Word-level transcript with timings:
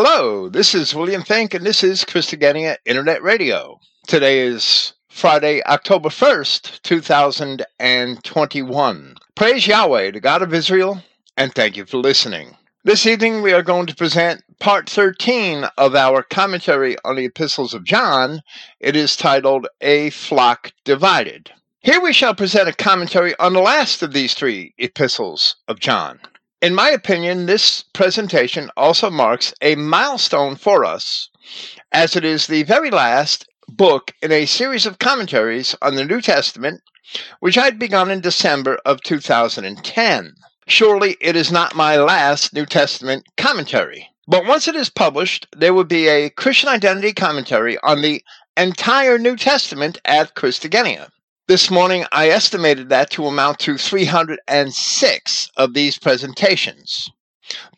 Hello, 0.00 0.48
this 0.48 0.76
is 0.76 0.94
William 0.94 1.24
Finck, 1.24 1.54
and 1.54 1.66
this 1.66 1.82
is 1.82 2.04
Christogenea 2.04 2.76
Internet 2.86 3.20
Radio. 3.20 3.80
Today 4.06 4.46
is 4.46 4.92
Friday, 5.08 5.60
October 5.64 6.08
1st, 6.08 6.82
2021. 6.82 9.16
Praise 9.34 9.66
Yahweh, 9.66 10.12
the 10.12 10.20
God 10.20 10.42
of 10.42 10.54
Israel, 10.54 11.02
and 11.36 11.52
thank 11.52 11.76
you 11.76 11.84
for 11.84 11.96
listening. 11.96 12.56
This 12.84 13.06
evening 13.06 13.42
we 13.42 13.52
are 13.52 13.64
going 13.64 13.86
to 13.86 13.94
present 13.96 14.44
part 14.60 14.88
13 14.88 15.64
of 15.76 15.96
our 15.96 16.22
commentary 16.22 16.96
on 17.04 17.16
the 17.16 17.24
epistles 17.24 17.74
of 17.74 17.82
John. 17.82 18.42
It 18.78 18.94
is 18.94 19.16
titled 19.16 19.66
A 19.80 20.10
Flock 20.10 20.70
Divided. 20.84 21.50
Here 21.80 22.00
we 22.00 22.12
shall 22.12 22.36
present 22.36 22.68
a 22.68 22.72
commentary 22.72 23.36
on 23.40 23.52
the 23.52 23.58
last 23.58 24.00
of 24.04 24.12
these 24.12 24.34
three 24.34 24.74
epistles 24.78 25.56
of 25.66 25.80
John. 25.80 26.20
In 26.60 26.74
my 26.74 26.90
opinion, 26.90 27.46
this 27.46 27.84
presentation 27.92 28.68
also 28.76 29.10
marks 29.10 29.54
a 29.62 29.76
milestone 29.76 30.56
for 30.56 30.84
us, 30.84 31.28
as 31.92 32.16
it 32.16 32.24
is 32.24 32.48
the 32.48 32.64
very 32.64 32.90
last 32.90 33.46
book 33.68 34.10
in 34.20 34.32
a 34.32 34.44
series 34.44 34.84
of 34.84 34.98
commentaries 34.98 35.76
on 35.80 35.94
the 35.94 36.04
New 36.04 36.20
Testament, 36.20 36.82
which 37.38 37.56
I 37.56 37.66
had 37.66 37.78
begun 37.78 38.10
in 38.10 38.20
December 38.20 38.76
of 38.84 39.02
2010. 39.02 40.34
Surely 40.66 41.16
it 41.20 41.36
is 41.36 41.52
not 41.52 41.76
my 41.76 41.96
last 41.96 42.52
New 42.52 42.66
Testament 42.66 43.24
commentary. 43.36 44.10
But 44.26 44.44
once 44.44 44.66
it 44.66 44.74
is 44.74 44.90
published, 44.90 45.46
there 45.56 45.72
will 45.72 45.84
be 45.84 46.08
a 46.08 46.28
Christian 46.28 46.70
identity 46.70 47.12
commentary 47.12 47.78
on 47.84 48.02
the 48.02 48.24
entire 48.56 49.16
New 49.16 49.36
Testament 49.36 49.98
at 50.04 50.34
Christogenea. 50.34 51.12
This 51.48 51.70
morning, 51.70 52.04
I 52.12 52.28
estimated 52.28 52.90
that 52.90 53.08
to 53.12 53.24
amount 53.24 53.58
to 53.60 53.78
306 53.78 55.50
of 55.56 55.72
these 55.72 55.98
presentations. 55.98 57.10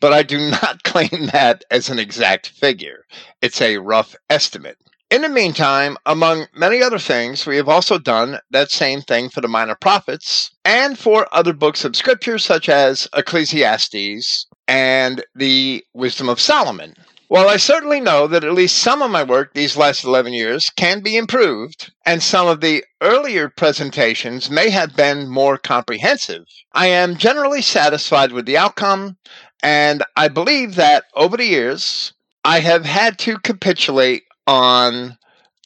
But 0.01 0.11
I 0.11 0.23
do 0.23 0.51
not 0.51 0.83
claim 0.83 1.27
that 1.31 1.63
as 1.71 1.89
an 1.89 1.97
exact 1.97 2.49
figure. 2.49 3.05
It's 3.41 3.61
a 3.61 3.77
rough 3.77 4.13
estimate. 4.29 4.77
In 5.09 5.21
the 5.21 5.29
meantime, 5.29 5.95
among 6.05 6.47
many 6.53 6.83
other 6.83 6.99
things, 6.99 7.45
we 7.45 7.55
have 7.55 7.69
also 7.69 7.97
done 7.97 8.39
that 8.49 8.71
same 8.71 9.01
thing 9.03 9.29
for 9.29 9.39
the 9.39 9.47
minor 9.47 9.75
prophets 9.75 10.51
and 10.65 10.99
for 10.99 11.25
other 11.31 11.53
books 11.53 11.85
of 11.85 11.95
scripture, 11.95 12.39
such 12.39 12.67
as 12.67 13.07
Ecclesiastes 13.15 14.47
and 14.67 15.23
the 15.33 15.81
Wisdom 15.93 16.27
of 16.27 16.41
Solomon. 16.41 16.93
While 17.31 17.47
I 17.47 17.55
certainly 17.55 18.01
know 18.01 18.27
that 18.27 18.43
at 18.43 18.51
least 18.51 18.77
some 18.77 19.01
of 19.01 19.09
my 19.09 19.23
work 19.23 19.53
these 19.53 19.77
last 19.77 20.03
11 20.03 20.33
years 20.33 20.69
can 20.69 20.99
be 20.99 21.15
improved, 21.15 21.89
and 22.05 22.21
some 22.21 22.45
of 22.45 22.59
the 22.59 22.83
earlier 22.99 23.47
presentations 23.47 24.49
may 24.49 24.69
have 24.69 24.97
been 24.97 25.29
more 25.29 25.57
comprehensive, 25.57 26.43
I 26.73 26.87
am 26.87 27.15
generally 27.15 27.61
satisfied 27.61 28.33
with 28.33 28.45
the 28.45 28.57
outcome, 28.57 29.15
and 29.63 30.03
I 30.17 30.27
believe 30.27 30.75
that 30.75 31.05
over 31.15 31.37
the 31.37 31.45
years, 31.45 32.11
I 32.43 32.59
have 32.59 32.83
had 32.83 33.17
to 33.19 33.39
capitulate 33.39 34.23
on 34.45 35.17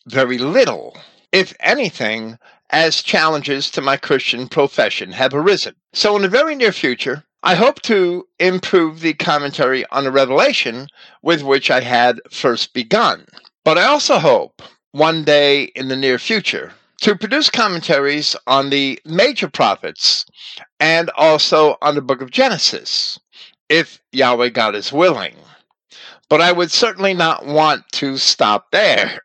very 0.06 0.38
little, 0.38 0.96
if 1.32 1.56
anything, 1.60 2.38
as 2.70 3.02
challenges 3.02 3.72
to 3.72 3.82
my 3.82 3.98
Christian 3.98 4.48
profession 4.48 5.14
have 5.14 5.34
arisen. 5.34 5.74
So, 5.94 6.16
in 6.16 6.22
the 6.22 6.30
very 6.30 6.54
near 6.54 6.72
future, 6.72 7.24
I 7.48 7.54
hope 7.54 7.84
to 7.84 8.28
improve 8.40 9.02
the 9.02 9.14
commentary 9.14 9.86
on 9.92 10.04
the 10.04 10.12
revelation 10.12 10.88
with 11.22 11.44
which 11.44 11.70
I 11.70 11.82
had 11.82 12.20
first 12.32 12.74
begun. 12.74 13.28
But 13.64 13.78
I 13.78 13.84
also 13.84 14.18
hope 14.18 14.64
one 14.94 15.24
day 15.24 15.66
in 15.76 15.88
the 15.88 15.96
near 15.96 16.18
future 16.18 16.74
to 17.02 17.16
produce 17.16 17.52
commentaries 17.52 18.36
on 18.48 18.72
the 18.72 19.00
major 19.06 19.48
prophets 19.48 20.26
and 20.80 21.12
also 21.12 21.78
on 21.84 21.94
the 21.94 22.02
book 22.02 22.20
of 22.20 22.32
Genesis, 22.32 23.20
if 23.70 24.02
Yahweh 24.12 24.50
God 24.50 24.74
is 24.74 24.92
willing. 24.92 25.36
But 26.30 26.42
I 26.42 26.52
would 26.52 26.72
certainly 26.72 27.14
not 27.14 27.46
want 27.46 27.84
to 27.92 28.18
stop 28.18 28.72
there. 28.72 29.20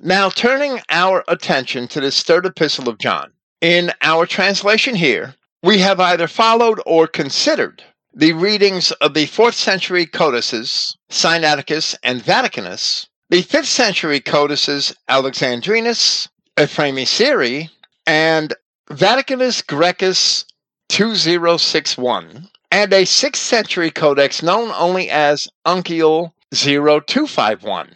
Now, 0.00 0.28
turning 0.28 0.80
our 0.90 1.24
attention 1.26 1.88
to 1.88 2.00
this 2.00 2.22
third 2.22 2.46
epistle 2.46 2.88
of 2.88 2.98
John. 2.98 3.32
In 3.60 3.90
our 4.00 4.26
translation 4.26 4.94
here, 4.94 5.34
we 5.64 5.78
have 5.78 5.98
either 5.98 6.28
followed 6.28 6.78
or 6.84 7.06
considered 7.06 7.82
the 8.12 8.34
readings 8.34 8.92
of 9.00 9.14
the 9.14 9.26
4th 9.26 9.54
century 9.54 10.04
codices, 10.04 10.94
Sinaiticus 11.10 11.96
and 12.02 12.22
Vaticanus, 12.22 13.06
the 13.30 13.42
5th 13.42 13.64
century 13.64 14.20
codices, 14.20 14.94
Alexandrinus, 15.08 16.28
Ephraemi 16.58 17.06
Syri, 17.06 17.70
and 18.06 18.52
Vaticanus 18.90 19.62
Graecus 19.64 20.44
2061, 20.90 22.46
and 22.70 22.92
a 22.92 23.04
6th 23.04 23.36
century 23.36 23.90
codex 23.90 24.42
known 24.42 24.70
only 24.76 25.08
as 25.08 25.48
Uncial 25.66 26.32
0251 26.52 27.88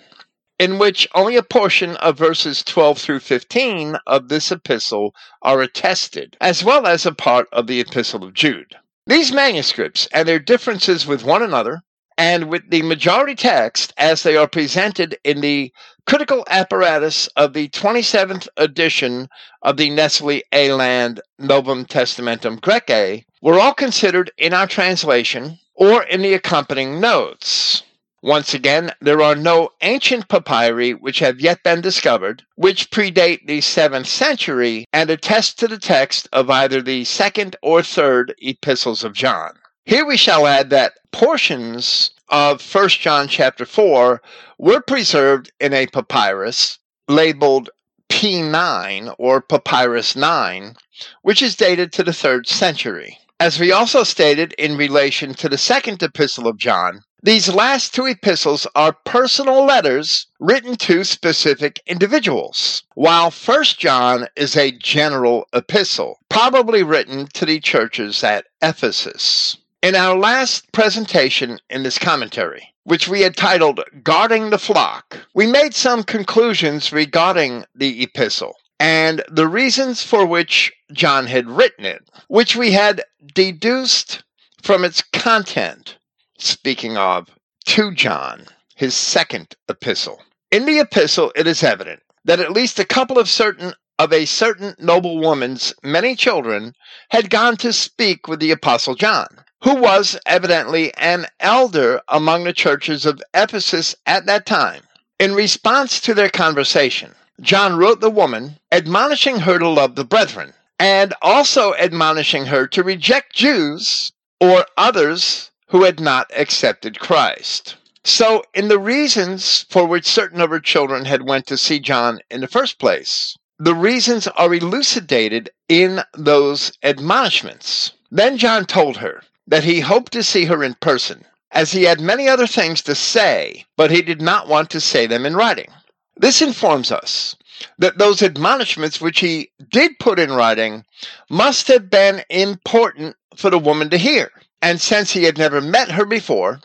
in 0.58 0.78
which 0.78 1.06
only 1.14 1.36
a 1.36 1.42
portion 1.42 1.96
of 1.96 2.18
verses 2.18 2.62
12 2.64 2.98
through 2.98 3.20
15 3.20 3.96
of 4.06 4.28
this 4.28 4.50
epistle 4.50 5.14
are 5.42 5.60
attested, 5.60 6.36
as 6.40 6.64
well 6.64 6.86
as 6.86 7.06
a 7.06 7.12
part 7.12 7.46
of 7.52 7.66
the 7.66 7.80
epistle 7.80 8.24
of 8.24 8.34
Jude. 8.34 8.74
These 9.06 9.32
manuscripts 9.32 10.08
and 10.12 10.26
their 10.26 10.38
differences 10.38 11.06
with 11.06 11.24
one 11.24 11.42
another, 11.42 11.82
and 12.18 12.48
with 12.48 12.68
the 12.68 12.82
majority 12.82 13.36
text 13.36 13.94
as 13.96 14.24
they 14.24 14.36
are 14.36 14.48
presented 14.48 15.16
in 15.22 15.40
the 15.40 15.72
critical 16.04 16.44
apparatus 16.48 17.28
of 17.36 17.52
the 17.52 17.68
27th 17.68 18.48
edition 18.56 19.28
of 19.62 19.76
the 19.76 19.90
Nestle 19.90 20.42
Aland 20.52 21.20
Novum 21.38 21.84
Testamentum 21.84 22.60
Graece, 22.60 23.24
were 23.40 23.60
all 23.60 23.72
considered 23.72 24.32
in 24.36 24.52
our 24.52 24.66
translation 24.66 25.58
or 25.76 26.02
in 26.02 26.22
the 26.22 26.34
accompanying 26.34 27.00
notes. 27.00 27.84
Once 28.22 28.52
again, 28.52 28.92
there 29.00 29.22
are 29.22 29.36
no 29.36 29.70
ancient 29.80 30.28
papyri 30.28 30.92
which 30.92 31.20
have 31.20 31.40
yet 31.40 31.62
been 31.62 31.80
discovered, 31.80 32.42
which 32.56 32.90
predate 32.90 33.46
the 33.46 33.60
7th 33.60 34.06
century 34.06 34.84
and 34.92 35.08
attest 35.08 35.58
to 35.58 35.68
the 35.68 35.78
text 35.78 36.28
of 36.32 36.50
either 36.50 36.82
the 36.82 37.02
2nd 37.02 37.54
or 37.62 37.80
3rd 37.80 38.32
epistles 38.38 39.04
of 39.04 39.12
John. 39.12 39.52
Here 39.84 40.04
we 40.04 40.16
shall 40.16 40.48
add 40.48 40.70
that 40.70 40.94
portions 41.12 42.10
of 42.28 42.60
1 42.74 42.88
John 42.88 43.28
chapter 43.28 43.64
4 43.64 44.20
were 44.58 44.80
preserved 44.80 45.52
in 45.60 45.72
a 45.72 45.86
papyrus 45.86 46.78
labeled 47.06 47.70
P9 48.08 49.14
or 49.18 49.40
Papyrus 49.40 50.16
9, 50.16 50.74
which 51.22 51.40
is 51.40 51.54
dated 51.54 51.92
to 51.92 52.02
the 52.02 52.10
3rd 52.10 52.48
century. 52.48 53.18
As 53.38 53.60
we 53.60 53.70
also 53.70 54.02
stated 54.02 54.54
in 54.58 54.76
relation 54.76 55.34
to 55.34 55.48
the 55.48 55.56
second 55.56 56.02
epistle 56.02 56.48
of 56.48 56.58
John, 56.58 57.02
these 57.22 57.48
last 57.48 57.94
two 57.94 58.06
epistles 58.06 58.64
are 58.76 58.92
personal 58.92 59.64
letters 59.64 60.26
written 60.38 60.76
to 60.76 61.02
specific 61.02 61.82
individuals, 61.84 62.84
while 62.94 63.32
1 63.32 63.64
John 63.76 64.28
is 64.36 64.56
a 64.56 64.70
general 64.70 65.48
epistle, 65.52 66.20
probably 66.28 66.84
written 66.84 67.26
to 67.34 67.44
the 67.44 67.58
churches 67.58 68.22
at 68.22 68.46
Ephesus. 68.62 69.56
In 69.82 69.96
our 69.96 70.16
last 70.16 70.70
presentation 70.70 71.58
in 71.68 71.82
this 71.82 71.98
commentary, 71.98 72.72
which 72.84 73.08
we 73.08 73.22
had 73.22 73.36
titled 73.36 73.80
Guarding 74.04 74.50
the 74.50 74.58
Flock, 74.58 75.18
we 75.34 75.48
made 75.48 75.74
some 75.74 76.04
conclusions 76.04 76.92
regarding 76.92 77.64
the 77.74 78.00
epistle 78.00 78.54
and 78.78 79.24
the 79.28 79.48
reasons 79.48 80.04
for 80.04 80.24
which 80.24 80.72
John 80.92 81.26
had 81.26 81.50
written 81.50 81.84
it, 81.84 82.08
which 82.28 82.54
we 82.54 82.70
had 82.70 83.02
deduced 83.34 84.22
from 84.62 84.84
its 84.84 85.02
content 85.02 85.97
speaking 86.38 86.96
of, 86.96 87.28
to 87.66 87.92
John, 87.92 88.46
his 88.74 88.94
second 88.94 89.54
epistle. 89.68 90.22
In 90.50 90.64
the 90.64 90.78
epistle, 90.78 91.32
it 91.36 91.46
is 91.46 91.62
evident 91.62 92.00
that 92.24 92.40
at 92.40 92.52
least 92.52 92.78
a 92.78 92.84
couple 92.84 93.18
of 93.18 93.28
certain 93.28 93.74
of 93.98 94.12
a 94.12 94.24
certain 94.24 94.76
noble 94.78 95.18
woman's 95.18 95.74
many 95.82 96.14
children 96.14 96.72
had 97.10 97.30
gone 97.30 97.56
to 97.56 97.72
speak 97.72 98.28
with 98.28 98.38
the 98.38 98.52
apostle 98.52 98.94
John, 98.94 99.26
who 99.64 99.74
was 99.74 100.16
evidently 100.24 100.94
an 100.94 101.26
elder 101.40 102.00
among 102.08 102.44
the 102.44 102.52
churches 102.52 103.04
of 103.04 103.20
Ephesus 103.34 103.96
at 104.06 104.26
that 104.26 104.46
time. 104.46 104.82
In 105.18 105.34
response 105.34 106.00
to 106.02 106.14
their 106.14 106.28
conversation, 106.28 107.14
John 107.40 107.76
wrote 107.76 108.00
the 108.00 108.10
woman, 108.10 108.58
admonishing 108.70 109.40
her 109.40 109.58
to 109.58 109.68
love 109.68 109.96
the 109.96 110.04
brethren, 110.04 110.54
and 110.78 111.12
also 111.20 111.74
admonishing 111.74 112.46
her 112.46 112.68
to 112.68 112.84
reject 112.84 113.34
Jews 113.34 114.12
or 114.40 114.64
others 114.76 115.50
who 115.68 115.84
had 115.84 116.00
not 116.00 116.30
accepted 116.36 116.98
Christ. 116.98 117.76
So, 118.04 118.42
in 118.54 118.68
the 118.68 118.78
reasons 118.78 119.66
for 119.68 119.86
which 119.86 120.06
certain 120.06 120.40
of 120.40 120.50
her 120.50 120.60
children 120.60 121.04
had 121.04 121.28
went 121.28 121.46
to 121.48 121.58
see 121.58 121.78
John 121.78 122.20
in 122.30 122.40
the 122.40 122.46
first 122.46 122.78
place, 122.78 123.36
the 123.58 123.74
reasons 123.74 124.26
are 124.28 124.54
elucidated 124.54 125.50
in 125.68 126.02
those 126.14 126.72
admonishments. 126.82 127.92
Then 128.10 128.38
John 128.38 128.64
told 128.64 128.98
her 128.98 129.22
that 129.46 129.64
he 129.64 129.80
hoped 129.80 130.12
to 130.12 130.22
see 130.22 130.46
her 130.46 130.62
in 130.62 130.74
person, 130.74 131.24
as 131.50 131.72
he 131.72 131.82
had 131.82 132.00
many 132.00 132.28
other 132.28 132.46
things 132.46 132.82
to 132.82 132.94
say, 132.94 133.66
but 133.76 133.90
he 133.90 134.00
did 134.00 134.22
not 134.22 134.48
want 134.48 134.70
to 134.70 134.80
say 134.80 135.06
them 135.06 135.26
in 135.26 135.36
writing. 135.36 135.70
This 136.16 136.40
informs 136.40 136.90
us 136.90 137.36
that 137.78 137.98
those 137.98 138.22
admonishments 138.22 139.00
which 139.00 139.20
he 139.20 139.50
did 139.70 139.98
put 139.98 140.18
in 140.18 140.32
writing 140.32 140.84
must 141.28 141.68
have 141.68 141.90
been 141.90 142.22
important 142.30 143.16
for 143.36 143.50
the 143.50 143.58
woman 143.58 143.90
to 143.90 143.98
hear. 143.98 144.30
And 144.60 144.80
since 144.80 145.12
he 145.12 145.24
had 145.24 145.38
never 145.38 145.60
met 145.60 145.90
her 145.92 146.04
before, 146.04 146.60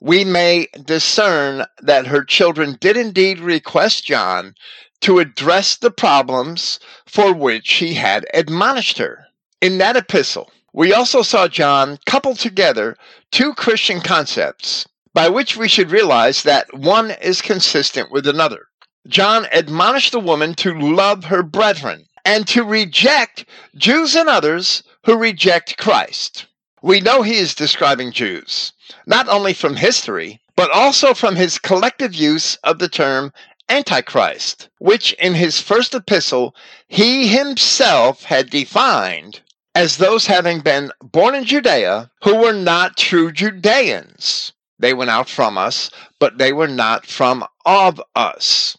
we 0.00 0.24
may 0.24 0.66
discern 0.84 1.64
that 1.80 2.06
her 2.06 2.24
children 2.24 2.76
did 2.80 2.96
indeed 2.96 3.38
request 3.38 4.04
John 4.04 4.54
to 5.00 5.20
address 5.20 5.76
the 5.76 5.90
problems 5.90 6.80
for 7.06 7.32
which 7.32 7.74
he 7.74 7.94
had 7.94 8.26
admonished 8.34 8.98
her. 8.98 9.26
In 9.60 9.78
that 9.78 9.96
epistle, 9.96 10.50
we 10.72 10.92
also 10.92 11.22
saw 11.22 11.48
John 11.48 11.98
couple 12.06 12.34
together 12.34 12.96
two 13.30 13.54
Christian 13.54 14.00
concepts 14.00 14.86
by 15.14 15.28
which 15.28 15.56
we 15.56 15.68
should 15.68 15.90
realize 15.90 16.42
that 16.42 16.72
one 16.74 17.12
is 17.22 17.40
consistent 17.40 18.10
with 18.10 18.26
another. 18.26 18.66
John 19.06 19.46
admonished 19.52 20.12
the 20.12 20.20
woman 20.20 20.54
to 20.56 20.78
love 20.78 21.24
her 21.24 21.42
brethren 21.42 22.06
and 22.24 22.46
to 22.48 22.62
reject 22.62 23.46
Jews 23.76 24.14
and 24.14 24.28
others 24.28 24.82
who 25.04 25.16
reject 25.16 25.78
Christ. 25.78 26.46
We 26.82 27.00
know 27.00 27.22
he 27.22 27.38
is 27.38 27.54
describing 27.54 28.12
Jews, 28.12 28.72
not 29.06 29.28
only 29.28 29.52
from 29.52 29.74
history, 29.76 30.40
but 30.54 30.70
also 30.70 31.12
from 31.12 31.34
his 31.34 31.58
collective 31.58 32.14
use 32.14 32.56
of 32.62 32.78
the 32.78 32.88
term 32.88 33.32
Antichrist, 33.68 34.68
which 34.78 35.12
in 35.14 35.34
his 35.34 35.60
first 35.60 35.94
epistle 35.94 36.54
he 36.86 37.26
himself 37.28 38.22
had 38.22 38.48
defined 38.50 39.40
as 39.74 39.96
those 39.96 40.26
having 40.26 40.60
been 40.60 40.92
born 41.02 41.34
in 41.34 41.44
Judea 41.44 42.10
who 42.22 42.36
were 42.36 42.52
not 42.52 42.96
true 42.96 43.32
Judeans. 43.32 44.52
They 44.78 44.94
went 44.94 45.10
out 45.10 45.28
from 45.28 45.58
us, 45.58 45.90
but 46.18 46.38
they 46.38 46.52
were 46.52 46.68
not 46.68 47.06
from 47.06 47.44
of 47.66 48.00
us, 48.14 48.78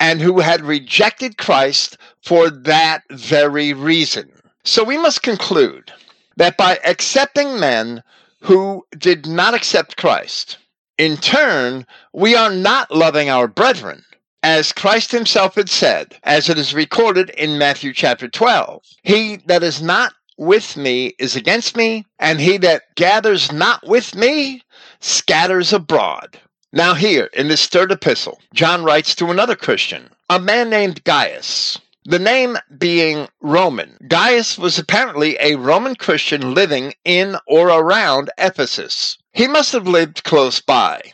and 0.00 0.20
who 0.20 0.40
had 0.40 0.62
rejected 0.62 1.38
Christ 1.38 1.96
for 2.22 2.50
that 2.50 3.02
very 3.10 3.72
reason. 3.72 4.30
So 4.64 4.84
we 4.84 4.98
must 4.98 5.22
conclude 5.22 5.92
that 6.36 6.56
by 6.56 6.78
accepting 6.84 7.58
men 7.60 8.02
who 8.40 8.86
did 8.96 9.26
not 9.26 9.54
accept 9.54 9.96
Christ, 9.96 10.58
in 10.98 11.16
turn, 11.16 11.86
we 12.12 12.34
are 12.34 12.50
not 12.50 12.90
loving 12.90 13.28
our 13.28 13.48
brethren. 13.48 14.04
As 14.42 14.72
Christ 14.72 15.12
himself 15.12 15.54
had 15.54 15.68
said, 15.68 16.16
as 16.24 16.48
it 16.48 16.58
is 16.58 16.74
recorded 16.74 17.30
in 17.30 17.58
Matthew 17.58 17.92
chapter 17.92 18.28
12, 18.28 18.82
He 19.02 19.36
that 19.46 19.62
is 19.62 19.82
not 19.82 20.14
with 20.40 20.76
me 20.76 21.14
is 21.18 21.36
against 21.36 21.76
me, 21.76 22.06
and 22.18 22.40
he 22.40 22.56
that 22.56 22.94
gathers 22.94 23.52
not 23.52 23.86
with 23.86 24.14
me 24.14 24.62
scatters 25.00 25.72
abroad. 25.72 26.40
Now, 26.72 26.94
here 26.94 27.28
in 27.34 27.48
this 27.48 27.66
third 27.66 27.92
epistle, 27.92 28.40
John 28.54 28.82
writes 28.82 29.14
to 29.16 29.30
another 29.30 29.54
Christian, 29.54 30.08
a 30.30 30.40
man 30.40 30.70
named 30.70 31.04
Gaius. 31.04 31.78
The 32.06 32.18
name 32.18 32.56
being 32.78 33.28
Roman, 33.42 33.98
Gaius 34.08 34.56
was 34.56 34.78
apparently 34.78 35.36
a 35.38 35.56
Roman 35.56 35.94
Christian 35.96 36.54
living 36.54 36.94
in 37.04 37.36
or 37.46 37.68
around 37.68 38.30
Ephesus. 38.38 39.18
He 39.34 39.46
must 39.46 39.72
have 39.72 39.86
lived 39.86 40.24
close 40.24 40.62
by, 40.62 41.12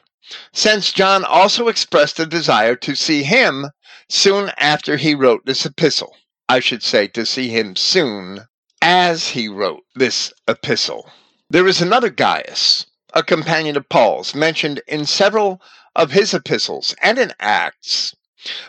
since 0.52 0.92
John 0.92 1.24
also 1.24 1.66
expressed 1.66 2.20
a 2.20 2.24
desire 2.24 2.76
to 2.76 2.94
see 2.94 3.24
him 3.24 3.72
soon 4.08 4.52
after 4.58 4.96
he 4.96 5.16
wrote 5.16 5.44
this 5.44 5.66
epistle. 5.66 6.14
I 6.48 6.60
should 6.60 6.84
say 6.84 7.08
to 7.08 7.26
see 7.26 7.48
him 7.48 7.74
soon 7.74 8.46
as 8.80 9.30
he 9.30 9.48
wrote 9.48 9.82
this 9.96 10.32
epistle. 10.46 11.10
There 11.50 11.66
is 11.66 11.82
another 11.82 12.10
Gaius, 12.10 12.86
a 13.12 13.24
companion 13.24 13.76
of 13.76 13.88
Paul's, 13.88 14.36
mentioned 14.36 14.80
in 14.86 15.04
several 15.04 15.60
of 15.96 16.12
his 16.12 16.32
epistles 16.32 16.94
and 17.02 17.18
in 17.18 17.32
Acts. 17.40 18.14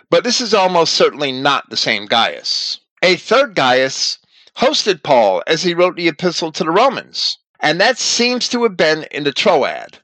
But 0.09 0.23
this 0.23 0.41
is 0.41 0.53
almost 0.53 0.93
certainly 0.93 1.31
not 1.31 1.69
the 1.69 1.77
same 1.77 2.05
Gaius. 2.05 2.79
A 3.03 3.15
third 3.15 3.55
Gaius 3.55 4.17
hosted 4.57 5.03
Paul 5.03 5.43
as 5.45 5.63
he 5.63 5.73
wrote 5.73 5.95
the 5.95 6.07
epistle 6.07 6.51
to 6.51 6.63
the 6.63 6.71
Romans, 6.71 7.37
and 7.59 7.79
that 7.79 7.97
seems 7.97 8.49
to 8.49 8.63
have 8.63 8.75
been 8.75 9.03
in 9.11 9.23
the 9.23 9.31
Troad, 9.31 9.99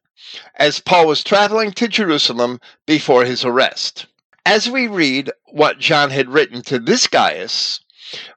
as 0.56 0.80
Paul 0.80 1.08
was 1.08 1.24
traveling 1.24 1.72
to 1.74 1.88
Jerusalem 1.88 2.60
before 2.86 3.25
his 3.25 3.44
arrest. 3.44 4.06
As 4.46 4.70
we 4.70 4.88
read 4.88 5.31
what 5.46 5.80
John 5.80 6.10
had 6.10 6.30
written 6.30 6.62
to 6.64 6.78
this 6.78 7.08
Gaius, 7.08 7.80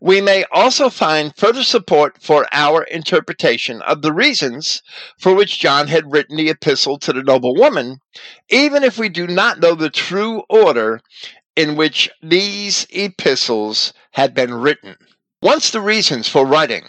we 0.00 0.20
may 0.20 0.44
also 0.50 0.88
find 0.88 1.36
further 1.36 1.62
support 1.62 2.22
for 2.22 2.46
our 2.52 2.82
interpretation 2.84 3.82
of 3.82 4.02
the 4.02 4.12
reasons 4.12 4.82
for 5.18 5.34
which 5.34 5.58
John 5.58 5.88
had 5.88 6.12
written 6.12 6.36
the 6.36 6.50
epistle 6.50 6.98
to 7.00 7.12
the 7.12 7.22
noble 7.22 7.54
woman, 7.54 7.98
even 8.48 8.82
if 8.84 8.98
we 8.98 9.08
do 9.08 9.26
not 9.26 9.60
know 9.60 9.74
the 9.74 9.90
true 9.90 10.42
order 10.48 11.00
in 11.56 11.76
which 11.76 12.10
these 12.22 12.86
epistles 12.90 13.92
had 14.12 14.34
been 14.34 14.54
written. 14.54 14.96
Once 15.42 15.70
the 15.70 15.80
reasons 15.80 16.28
for 16.28 16.46
writing 16.46 16.88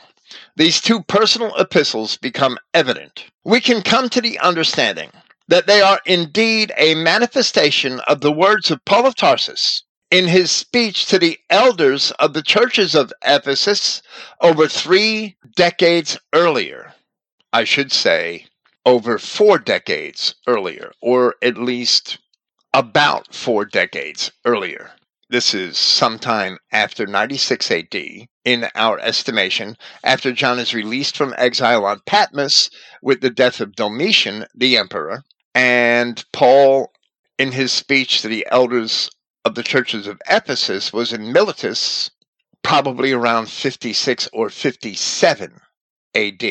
these 0.55 0.81
two 0.81 1.01
personal 1.03 1.55
epistles 1.57 2.17
become 2.17 2.57
evident, 2.73 3.25
we 3.45 3.61
can 3.61 3.81
come 3.81 4.09
to 4.09 4.21
the 4.21 4.39
understanding 4.39 5.11
that 5.47 5.67
they 5.67 5.81
are 5.81 6.01
indeed 6.05 6.71
a 6.77 6.95
manifestation 6.95 7.99
of 8.01 8.21
the 8.21 8.31
words 8.31 8.69
of 8.69 8.83
Paul 8.83 9.05
of 9.05 9.15
Tarsus 9.15 9.83
in 10.09 10.27
his 10.27 10.51
speech 10.51 11.06
to 11.07 11.19
the 11.19 11.38
elders 11.50 12.12
of 12.12 12.33
the 12.33 12.42
churches 12.42 12.95
of 12.95 13.12
Ephesus 13.25 14.01
over 14.42 14.68
three 14.68 15.36
decades 15.56 16.18
earlier. 16.33 16.94
I 17.51 17.63
should 17.65 17.92
say 17.92 18.45
over 18.86 19.18
four 19.18 19.59
decades 19.59 20.36
earlier, 20.48 20.94
or 21.01 21.36
at 21.42 21.57
least 21.57 22.19
about 22.74 23.33
four 23.33 23.65
decades 23.65 24.31
earlier. 24.45 24.92
This 25.30 25.54
is 25.54 25.77
sometime 25.77 26.57
after 26.71 27.06
96 27.06 27.69
AD, 27.69 27.95
in 28.45 28.69
our 28.75 28.98
estimation, 29.00 29.75
after 30.06 30.31
John 30.31 30.57
is 30.57 30.74
released 30.74 31.18
from 31.18 31.36
exile 31.38 31.83
on 31.83 32.00
Patmos 32.06 32.69
with 33.01 33.19
the 33.19 33.30
death 33.30 33.59
of 33.59 33.75
Domitian, 33.75 34.45
the 34.56 34.77
emperor, 34.77 35.25
and 35.54 36.24
Paul, 36.31 36.94
in 37.38 37.51
his 37.51 37.74
speech 37.74 38.21
to 38.21 38.30
the 38.30 38.48
elders 38.50 39.09
of 39.47 39.55
the 39.55 39.63
churches 39.63 40.07
of 40.07 40.21
Ephesus 40.29 40.91
was 40.91 41.13
in 41.13 41.31
Miletus, 41.31 42.11
probably 42.63 43.13
around 43.13 43.49
56 43.49 44.27
or 44.33 44.49
57 44.49 45.61
AD. 46.13 46.44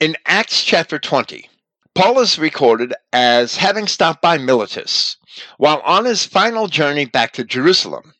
In 0.00 0.16
Acts 0.24 0.64
chapter 0.64 0.98
20, 0.98 1.50
Paul 1.94 2.20
is 2.20 2.38
recorded 2.38 2.94
as 3.12 3.56
having 3.56 3.86
stopped 3.86 4.22
by 4.22 4.38
Miletus 4.38 5.18
while 5.58 5.82
on 5.84 6.06
his 6.06 6.24
final 6.24 6.68
journey 6.68 7.04
back 7.04 7.34
to 7.34 7.44
Jerusalem. 7.44 8.14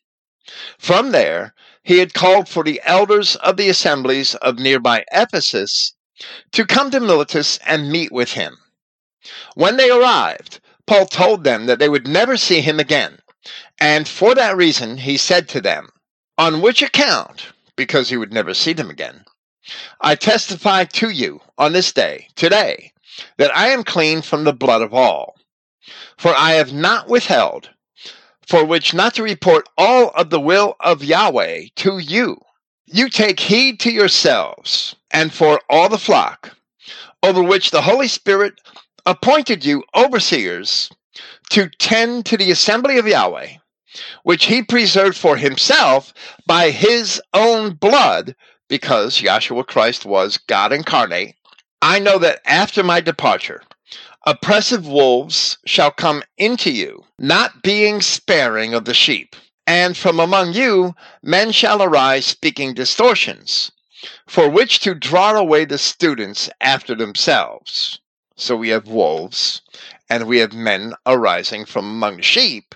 From 0.77 1.11
there, 1.11 1.55
he 1.81 1.97
had 1.97 2.13
called 2.13 2.47
for 2.47 2.63
the 2.63 2.81
elders 2.83 3.35
of 3.37 3.57
the 3.57 3.67
assemblies 3.67 4.35
of 4.35 4.59
nearby 4.59 5.05
Ephesus 5.11 5.95
to 6.51 6.67
come 6.67 6.91
to 6.91 6.99
Miletus 6.99 7.57
and 7.65 7.91
meet 7.91 8.11
with 8.11 8.33
him. 8.33 8.57
When 9.55 9.77
they 9.77 9.89
arrived, 9.89 10.59
Paul 10.85 11.07
told 11.07 11.43
them 11.43 11.65
that 11.65 11.79
they 11.79 11.89
would 11.89 12.07
never 12.07 12.37
see 12.37 12.61
him 12.61 12.79
again, 12.79 13.17
and 13.83 14.07
for 14.07 14.33
that 14.33 14.55
reason 14.55 14.95
he 14.95 15.17
said 15.17 15.49
to 15.49 15.59
them, 15.59 15.89
On 16.37 16.61
which 16.61 16.81
account, 16.81 17.47
because 17.75 18.07
he 18.07 18.15
would 18.15 18.31
never 18.31 18.53
see 18.53 18.71
them 18.71 18.89
again, 18.89 19.25
I 19.99 20.15
testify 20.15 20.85
to 20.85 21.09
you 21.09 21.41
on 21.57 21.73
this 21.73 21.91
day, 21.91 22.29
today, 22.37 22.93
that 23.37 23.53
I 23.53 23.67
am 23.67 23.83
clean 23.83 24.21
from 24.21 24.45
the 24.45 24.53
blood 24.53 24.81
of 24.81 24.93
all. 24.93 25.35
For 26.17 26.33
I 26.33 26.51
have 26.51 26.71
not 26.71 27.09
withheld, 27.09 27.71
for 28.47 28.63
which 28.63 28.93
not 28.93 29.15
to 29.15 29.23
report 29.23 29.67
all 29.77 30.11
of 30.15 30.29
the 30.29 30.39
will 30.39 30.77
of 30.79 31.03
Yahweh 31.03 31.65
to 31.75 31.97
you. 31.97 32.39
You 32.85 33.09
take 33.09 33.41
heed 33.41 33.81
to 33.81 33.91
yourselves, 33.91 34.95
and 35.11 35.33
for 35.33 35.59
all 35.69 35.89
the 35.89 35.97
flock, 35.97 36.55
over 37.21 37.43
which 37.43 37.71
the 37.71 37.81
Holy 37.81 38.07
Spirit 38.07 38.53
appointed 39.05 39.65
you 39.65 39.83
overseers 39.93 40.89
to 41.49 41.69
tend 41.79 42.25
to 42.27 42.37
the 42.37 42.49
assembly 42.49 42.97
of 42.97 43.05
Yahweh, 43.05 43.57
which 44.23 44.45
he 44.45 44.63
preserved 44.63 45.17
for 45.17 45.37
himself 45.37 46.13
by 46.47 46.71
his 46.71 47.21
own 47.33 47.73
blood, 47.73 48.35
because 48.67 49.21
Yahshua 49.21 49.67
Christ 49.67 50.05
was 50.05 50.37
God 50.37 50.73
incarnate. 50.73 51.35
I 51.81 51.99
know 51.99 52.17
that 52.19 52.41
after 52.45 52.81
my 52.83 53.01
departure, 53.01 53.61
oppressive 54.25 54.87
wolves 54.87 55.57
shall 55.65 55.91
come 55.91 56.23
into 56.37 56.71
you, 56.71 57.03
not 57.19 57.61
being 57.61 58.01
sparing 58.01 58.73
of 58.73 58.85
the 58.85 58.93
sheep. 58.93 59.35
And 59.67 59.95
from 59.95 60.19
among 60.19 60.53
you 60.53 60.93
men 61.21 61.51
shall 61.51 61.81
arise 61.81 62.25
speaking 62.25 62.73
distortions, 62.73 63.71
for 64.27 64.49
which 64.49 64.79
to 64.79 64.93
draw 64.93 65.31
away 65.37 65.65
the 65.65 65.77
students 65.77 66.49
after 66.59 66.95
themselves. 66.95 67.99
So 68.35 68.55
we 68.55 68.69
have 68.69 68.87
wolves, 68.87 69.61
and 70.09 70.27
we 70.27 70.39
have 70.39 70.53
men 70.53 70.95
arising 71.05 71.65
from 71.65 71.85
among 71.85 72.21
sheep, 72.21 72.75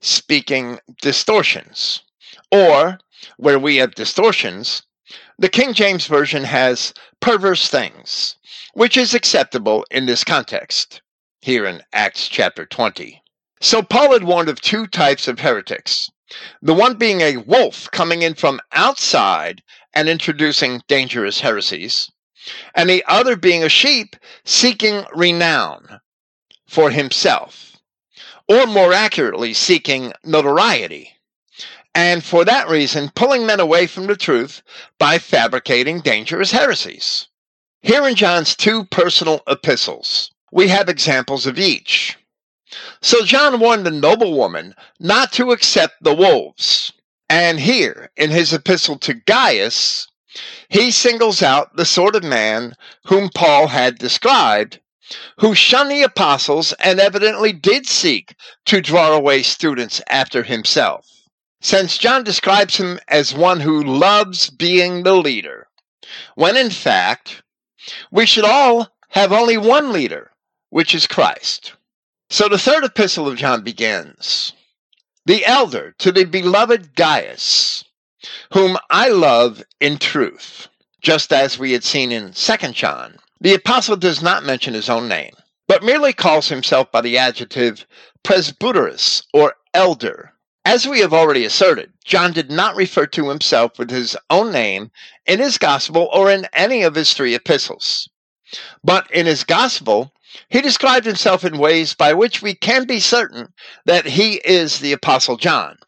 speaking 0.00 0.78
distortions. 1.00 2.02
Or, 2.52 2.98
where 3.36 3.58
we 3.58 3.76
have 3.76 3.94
distortions, 3.94 4.82
the 5.38 5.48
King 5.48 5.74
James 5.74 6.06
Version 6.06 6.44
has 6.44 6.94
perverse 7.20 7.68
things, 7.68 8.36
which 8.74 8.96
is 8.96 9.14
acceptable 9.14 9.84
in 9.90 10.06
this 10.06 10.24
context, 10.24 11.02
here 11.40 11.66
in 11.66 11.82
Acts 11.92 12.28
chapter 12.28 12.66
20. 12.66 13.22
So 13.60 13.82
Paul 13.82 14.12
had 14.12 14.24
warned 14.24 14.48
of 14.48 14.60
two 14.60 14.86
types 14.86 15.28
of 15.28 15.40
heretics. 15.40 16.10
The 16.60 16.74
one 16.74 16.94
being 16.94 17.20
a 17.20 17.38
wolf 17.38 17.88
coming 17.90 18.22
in 18.22 18.34
from 18.34 18.60
outside 18.72 19.62
and 19.94 20.08
introducing 20.08 20.82
dangerous 20.88 21.40
heresies, 21.40 22.10
and 22.74 22.90
the 22.90 23.04
other 23.06 23.36
being 23.36 23.64
a 23.64 23.68
sheep 23.68 24.16
seeking 24.44 25.04
renown 25.14 26.00
for 26.66 26.90
himself, 26.90 27.65
or 28.48 28.66
more 28.66 28.92
accurately, 28.92 29.52
seeking 29.52 30.12
notoriety, 30.24 31.12
and 31.94 32.22
for 32.22 32.44
that 32.44 32.68
reason 32.68 33.10
pulling 33.14 33.46
men 33.46 33.58
away 33.58 33.86
from 33.86 34.06
the 34.06 34.16
truth 34.16 34.62
by 34.98 35.18
fabricating 35.18 36.00
dangerous 36.00 36.50
heresies. 36.50 37.28
Here 37.80 38.06
in 38.06 38.14
John's 38.14 38.54
two 38.54 38.84
personal 38.84 39.42
epistles, 39.46 40.30
we 40.52 40.68
have 40.68 40.88
examples 40.88 41.46
of 41.46 41.58
each. 41.58 42.18
So 43.00 43.24
John 43.24 43.60
warned 43.60 43.86
the 43.86 43.90
noble 43.90 44.36
woman 44.36 44.74
not 44.98 45.32
to 45.32 45.52
accept 45.52 46.02
the 46.02 46.14
wolves. 46.14 46.92
And 47.28 47.58
here, 47.58 48.10
in 48.16 48.30
his 48.30 48.52
epistle 48.52 48.98
to 48.98 49.14
Gaius, 49.14 50.06
he 50.68 50.90
singles 50.90 51.42
out 51.42 51.76
the 51.76 51.84
sort 51.84 52.14
of 52.14 52.24
man 52.24 52.74
whom 53.06 53.30
Paul 53.30 53.68
had 53.68 53.98
described, 53.98 54.80
who 55.38 55.54
shunned 55.54 55.90
the 55.90 56.02
apostles 56.02 56.72
and 56.80 56.98
evidently 56.98 57.52
did 57.52 57.86
seek 57.86 58.34
to 58.64 58.80
draw 58.80 59.12
away 59.12 59.42
students 59.42 60.00
after 60.08 60.42
himself. 60.42 61.06
Since 61.60 61.98
John 61.98 62.24
describes 62.24 62.76
him 62.76 62.98
as 63.08 63.34
one 63.34 63.60
who 63.60 63.82
loves 63.82 64.50
being 64.50 65.02
the 65.02 65.14
leader, 65.14 65.68
when 66.34 66.56
in 66.56 66.70
fact, 66.70 67.42
we 68.10 68.26
should 68.26 68.44
all 68.44 68.88
have 69.10 69.32
only 69.32 69.56
one 69.56 69.92
leader, 69.92 70.32
which 70.70 70.94
is 70.94 71.06
Christ. 71.06 71.72
So 72.28 72.48
the 72.48 72.58
third 72.58 72.84
epistle 72.84 73.28
of 73.28 73.38
John 73.38 73.62
begins 73.62 74.52
The 75.24 75.46
elder 75.46 75.94
to 75.98 76.12
the 76.12 76.24
beloved 76.24 76.94
Gaius, 76.94 77.84
whom 78.52 78.76
I 78.90 79.08
love 79.08 79.62
in 79.80 79.98
truth. 79.98 80.68
Just 81.00 81.32
as 81.32 81.58
we 81.58 81.72
had 81.72 81.84
seen 81.84 82.10
in 82.10 82.32
2 82.32 82.56
John, 82.72 83.18
the 83.40 83.54
apostle 83.54 83.96
does 83.96 84.22
not 84.22 84.44
mention 84.44 84.72
his 84.74 84.88
own 84.88 85.08
name, 85.08 85.34
but 85.68 85.84
merely 85.84 86.12
calls 86.12 86.48
himself 86.48 86.90
by 86.90 87.00
the 87.00 87.18
adjective 87.18 87.86
presbyteros 88.24 89.22
or 89.34 89.54
elder. 89.74 90.32
As 90.64 90.86
we 90.86 91.00
have 91.00 91.12
already 91.12 91.44
asserted, 91.44 91.92
John 92.04 92.32
did 92.32 92.50
not 92.50 92.76
refer 92.76 93.06
to 93.06 93.28
himself 93.28 93.78
with 93.78 93.90
his 93.90 94.16
own 94.30 94.52
name 94.52 94.90
in 95.26 95.38
his 95.38 95.58
gospel 95.58 96.08
or 96.12 96.30
in 96.30 96.48
any 96.52 96.82
of 96.82 96.94
his 96.94 97.12
three 97.12 97.34
epistles. 97.34 98.08
But 98.82 99.10
in 99.10 99.26
his 99.26 99.44
gospel, 99.44 100.12
he 100.48 100.60
described 100.60 101.06
himself 101.06 101.44
in 101.44 101.58
ways 101.58 101.94
by 101.94 102.14
which 102.14 102.42
we 102.42 102.54
can 102.54 102.84
be 102.84 103.00
certain 103.00 103.52
that 103.84 104.06
he 104.06 104.34
is 104.44 104.78
the 104.78 104.92
Apostle 104.92 105.36
John, 105.36 105.78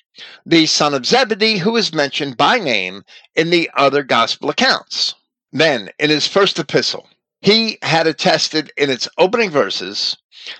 the 0.45 0.67
son 0.67 0.95
of 0.95 1.07
Zebedee, 1.07 1.59
who 1.59 1.77
is 1.77 1.93
mentioned 1.93 2.37
by 2.37 2.59
name 2.59 3.05
in 3.35 3.51
the 3.51 3.71
other 3.75 4.03
gospel 4.03 4.51
accounts. 4.51 5.15
Then, 5.53 5.91
in 5.99 6.11
his 6.11 6.27
first 6.27 6.59
epistle, 6.59 7.09
he 7.41 7.79
had 7.83 8.07
attested 8.07 8.73
in 8.77 8.91
its 8.91 9.09
opening 9.19 9.51
verses 9.51 10.17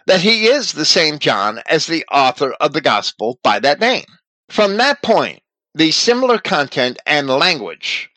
that 0.07 0.21
he 0.21 0.47
is 0.47 0.73
the 0.73 0.85
same 0.85 1.19
John 1.19 1.61
as 1.67 1.87
the 1.87 2.05
author 2.11 2.53
of 2.61 2.73
the 2.73 2.81
gospel 2.81 3.39
by 3.43 3.59
that 3.61 3.81
name. 3.81 4.05
From 4.49 4.77
that 4.77 5.03
point, 5.03 5.43
the 5.75 5.91
similar 5.91 6.39
content 6.39 6.99
and 7.07 7.29
language 7.29 8.11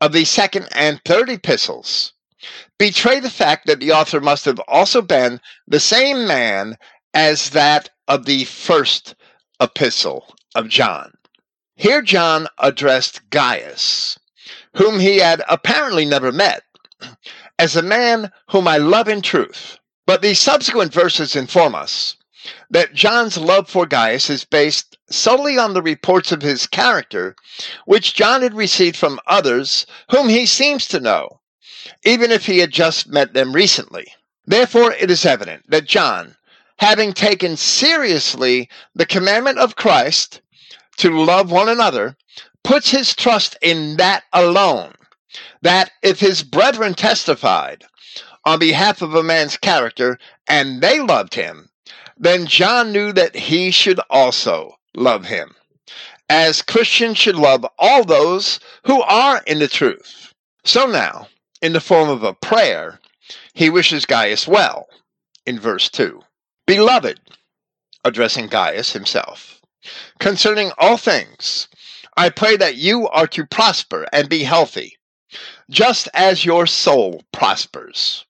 of 0.00 0.12
the 0.12 0.24
second 0.24 0.68
and 0.72 1.00
third 1.04 1.28
epistles 1.28 2.12
betray 2.78 3.20
the 3.20 3.30
fact 3.30 3.66
that 3.66 3.80
the 3.80 3.92
author 3.92 4.20
must 4.20 4.44
have 4.44 4.60
also 4.66 5.02
been 5.02 5.40
the 5.66 5.80
same 5.80 6.26
man 6.26 6.76
as 7.12 7.50
that 7.50 7.90
of 8.08 8.24
the 8.24 8.44
first 8.44 9.14
epistle 9.60 10.34
of 10.54 10.68
John. 10.68 11.12
Here, 11.76 12.02
John 12.02 12.46
addressed 12.58 13.28
Gaius, 13.30 14.18
whom 14.76 15.00
he 15.00 15.18
had 15.18 15.42
apparently 15.48 16.04
never 16.04 16.32
met, 16.32 16.62
as 17.60 17.76
a 17.76 17.82
man 17.82 18.32
whom 18.48 18.66
I 18.66 18.78
love 18.78 19.06
in 19.06 19.20
truth. 19.20 19.78
But 20.06 20.22
the 20.22 20.32
subsequent 20.32 20.94
verses 20.94 21.36
inform 21.36 21.74
us 21.74 22.16
that 22.70 22.94
John's 22.94 23.36
love 23.36 23.68
for 23.68 23.84
Gaius 23.84 24.30
is 24.30 24.46
based 24.46 24.96
solely 25.10 25.58
on 25.58 25.74
the 25.74 25.82
reports 25.82 26.32
of 26.32 26.40
his 26.40 26.66
character, 26.66 27.36
which 27.84 28.14
John 28.14 28.40
had 28.40 28.54
received 28.54 28.96
from 28.96 29.20
others 29.26 29.84
whom 30.10 30.30
he 30.30 30.46
seems 30.46 30.88
to 30.88 31.00
know 31.00 31.40
even 32.02 32.30
if 32.30 32.46
he 32.46 32.58
had 32.58 32.70
just 32.70 33.08
met 33.08 33.34
them 33.34 33.52
recently. 33.52 34.06
Therefore, 34.46 34.92
it 34.92 35.10
is 35.10 35.26
evident 35.26 35.68
that 35.68 35.84
John, 35.84 36.36
having 36.78 37.12
taken 37.12 37.58
seriously 37.58 38.70
the 38.94 39.04
commandment 39.04 39.58
of 39.58 39.76
Christ 39.76 40.40
to 40.96 41.10
love 41.10 41.50
one 41.50 41.68
another, 41.68 42.16
puts 42.64 42.90
his 42.90 43.14
trust 43.14 43.56
in 43.60 43.96
that 43.96 44.24
alone. 44.32 44.94
That 45.62 45.90
if 46.02 46.20
his 46.20 46.42
brethren 46.42 46.94
testified 46.94 47.84
on 48.44 48.58
behalf 48.58 49.02
of 49.02 49.14
a 49.14 49.22
man's 49.22 49.56
character 49.56 50.18
and 50.46 50.80
they 50.80 51.00
loved 51.00 51.34
him, 51.34 51.70
then 52.16 52.46
John 52.46 52.92
knew 52.92 53.12
that 53.12 53.34
he 53.34 53.70
should 53.70 54.00
also 54.10 54.76
love 54.94 55.24
him, 55.24 55.54
as 56.28 56.62
Christians 56.62 57.18
should 57.18 57.36
love 57.36 57.64
all 57.78 58.04
those 58.04 58.60
who 58.84 59.00
are 59.02 59.42
in 59.46 59.58
the 59.58 59.68
truth. 59.68 60.34
So 60.64 60.86
now, 60.86 61.28
in 61.62 61.72
the 61.72 61.80
form 61.80 62.08
of 62.08 62.22
a 62.22 62.34
prayer, 62.34 63.00
he 63.54 63.70
wishes 63.70 64.04
Gaius 64.04 64.46
well 64.46 64.88
in 65.46 65.58
verse 65.58 65.88
2. 65.88 66.20
Beloved, 66.66 67.20
addressing 68.04 68.48
Gaius 68.48 68.92
himself, 68.92 69.60
concerning 70.18 70.72
all 70.78 70.96
things, 70.96 71.68
I 72.16 72.28
pray 72.28 72.56
that 72.58 72.76
you 72.76 73.08
are 73.08 73.26
to 73.28 73.46
prosper 73.46 74.06
and 74.12 74.28
be 74.28 74.42
healthy, 74.42 74.98
just 75.70 76.08
as 76.14 76.44
your 76.44 76.66
soul 76.66 77.22
prospers. 77.32 78.26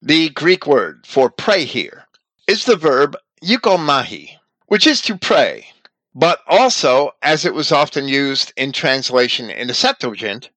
The 0.00 0.30
Greek 0.30 0.68
word 0.68 1.04
for 1.04 1.28
pray 1.28 1.64
here 1.64 2.04
is 2.46 2.64
the 2.64 2.76
verb 2.76 3.16
euchomai, 3.42 4.36
which 4.66 4.86
is 4.86 5.02
to 5.02 5.18
pray, 5.18 5.66
but 6.14 6.40
also, 6.46 7.10
as 7.22 7.44
it 7.44 7.54
was 7.54 7.72
often 7.72 8.06
used 8.06 8.52
in 8.56 8.70
translation 8.70 9.50
in 9.50 9.66
the 9.66 9.74
Septuagint, 9.74 10.50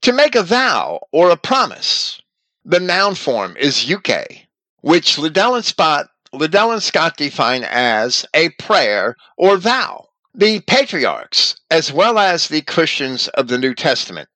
to 0.00 0.12
make 0.12 0.34
a 0.34 0.42
vow 0.42 1.00
or 1.12 1.30
a 1.30 1.36
promise. 1.36 2.20
The 2.64 2.80
noun 2.80 3.14
form 3.14 3.56
is 3.58 3.88
euche, 3.88 4.46
which 4.80 5.18
Liddell 5.18 5.54
and, 5.54 5.74
Liddell 6.32 6.72
and 6.72 6.82
Scott 6.82 7.18
define 7.18 7.64
as 7.64 8.24
a 8.32 8.48
prayer 8.50 9.16
or 9.36 9.58
vow. 9.58 10.08
The 10.34 10.60
patriarchs, 10.60 11.56
as 11.70 11.92
well 11.92 12.18
as 12.18 12.48
the 12.48 12.62
Christians 12.62 13.28
of 13.28 13.48
the 13.48 13.58
New 13.58 13.74
Testament, 13.74 14.30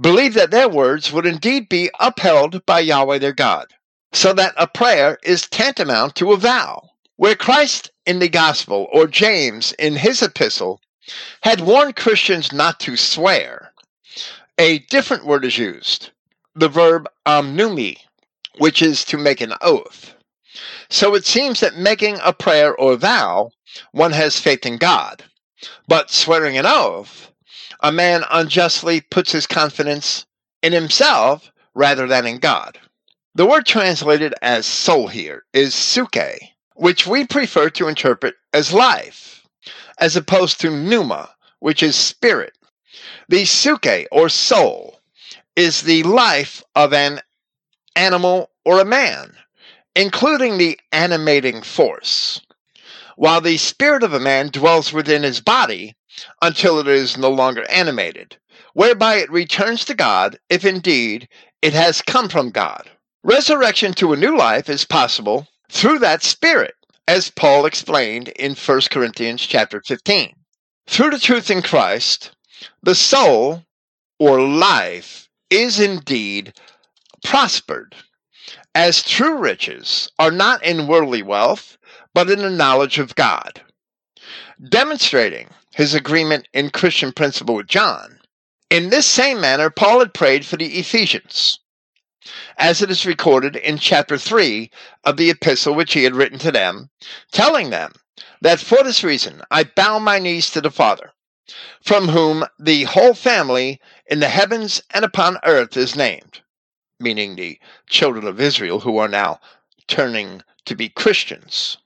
believe 0.00 0.34
that 0.34 0.50
their 0.50 0.68
words 0.68 1.12
would 1.12 1.26
indeed 1.26 1.68
be 1.68 1.90
upheld 1.98 2.64
by 2.66 2.80
Yahweh 2.80 3.18
their 3.18 3.32
God, 3.32 3.72
so 4.12 4.32
that 4.32 4.54
a 4.56 4.66
prayer 4.66 5.18
is 5.22 5.46
tantamount 5.46 6.14
to 6.16 6.32
a 6.32 6.36
vow. 6.36 6.90
Where 7.16 7.34
Christ 7.34 7.90
in 8.04 8.18
the 8.18 8.28
Gospel, 8.28 8.88
or 8.92 9.06
James 9.06 9.72
in 9.78 9.96
his 9.96 10.22
epistle, 10.22 10.80
had 11.42 11.60
warned 11.60 11.96
Christians 11.96 12.52
not 12.52 12.78
to 12.80 12.96
swear, 12.96 13.72
a 14.58 14.80
different 14.90 15.24
word 15.24 15.44
is 15.44 15.56
used, 15.56 16.10
the 16.54 16.68
verb 16.68 17.08
omnumi, 17.26 17.98
which 18.58 18.82
is 18.82 19.04
to 19.06 19.16
make 19.16 19.40
an 19.40 19.54
oath. 19.60 20.14
So 20.88 21.14
it 21.14 21.26
seems 21.26 21.60
that 21.60 21.76
making 21.76 22.18
a 22.22 22.32
prayer 22.32 22.74
or 22.74 22.96
vow, 22.96 23.50
one 23.92 24.12
has 24.12 24.38
faith 24.38 24.64
in 24.64 24.76
God. 24.76 25.24
But 25.88 26.10
swearing 26.10 26.56
an 26.56 26.66
oath, 26.66 27.30
a 27.80 27.92
man 27.92 28.24
unjustly 28.30 29.00
puts 29.00 29.32
his 29.32 29.46
confidence 29.46 30.26
in 30.62 30.72
himself 30.72 31.50
rather 31.74 32.06
than 32.06 32.26
in 32.26 32.38
God. 32.38 32.78
The 33.34 33.46
word 33.46 33.66
translated 33.66 34.34
as 34.40 34.64
soul 34.66 35.08
here 35.08 35.44
is 35.52 35.74
psuche, 35.74 36.38
which 36.74 37.06
we 37.06 37.26
prefer 37.26 37.68
to 37.70 37.88
interpret 37.88 38.34
as 38.52 38.72
life, 38.72 39.46
as 39.98 40.16
opposed 40.16 40.60
to 40.60 40.70
pneuma, 40.70 41.30
which 41.58 41.82
is 41.82 41.96
spirit. 41.96 42.56
The 43.28 43.42
psuche, 43.42 44.06
or 44.10 44.28
soul, 44.28 45.00
is 45.54 45.82
the 45.82 46.02
life 46.04 46.62
of 46.74 46.92
an 46.92 47.20
animal 47.94 48.50
or 48.64 48.80
a 48.80 48.84
man, 48.84 49.36
including 49.94 50.58
the 50.58 50.78
animating 50.92 51.62
force, 51.62 52.40
while 53.16 53.40
the 53.40 53.56
spirit 53.56 54.02
of 54.02 54.12
a 54.12 54.20
man 54.20 54.48
dwells 54.48 54.92
within 54.92 55.22
his 55.22 55.40
body 55.40 55.96
until 56.42 56.78
it 56.78 56.88
is 56.88 57.16
no 57.16 57.30
longer 57.30 57.68
animated, 57.70 58.36
whereby 58.74 59.16
it 59.16 59.30
returns 59.30 59.84
to 59.84 59.94
God 59.94 60.38
if 60.48 60.64
indeed 60.64 61.28
it 61.62 61.72
has 61.72 62.02
come 62.02 62.28
from 62.28 62.50
God. 62.50 62.90
Resurrection 63.22 63.92
to 63.94 64.12
a 64.12 64.16
new 64.16 64.36
life 64.36 64.68
is 64.68 64.84
possible 64.84 65.48
through 65.70 65.98
that 65.98 66.22
spirit, 66.22 66.74
as 67.08 67.30
Paul 67.30 67.66
explained 67.66 68.28
in 68.28 68.54
1 68.54 68.80
Corinthians 68.90 69.42
chapter 69.42 69.82
15. 69.84 70.34
Through 70.86 71.10
the 71.10 71.18
truth 71.18 71.50
in 71.50 71.62
Christ, 71.62 72.30
the 72.82 72.94
soul 72.94 73.64
or 74.18 74.40
life 74.40 75.28
is 75.50 75.80
indeed 75.80 76.52
prospered, 77.24 77.94
as 78.74 79.02
true 79.02 79.38
riches 79.38 80.10
are 80.18 80.30
not 80.30 80.62
in 80.62 80.86
worldly 80.86 81.22
wealth, 81.22 81.76
but 82.14 82.30
in 82.30 82.38
the 82.38 82.50
knowledge 82.50 82.98
of 82.98 83.14
God. 83.14 83.60
Demonstrating 84.68 85.48
his 85.76 85.92
agreement 85.92 86.48
in 86.54 86.70
Christian 86.70 87.12
principle 87.12 87.54
with 87.54 87.66
John, 87.66 88.18
in 88.70 88.88
this 88.88 89.04
same 89.04 89.42
manner 89.42 89.68
Paul 89.68 89.98
had 89.98 90.14
prayed 90.14 90.46
for 90.46 90.56
the 90.56 90.78
Ephesians. 90.78 91.58
as 92.56 92.80
it 92.80 92.90
is 92.90 93.04
recorded 93.04 93.56
in 93.56 93.76
chapter 93.76 94.16
3 94.16 94.70
of 95.04 95.18
the 95.18 95.28
epistle 95.28 95.74
which 95.74 95.92
he 95.92 96.04
had 96.04 96.16
written 96.16 96.38
to 96.38 96.50
them, 96.50 96.88
telling 97.30 97.68
them 97.68 97.92
that 98.40 98.58
for 98.58 98.82
this 98.82 99.04
reason 99.04 99.42
I 99.50 99.64
bow 99.64 99.98
my 99.98 100.18
knees 100.18 100.50
to 100.52 100.62
the 100.62 100.70
Father, 100.70 101.12
from 101.84 102.08
whom 102.08 102.46
the 102.58 102.84
whole 102.84 103.12
family 103.12 103.78
in 104.06 104.20
the 104.20 104.30
heavens 104.30 104.82
and 104.94 105.04
upon 105.04 105.36
earth 105.44 105.76
is 105.76 105.94
named, 105.94 106.40
meaning 106.98 107.36
the 107.36 107.60
children 107.86 108.26
of 108.26 108.40
Israel 108.40 108.80
who 108.80 108.96
are 108.96 109.08
now 109.08 109.40
turning 109.88 110.42
to 110.64 110.74
be 110.74 110.88
Christians, 110.88 111.76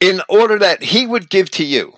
in 0.00 0.20
order 0.28 0.58
that 0.58 0.82
he 0.82 1.06
would 1.06 1.30
give 1.30 1.50
to 1.52 1.64
you, 1.64 1.94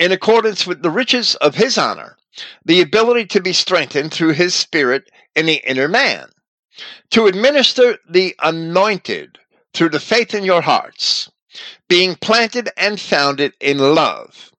in 0.00 0.12
accordance 0.12 0.66
with 0.66 0.82
the 0.82 0.90
riches 0.90 1.34
of 1.36 1.54
his 1.54 1.76
honor, 1.76 2.16
the 2.64 2.80
ability 2.80 3.26
to 3.26 3.40
be 3.40 3.52
strengthened 3.52 4.12
through 4.12 4.32
his 4.32 4.54
Spirit 4.54 5.10
in 5.36 5.44
the 5.44 5.62
inner 5.68 5.88
man, 5.88 6.26
to 7.10 7.26
administer 7.26 7.98
the 8.08 8.34
anointed 8.42 9.38
through 9.74 9.90
the 9.90 10.00
faith 10.00 10.34
in 10.34 10.42
your 10.42 10.62
hearts, 10.62 11.30
being 11.86 12.16
planted 12.16 12.70
and 12.78 12.98
founded 12.98 13.52
in 13.60 13.76
love, 13.76 14.50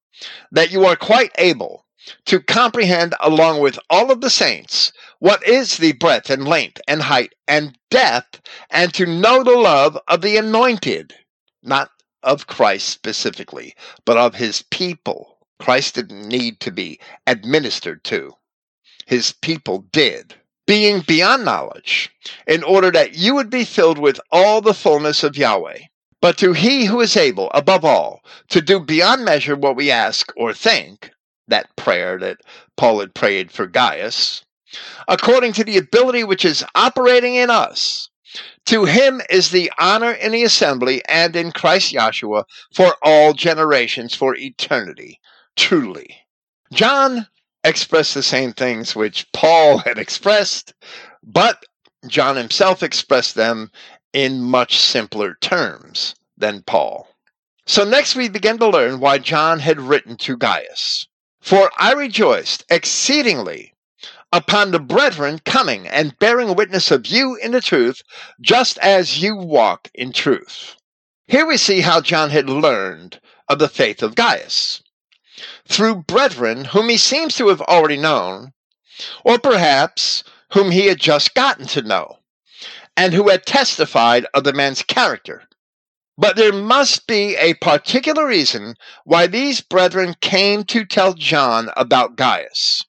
that 0.51 0.71
you 0.71 0.85
are 0.85 0.95
quite 0.95 1.31
able 1.39 1.85
to 2.25 2.39
comprehend 2.39 3.15
along 3.19 3.59
with 3.59 3.79
all 3.89 4.11
of 4.11 4.21
the 4.21 4.29
saints 4.29 4.91
what 5.17 5.45
is 5.47 5.77
the 5.77 5.93
breadth 5.93 6.29
and 6.29 6.47
length 6.47 6.79
and 6.87 7.01
height 7.01 7.33
and 7.47 7.75
depth, 7.89 8.41
and 8.69 8.93
to 8.93 9.07
know 9.07 9.43
the 9.43 9.57
love 9.57 9.97
of 10.07 10.21
the 10.21 10.37
anointed, 10.37 11.15
not 11.63 11.89
of 12.23 12.45
Christ 12.45 12.89
specifically, 12.89 13.73
but 14.05 14.17
of 14.17 14.35
his 14.35 14.61
people. 14.69 15.30
Christ 15.61 15.95
didn't 15.95 16.27
need 16.27 16.59
to 16.61 16.71
be 16.71 16.99
administered 17.27 18.03
to, 18.05 18.33
his 19.05 19.31
people 19.31 19.85
did. 19.91 20.33
Being 20.65 21.01
beyond 21.01 21.45
knowledge, 21.45 22.09
in 22.47 22.63
order 22.63 22.89
that 22.91 23.15
you 23.15 23.35
would 23.35 23.51
be 23.51 23.63
filled 23.63 23.99
with 23.99 24.19
all 24.31 24.61
the 24.61 24.73
fullness 24.73 25.23
of 25.23 25.37
Yahweh. 25.37 25.79
But 26.19 26.37
to 26.39 26.53
he 26.53 26.85
who 26.85 26.99
is 26.99 27.15
able, 27.15 27.51
above 27.53 27.85
all, 27.85 28.21
to 28.49 28.61
do 28.61 28.79
beyond 28.79 29.23
measure 29.23 29.55
what 29.55 29.75
we 29.75 29.91
ask 29.91 30.31
or 30.35 30.53
think, 30.53 31.11
that 31.47 31.75
prayer 31.75 32.17
that 32.17 32.37
Paul 32.75 32.99
had 32.99 33.13
prayed 33.13 33.51
for 33.51 33.67
Gaius, 33.67 34.43
according 35.07 35.53
to 35.53 35.63
the 35.63 35.77
ability 35.77 36.23
which 36.23 36.45
is 36.45 36.65
operating 36.73 37.35
in 37.35 37.49
us. 37.49 38.09
To 38.67 38.85
him 38.85 39.21
is 39.29 39.51
the 39.51 39.71
honor 39.77 40.13
in 40.13 40.31
the 40.31 40.43
assembly 40.43 41.01
and 41.07 41.35
in 41.35 41.51
Christ 41.51 41.93
Yahshua 41.93 42.45
for 42.73 42.95
all 43.03 43.33
generations, 43.33 44.15
for 44.15 44.35
eternity. 44.35 45.19
Truly. 45.55 46.17
John 46.73 47.27
expressed 47.63 48.13
the 48.13 48.23
same 48.23 48.53
things 48.53 48.95
which 48.95 49.31
Paul 49.31 49.79
had 49.79 49.97
expressed, 49.97 50.73
but 51.23 51.63
John 52.07 52.35
himself 52.35 52.81
expressed 52.81 53.35
them 53.35 53.71
in 54.13 54.41
much 54.41 54.79
simpler 54.79 55.35
terms 55.41 56.15
than 56.37 56.63
Paul. 56.63 57.07
So 57.65 57.83
next 57.83 58.15
we 58.15 58.27
begin 58.27 58.57
to 58.57 58.67
learn 58.67 58.99
why 58.99 59.19
John 59.19 59.59
had 59.59 59.79
written 59.79 60.17
to 60.17 60.35
Gaius. 60.35 61.07
For 61.41 61.71
I 61.77 61.93
rejoiced 61.93 62.65
exceedingly 62.69 63.73
upon 64.33 64.71
the 64.71 64.79
brethren 64.79 65.39
coming 65.45 65.87
and 65.87 66.17
bearing 66.19 66.55
witness 66.55 66.91
of 66.91 67.07
you 67.07 67.35
in 67.35 67.51
the 67.51 67.61
truth, 67.61 68.01
just 68.39 68.77
as 68.79 69.21
you 69.21 69.35
walk 69.35 69.89
in 69.93 70.11
truth. 70.13 70.75
Here 71.27 71.45
we 71.45 71.57
see 71.57 71.81
how 71.81 72.01
John 72.01 72.29
had 72.29 72.49
learned 72.49 73.19
of 73.47 73.59
the 73.59 73.69
faith 73.69 74.01
of 74.01 74.15
Gaius. 74.15 74.81
Through 75.67 76.03
brethren 76.03 76.65
whom 76.65 76.89
he 76.89 76.97
seems 76.97 77.35
to 77.35 77.47
have 77.49 77.61
already 77.61 77.97
known, 77.97 78.53
or 79.23 79.39
perhaps 79.39 80.23
whom 80.53 80.71
he 80.71 80.87
had 80.87 80.99
just 80.99 81.33
gotten 81.33 81.67
to 81.67 81.81
know, 81.81 82.19
and 82.95 83.13
who 83.13 83.29
had 83.29 83.45
testified 83.45 84.25
of 84.33 84.43
the 84.43 84.53
man's 84.53 84.83
character 84.83 85.47
but 86.21 86.35
there 86.35 86.53
must 86.53 87.07
be 87.07 87.35
a 87.37 87.55
particular 87.55 88.27
reason 88.27 88.75
why 89.05 89.25
these 89.25 89.59
brethren 89.59 90.15
came 90.21 90.63
to 90.65 90.85
tell 90.85 91.13
John 91.13 91.71
about 91.75 92.15
Gaius. 92.15 92.83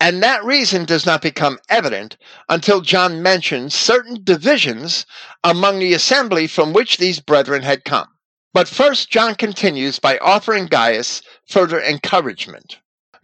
And 0.00 0.20
that 0.22 0.42
reason 0.42 0.84
does 0.84 1.06
not 1.06 1.22
become 1.22 1.60
evident 1.68 2.16
until 2.48 2.80
John 2.80 3.22
mentions 3.22 3.74
certain 3.74 4.24
divisions 4.24 5.06
among 5.44 5.78
the 5.78 5.94
assembly 5.94 6.48
from 6.48 6.72
which 6.72 6.96
these 6.96 7.20
brethren 7.20 7.62
had 7.62 7.84
come. 7.84 8.08
But 8.54 8.68
first, 8.68 9.10
John 9.10 9.34
continues 9.34 9.98
by 9.98 10.16
offering 10.18 10.66
Gaius 10.66 11.22
further 11.48 11.82
encouragement. 11.82 12.78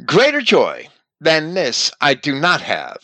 Greater 0.04 0.40
joy 0.40 0.88
than 1.20 1.54
this 1.54 1.92
I 2.00 2.14
do 2.14 2.34
not 2.34 2.60
have, 2.62 2.98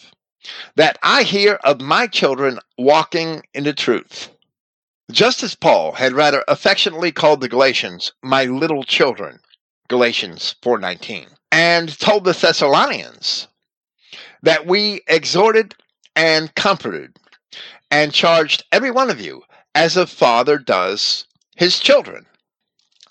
that 0.75 0.99
I 1.05 1.23
hear 1.23 1.55
of 1.63 1.81
my 1.81 2.09
children 2.09 2.59
walking 2.77 3.45
in 3.55 3.63
the 3.63 3.73
truth. 3.73 4.31
Just 5.13 5.45
as 5.45 5.55
Paul 5.55 5.93
had 5.93 6.15
rather 6.15 6.43
affectionately 6.49 7.13
called 7.13 7.41
the 7.41 7.49
Galatians 7.49 8.11
my 8.25 8.45
little 8.47 8.83
children, 8.83 9.39
Galatians 9.89 10.57
4:19, 10.63 11.29
and 11.53 11.97
told 11.97 12.25
the 12.25 12.33
Thessalonians 12.33 13.47
that 14.43 14.67
we 14.67 15.03
exhorted 15.07 15.77
and 16.17 16.53
comforted 16.57 17.17
and 17.89 18.13
charged 18.13 18.65
every 18.73 18.91
one 18.91 19.11
of 19.11 19.21
you 19.21 19.45
as 19.77 19.97
a 19.97 20.09
father 20.09 20.59
does 20.59 21.26
his 21.57 21.81
children. 21.81 22.27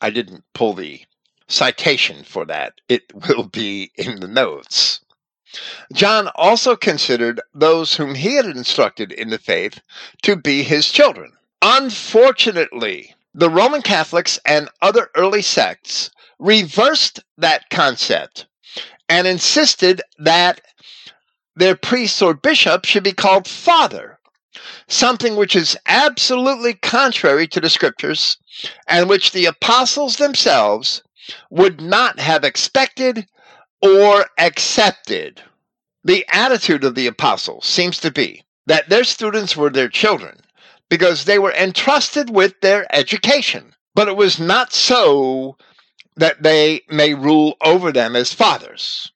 I 0.02 0.10
didn't 0.10 0.44
pull 0.54 0.74
the 0.74 1.02
citation 1.48 2.24
for 2.24 2.46
that. 2.46 2.76
It 2.88 3.04
will 3.28 3.44
be 3.44 3.92
in 3.96 4.20
the 4.20 4.28
notes. 4.28 5.02
John 5.94 6.30
also 6.36 6.76
considered 6.76 7.42
those 7.54 7.96
whom 7.96 8.16
he 8.16 8.36
had 8.36 8.46
instructed 8.46 9.12
in 9.12 9.30
the 9.30 9.38
faith 9.38 9.82
to 10.24 10.36
be 10.36 10.64
his 10.64 10.92
children. 10.92 11.32
Unfortunately, 11.62 13.16
the 13.34 13.50
Roman 13.50 13.82
Catholics 13.82 14.40
and 14.46 14.70
other 14.82 15.10
early 15.16 15.42
sects 15.42 16.12
reversed 16.40 17.22
that 17.38 17.70
concept 17.70 18.48
and 19.08 19.28
insisted 19.28 20.02
that 20.20 20.62
their 21.56 21.76
priests 21.76 22.22
or 22.22 22.34
bishops 22.34 22.90
should 22.90 23.04
be 23.04 23.14
called 23.14 23.48
father, 23.48 24.15
something 24.88 25.36
which 25.36 25.56
is 25.56 25.78
absolutely 25.88 26.74
contrary 26.74 27.48
to 27.48 27.60
the 27.60 27.70
scriptures 27.70 28.38
and 28.88 29.10
which 29.10 29.32
the 29.32 29.46
apostles 29.46 30.18
themselves 30.18 31.02
would 31.50 31.82
not 31.82 32.20
have 32.20 32.44
expected 32.44 33.28
or 33.82 34.26
accepted. 34.38 35.42
The 36.04 36.26
attitude 36.32 36.84
of 36.84 36.96
the 36.96 37.08
apostles 37.08 37.66
seems 37.66 38.00
to 38.00 38.12
be 38.12 38.44
that 38.68 38.90
their 38.90 39.04
students 39.04 39.56
were 39.56 39.70
their 39.70 39.90
children 39.90 40.40
because 40.90 41.26
they 41.26 41.40
were 41.40 41.54
entrusted 41.54 42.30
with 42.30 42.60
their 42.62 42.86
education. 42.96 43.74
But 43.96 44.08
it 44.08 44.16
was 44.16 44.40
not 44.40 44.74
so 44.74 45.58
that 46.16 46.44
they 46.44 46.82
may 46.90 47.14
rule 47.14 47.58
over 47.62 47.92
them 47.92 48.16
as 48.16 48.34
fathers. 48.34 49.12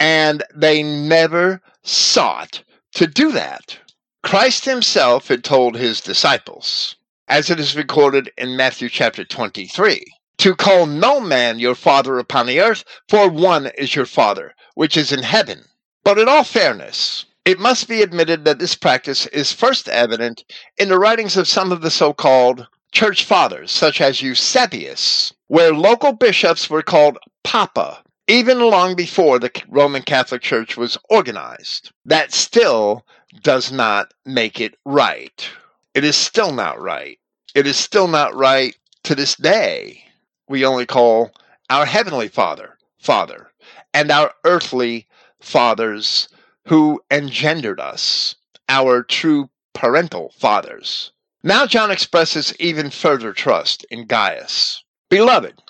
And 0.00 0.42
they 0.54 0.82
never 0.82 1.60
sought 1.82 2.62
to 2.94 3.06
do 3.06 3.32
that. 3.32 3.78
Christ 4.22 4.64
himself 4.64 5.28
had 5.28 5.42
told 5.42 5.76
his 5.76 6.00
disciples, 6.00 6.94
as 7.28 7.50
it 7.50 7.58
is 7.58 7.76
recorded 7.76 8.30
in 8.38 8.56
Matthew 8.56 8.88
chapter 8.88 9.24
23, 9.24 10.04
to 10.38 10.54
call 10.54 10.86
no 10.86 11.20
man 11.20 11.58
your 11.58 11.74
father 11.74 12.18
upon 12.18 12.46
the 12.46 12.60
earth, 12.60 12.84
for 13.08 13.28
one 13.28 13.66
is 13.76 13.94
your 13.94 14.06
father, 14.06 14.54
which 14.74 14.96
is 14.96 15.12
in 15.12 15.22
heaven. 15.22 15.64
But 16.04 16.18
in 16.18 16.28
all 16.28 16.44
fairness, 16.44 17.26
it 17.44 17.58
must 17.58 17.88
be 17.88 18.00
admitted 18.00 18.44
that 18.44 18.58
this 18.60 18.76
practice 18.76 19.26
is 19.26 19.52
first 19.52 19.88
evident 19.88 20.44
in 20.78 20.88
the 20.88 20.98
writings 20.98 21.36
of 21.36 21.48
some 21.48 21.72
of 21.72 21.82
the 21.82 21.90
so 21.90 22.12
called 22.12 22.66
church 22.92 23.24
fathers, 23.24 23.72
such 23.72 24.00
as 24.00 24.22
Eusebius, 24.22 25.32
where 25.48 25.74
local 25.74 26.12
bishops 26.12 26.70
were 26.70 26.82
called 26.82 27.18
Papa, 27.42 28.02
even 28.28 28.60
long 28.60 28.94
before 28.94 29.40
the 29.40 29.50
Roman 29.68 30.02
Catholic 30.02 30.42
Church 30.42 30.76
was 30.76 30.96
organized. 31.10 31.90
That 32.04 32.32
still 32.32 33.04
does 33.40 33.72
not 33.72 34.12
make 34.24 34.60
it 34.60 34.76
right. 34.84 35.48
It 35.94 36.04
is 36.04 36.16
still 36.16 36.52
not 36.52 36.80
right. 36.80 37.18
It 37.54 37.66
is 37.66 37.76
still 37.76 38.08
not 38.08 38.34
right 38.34 38.76
to 39.04 39.14
this 39.14 39.34
day. 39.34 40.04
We 40.48 40.64
only 40.64 40.86
call 40.86 41.32
our 41.70 41.86
Heavenly 41.86 42.28
Father, 42.28 42.78
Father, 42.98 43.50
and 43.94 44.10
our 44.10 44.32
earthly 44.44 45.06
fathers, 45.40 46.28
who 46.66 47.02
engendered 47.10 47.80
us, 47.80 48.36
our 48.68 49.02
true 49.02 49.50
parental 49.74 50.32
fathers. 50.38 51.12
Now 51.42 51.66
John 51.66 51.90
expresses 51.90 52.54
even 52.60 52.90
further 52.90 53.32
trust 53.32 53.84
in 53.90 54.06
Gaius. 54.06 54.84
Beloved, 55.08 55.60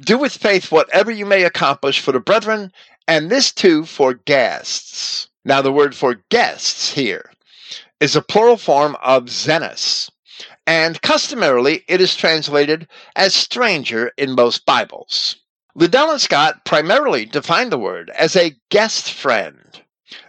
do 0.00 0.18
with 0.18 0.36
faith 0.36 0.70
whatever 0.70 1.10
you 1.10 1.24
may 1.24 1.44
accomplish 1.44 2.00
for 2.00 2.12
the 2.12 2.20
brethren, 2.20 2.72
and 3.08 3.30
this 3.30 3.52
too 3.52 3.84
for 3.86 4.14
guests. 4.14 5.28
Now, 5.44 5.60
the 5.60 5.72
word 5.72 5.94
for 5.94 6.22
guests 6.30 6.92
here 6.92 7.30
is 8.00 8.16
a 8.16 8.22
plural 8.22 8.56
form 8.56 8.96
of 9.02 9.24
xenos, 9.24 10.10
and 10.66 11.00
customarily 11.02 11.84
it 11.86 12.00
is 12.00 12.16
translated 12.16 12.88
as 13.14 13.34
stranger 13.34 14.12
in 14.16 14.34
most 14.34 14.64
Bibles. 14.64 15.36
Liddell 15.74 16.12
and 16.12 16.20
Scott 16.20 16.64
primarily 16.64 17.26
define 17.26 17.68
the 17.68 17.78
word 17.78 18.10
as 18.10 18.36
a 18.36 18.56
guest 18.70 19.12
friend 19.12 19.82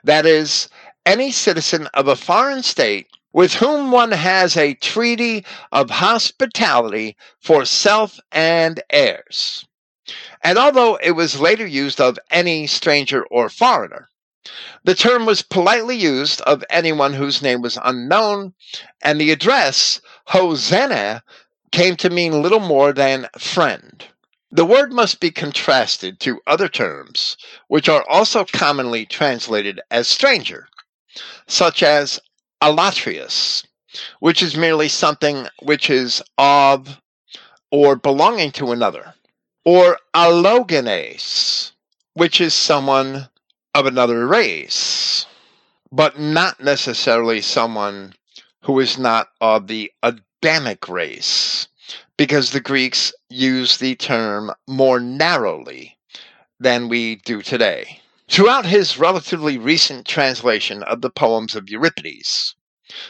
that 0.03 0.25
is, 0.25 0.67
any 1.05 1.31
citizen 1.31 1.87
of 1.93 2.07
a 2.07 2.15
foreign 2.15 2.63
state 2.63 3.07
with 3.31 3.53
whom 3.53 3.91
one 3.91 4.11
has 4.11 4.57
a 4.57 4.73
treaty 4.75 5.45
of 5.71 5.89
hospitality 5.89 7.15
for 7.39 7.63
self 7.63 8.19
and 8.31 8.81
heirs. 8.89 9.65
And 10.43 10.57
although 10.57 10.95
it 10.95 11.11
was 11.11 11.39
later 11.39 11.65
used 11.65 12.01
of 12.01 12.19
any 12.31 12.67
stranger 12.67 13.25
or 13.25 13.49
foreigner, 13.49 14.09
the 14.83 14.95
term 14.95 15.25
was 15.25 15.41
politely 15.41 15.95
used 15.95 16.41
of 16.41 16.63
anyone 16.69 17.13
whose 17.13 17.41
name 17.41 17.61
was 17.61 17.79
unknown, 17.83 18.53
and 19.01 19.19
the 19.19 19.31
address, 19.31 19.99
Hosanna, 20.27 21.23
came 21.71 21.95
to 21.97 22.09
mean 22.09 22.41
little 22.41 22.59
more 22.59 22.93
than 22.93 23.27
friend. 23.37 24.05
The 24.51 24.65
word 24.65 24.93
must 24.93 25.19
be 25.19 25.31
contrasted 25.31 26.19
to 26.21 26.41
other 26.47 26.69
terms, 26.69 27.35
which 27.67 27.89
are 27.89 28.07
also 28.07 28.45
commonly 28.45 29.05
translated 29.05 29.81
as 29.91 30.07
stranger, 30.07 30.69
such 31.47 31.83
as 31.83 32.19
allotrios, 32.61 33.65
which 34.19 34.43
is 34.43 34.55
merely 34.55 34.87
something 34.87 35.47
which 35.63 35.89
is 35.89 36.21
of 36.37 37.01
or 37.71 37.95
belonging 37.95 38.51
to 38.51 38.71
another, 38.71 39.15
or 39.65 39.99
allogenes, 40.13 41.71
which 42.13 42.39
is 42.39 42.53
someone 42.53 43.27
of 43.75 43.85
another 43.85 44.25
race, 44.25 45.25
but 45.91 46.17
not 46.17 46.61
necessarily 46.61 47.41
someone 47.41 48.13
who 48.61 48.79
is 48.79 48.97
not 48.97 49.27
of 49.41 49.67
the 49.67 49.91
Adamic 50.01 50.87
race, 50.87 51.67
because 52.15 52.51
the 52.51 52.61
Greeks 52.61 53.11
use 53.29 53.77
the 53.77 53.93
term 53.95 54.49
more 54.65 55.01
narrowly 55.01 55.97
than 56.57 56.87
we 56.87 57.17
do 57.25 57.41
today. 57.41 57.99
Throughout 58.29 58.65
his 58.65 58.97
relatively 58.97 59.57
recent 59.57 60.07
translation 60.07 60.81
of 60.83 61.01
the 61.01 61.09
poems 61.09 61.53
of 61.53 61.69
Euripides 61.69 62.55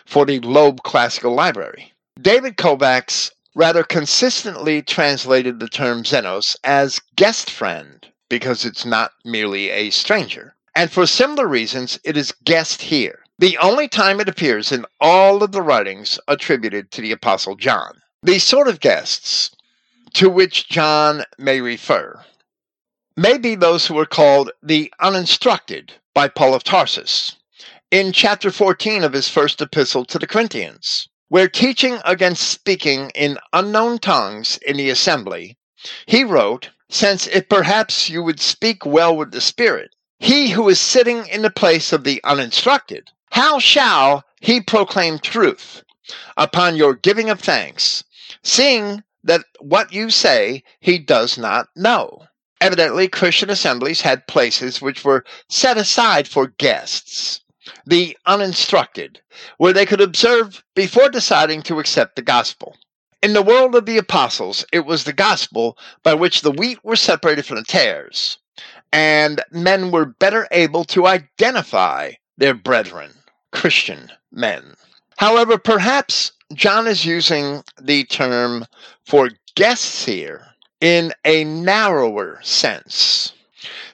for 0.07 0.25
the 0.25 0.39
Loeb 0.39 0.81
Classical 0.81 1.35
Library, 1.35 1.93
David 2.19 2.57
Kovacs 2.57 3.29
rather 3.53 3.83
consistently 3.83 4.81
translated 4.81 5.59
the 5.59 5.69
term 5.69 6.01
Xenos 6.01 6.55
as 6.63 6.99
guest 7.15 7.51
friend 7.51 8.07
because 8.29 8.65
it's 8.65 8.83
not 8.83 9.11
merely 9.23 9.69
a 9.69 9.91
stranger. 9.91 10.54
And 10.75 10.91
for 10.91 11.07
similar 11.07 11.47
reasons, 11.47 11.97
it 12.03 12.17
is 12.17 12.33
guest 12.43 12.81
here, 12.81 13.23
the 13.39 13.57
only 13.59 13.87
time 13.87 14.19
it 14.19 14.27
appears 14.27 14.73
in 14.73 14.85
all 14.99 15.41
of 15.41 15.53
the 15.53 15.61
writings 15.61 16.19
attributed 16.27 16.91
to 16.91 17.01
the 17.01 17.13
Apostle 17.13 17.55
John. 17.55 18.01
These 18.21 18.43
sort 18.43 18.67
of 18.67 18.81
guests 18.81 19.51
to 20.15 20.29
which 20.29 20.67
John 20.67 21.23
may 21.37 21.61
refer 21.61 22.25
may 23.17 23.37
be 23.37 23.55
those 23.55 23.87
who 23.87 23.97
are 23.97 24.05
called 24.05 24.51
the 24.61 24.93
uninstructed 24.99 25.93
by 26.13 26.27
Paul 26.27 26.53
of 26.53 26.63
Tarsus 26.65 27.37
in 27.89 28.11
chapter 28.11 28.51
14 28.51 29.03
of 29.03 29.13
his 29.13 29.29
first 29.29 29.61
epistle 29.61 30.03
to 30.05 30.19
the 30.19 30.27
Corinthians, 30.27 31.07
where 31.29 31.47
teaching 31.47 31.99
against 32.03 32.49
speaking 32.49 33.11
in 33.15 33.37
unknown 33.53 33.99
tongues 33.99 34.57
in 34.65 34.75
the 34.75 34.89
assembly, 34.89 35.57
he 36.05 36.25
wrote, 36.25 36.71
Since 36.89 37.27
if 37.27 37.47
perhaps 37.47 38.09
you 38.09 38.21
would 38.23 38.41
speak 38.41 38.85
well 38.85 39.15
with 39.15 39.31
the 39.31 39.39
Spirit, 39.39 39.91
he 40.19 40.51
who 40.51 40.69
is 40.69 40.79
sitting 40.79 41.27
in 41.27 41.41
the 41.41 41.49
place 41.49 41.91
of 41.91 42.03
the 42.03 42.21
uninstructed, 42.23 43.11
how 43.31 43.59
shall 43.59 44.23
he 44.39 44.61
proclaim 44.61 45.19
truth 45.19 45.83
upon 46.37 46.75
your 46.77 46.93
giving 46.93 47.29
of 47.29 47.41
thanks, 47.41 48.03
seeing 48.41 49.03
that 49.23 49.43
what 49.59 49.91
you 49.91 50.09
say 50.09 50.63
he 50.79 50.97
does 50.99 51.37
not 51.37 51.67
know? 51.75 52.27
Evidently, 52.61 53.09
Christian 53.09 53.49
assemblies 53.49 54.01
had 54.01 54.27
places 54.27 54.81
which 54.81 55.03
were 55.03 55.25
set 55.49 55.77
aside 55.77 56.27
for 56.27 56.47
guests, 56.47 57.41
the 57.85 58.17
uninstructed, 58.25 59.21
where 59.57 59.73
they 59.73 59.85
could 59.85 59.99
observe 59.99 60.63
before 60.75 61.09
deciding 61.09 61.61
to 61.63 61.79
accept 61.79 62.15
the 62.15 62.21
gospel. 62.21 62.77
In 63.21 63.33
the 63.33 63.41
world 63.41 63.75
of 63.75 63.85
the 63.85 63.97
apostles, 63.97 64.65
it 64.71 64.85
was 64.85 65.03
the 65.03 65.13
gospel 65.13 65.77
by 66.03 66.13
which 66.13 66.41
the 66.41 66.51
wheat 66.51 66.79
were 66.83 66.95
separated 66.95 67.45
from 67.45 67.57
the 67.57 67.63
tares, 67.63 68.37
and 68.95 69.43
men 69.51 69.91
were 69.91 70.05
better 70.05 70.47
able 70.51 70.85
to 70.85 71.05
identify 71.05 72.13
their 72.37 72.53
brethren, 72.53 73.11
Christian 73.51 74.09
men. 74.31 74.75
However, 75.17 75.57
perhaps 75.57 76.31
John 76.53 76.87
is 76.87 77.03
using 77.03 77.61
the 77.81 78.05
term 78.05 78.65
for 79.05 79.31
guests 79.55 80.05
here 80.05 80.47
in 80.79 81.11
a 81.25 81.43
narrower 81.43 82.39
sense, 82.41 83.33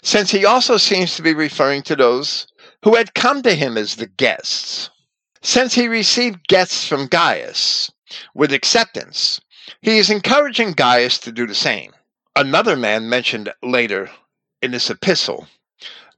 since 0.03 0.29
he 0.29 0.45
also 0.45 0.77
seems 0.77 1.15
to 1.15 1.23
be 1.23 1.33
referring 1.33 1.81
to 1.83 1.95
those 1.95 2.45
who 2.83 2.93
had 2.95 3.15
come 3.15 3.41
to 3.41 3.55
him 3.55 3.79
as 3.79 3.95
the 3.95 4.05
guests. 4.05 4.91
Since 5.41 5.73
he 5.73 5.87
received 5.87 6.47
guests 6.47 6.87
from 6.87 7.07
Gaius 7.07 7.91
with 8.35 8.53
acceptance, 8.53 9.41
he 9.81 9.97
is 9.97 10.11
encouraging 10.11 10.73
Gaius 10.73 11.17
to 11.19 11.31
do 11.31 11.47
the 11.47 11.55
same. 11.55 11.91
Another 12.35 12.75
man 12.75 13.09
mentioned 13.09 13.51
later 13.63 14.11
in 14.61 14.71
this 14.71 14.89
epistle 14.89 15.47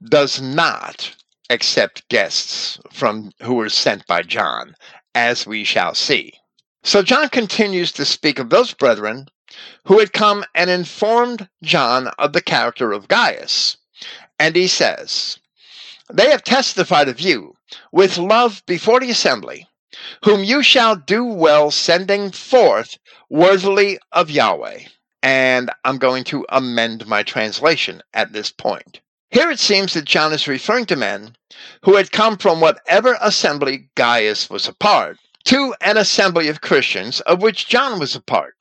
does 0.08 0.40
not 0.40 1.14
accept 1.50 2.08
guests 2.08 2.78
from 2.92 3.32
who 3.42 3.54
were 3.54 3.68
sent 3.68 4.06
by 4.06 4.22
John, 4.22 4.74
as 5.14 5.46
we 5.46 5.64
shall 5.64 5.94
see. 5.94 6.34
So 6.82 7.02
John 7.02 7.28
continues 7.28 7.92
to 7.92 8.04
speak 8.04 8.38
of 8.38 8.50
those 8.50 8.74
brethren 8.74 9.28
who 9.86 9.98
had 9.98 10.12
come 10.12 10.44
and 10.54 10.68
informed 10.68 11.48
John 11.62 12.08
of 12.18 12.32
the 12.32 12.42
character 12.42 12.92
of 12.92 13.08
Gaius. 13.08 13.76
And 14.38 14.56
he 14.56 14.66
says, 14.66 15.38
They 16.12 16.30
have 16.30 16.42
testified 16.42 17.08
of 17.08 17.20
you 17.20 17.54
with 17.92 18.18
love 18.18 18.62
before 18.66 19.00
the 19.00 19.10
assembly, 19.10 19.68
whom 20.24 20.44
you 20.44 20.62
shall 20.62 20.96
do 20.96 21.24
well 21.24 21.70
sending 21.70 22.30
forth 22.32 22.98
worthily 23.30 23.98
of 24.12 24.30
Yahweh. 24.30 24.80
And 25.24 25.70
I'm 25.86 25.96
going 25.96 26.22
to 26.24 26.44
amend 26.50 27.06
my 27.06 27.22
translation 27.22 28.02
at 28.12 28.34
this 28.34 28.50
point. 28.50 29.00
Here 29.30 29.50
it 29.50 29.58
seems 29.58 29.94
that 29.94 30.04
John 30.04 30.34
is 30.34 30.46
referring 30.46 30.84
to 30.86 30.96
men 30.96 31.34
who 31.82 31.96
had 31.96 32.12
come 32.12 32.36
from 32.36 32.60
whatever 32.60 33.16
assembly 33.22 33.88
Gaius 33.94 34.50
was 34.50 34.68
a 34.68 34.74
part 34.74 35.18
to 35.44 35.74
an 35.80 35.96
assembly 35.96 36.48
of 36.48 36.60
Christians 36.60 37.20
of 37.22 37.40
which 37.40 37.66
John 37.66 37.98
was 37.98 38.14
a 38.14 38.20
part. 38.20 38.54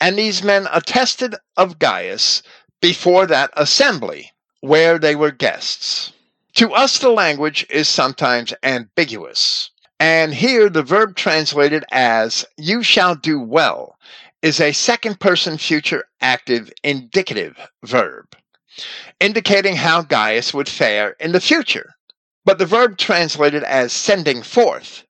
And 0.00 0.18
these 0.18 0.42
men 0.42 0.66
attested 0.72 1.36
of 1.56 1.78
Gaius 1.78 2.42
before 2.80 3.26
that 3.26 3.50
assembly 3.56 4.32
where 4.60 4.98
they 4.98 5.14
were 5.14 5.30
guests. 5.30 6.12
To 6.54 6.72
us, 6.72 6.98
the 6.98 7.10
language 7.10 7.64
is 7.70 7.88
sometimes 7.88 8.52
ambiguous. 8.64 9.70
And 10.00 10.34
here, 10.34 10.68
the 10.68 10.82
verb 10.82 11.14
translated 11.14 11.84
as, 11.92 12.44
you 12.56 12.82
shall 12.82 13.14
do 13.14 13.38
well, 13.38 13.96
is 14.42 14.60
a 14.60 14.72
second 14.72 15.20
person 15.20 15.56
future 15.56 16.04
active 16.20 16.72
indicative 16.82 17.56
verb, 17.84 18.36
indicating 19.20 19.76
how 19.76 20.02
Gaius 20.02 20.52
would 20.52 20.68
fare 20.68 21.16
in 21.20 21.32
the 21.32 21.40
future. 21.40 21.94
But 22.44 22.58
the 22.58 22.66
verb 22.66 22.98
translated 22.98 23.62
as 23.62 23.92
sending 23.92 24.42
forth 24.42 25.04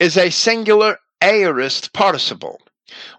is 0.00 0.16
a 0.16 0.30
singular 0.30 0.98
aorist 1.20 1.92
participle, 1.92 2.58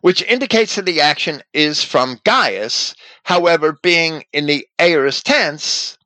which 0.01 0.23
indicates 0.23 0.75
that 0.75 0.85
the 0.85 0.99
action 0.99 1.43
is 1.53 1.83
from 1.83 2.19
Gaius. 2.23 2.95
However, 3.23 3.77
being 3.83 4.23
in 4.33 4.47
the 4.47 4.67
aorist 4.79 5.27
tense, 5.27 5.97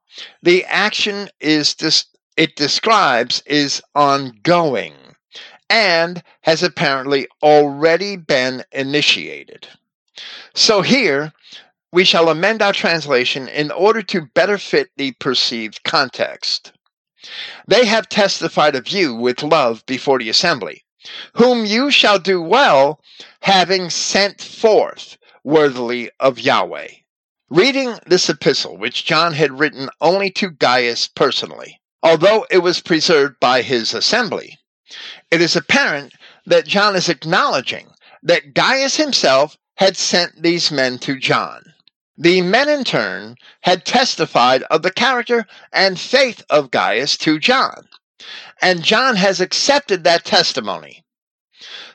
the 0.44 0.66
action 0.66 1.30
is 1.40 1.76
dis- 1.76 2.06
it 2.36 2.56
describes 2.56 3.42
is 3.46 3.82
ongoing 3.96 4.94
and 5.70 6.24
has 6.42 6.64
apparently 6.64 7.28
already 7.44 8.16
been 8.16 8.64
initiated. 8.72 9.68
So 10.54 10.82
here, 10.82 11.34
we 11.92 12.04
shall 12.04 12.30
amend 12.30 12.62
our 12.62 12.74
translation 12.74 13.48
in 13.48 13.72
order 13.72 14.02
to 14.04 14.28
better 14.34 14.58
fit 14.58 14.90
the 14.98 15.14
perceived 15.14 15.84
context. 15.84 16.72
They 17.68 17.86
have 17.86 18.10
testified 18.10 18.76
of 18.76 18.90
you 18.90 19.16
with 19.16 19.44
love 19.44 19.86
before 19.86 20.20
the 20.20 20.30
assembly, 20.30 20.84
whom 21.34 21.66
you 21.66 21.90
shall 21.90 22.20
do 22.20 22.42
well, 22.42 23.02
having 23.42 23.90
sent 23.90 24.42
forth 24.42 25.18
worthily 25.44 26.12
of 26.20 26.40
Yahweh. 26.40 26.90
Reading 27.50 27.98
this 28.06 28.30
epistle, 28.30 28.78
which 28.78 29.06
John 29.06 29.34
had 29.34 29.58
written 29.58 29.90
only 30.02 30.30
to 30.32 30.52
Gaius 30.52 31.08
personally, 31.08 31.82
although 32.04 32.46
it 32.52 32.60
was 32.60 32.80
preserved 32.80 33.40
by 33.40 33.64
his 33.64 33.94
assembly, 33.96 34.59
it 35.30 35.42
is 35.42 35.56
apparent 35.56 36.14
that 36.46 36.66
John 36.66 36.96
is 36.96 37.10
acknowledging 37.10 37.92
that 38.24 38.54
Gaius 38.54 38.96
himself 38.96 39.58
had 39.76 39.96
sent 39.96 40.42
these 40.42 40.72
men 40.72 40.98
to 41.00 41.20
John. 41.20 41.74
The 42.18 42.42
men, 42.42 42.68
in 42.68 42.84
turn, 42.84 43.36
had 43.62 43.86
testified 43.86 44.64
of 44.64 44.82
the 44.82 44.92
character 44.92 45.46
and 45.72 46.00
faith 46.00 46.44
of 46.50 46.72
Gaius 46.72 47.18
to 47.20 47.40
John, 47.40 47.88
and 48.62 48.84
John 48.84 49.16
has 49.16 49.40
accepted 49.40 50.04
that 50.04 50.26
testimony. 50.26 51.06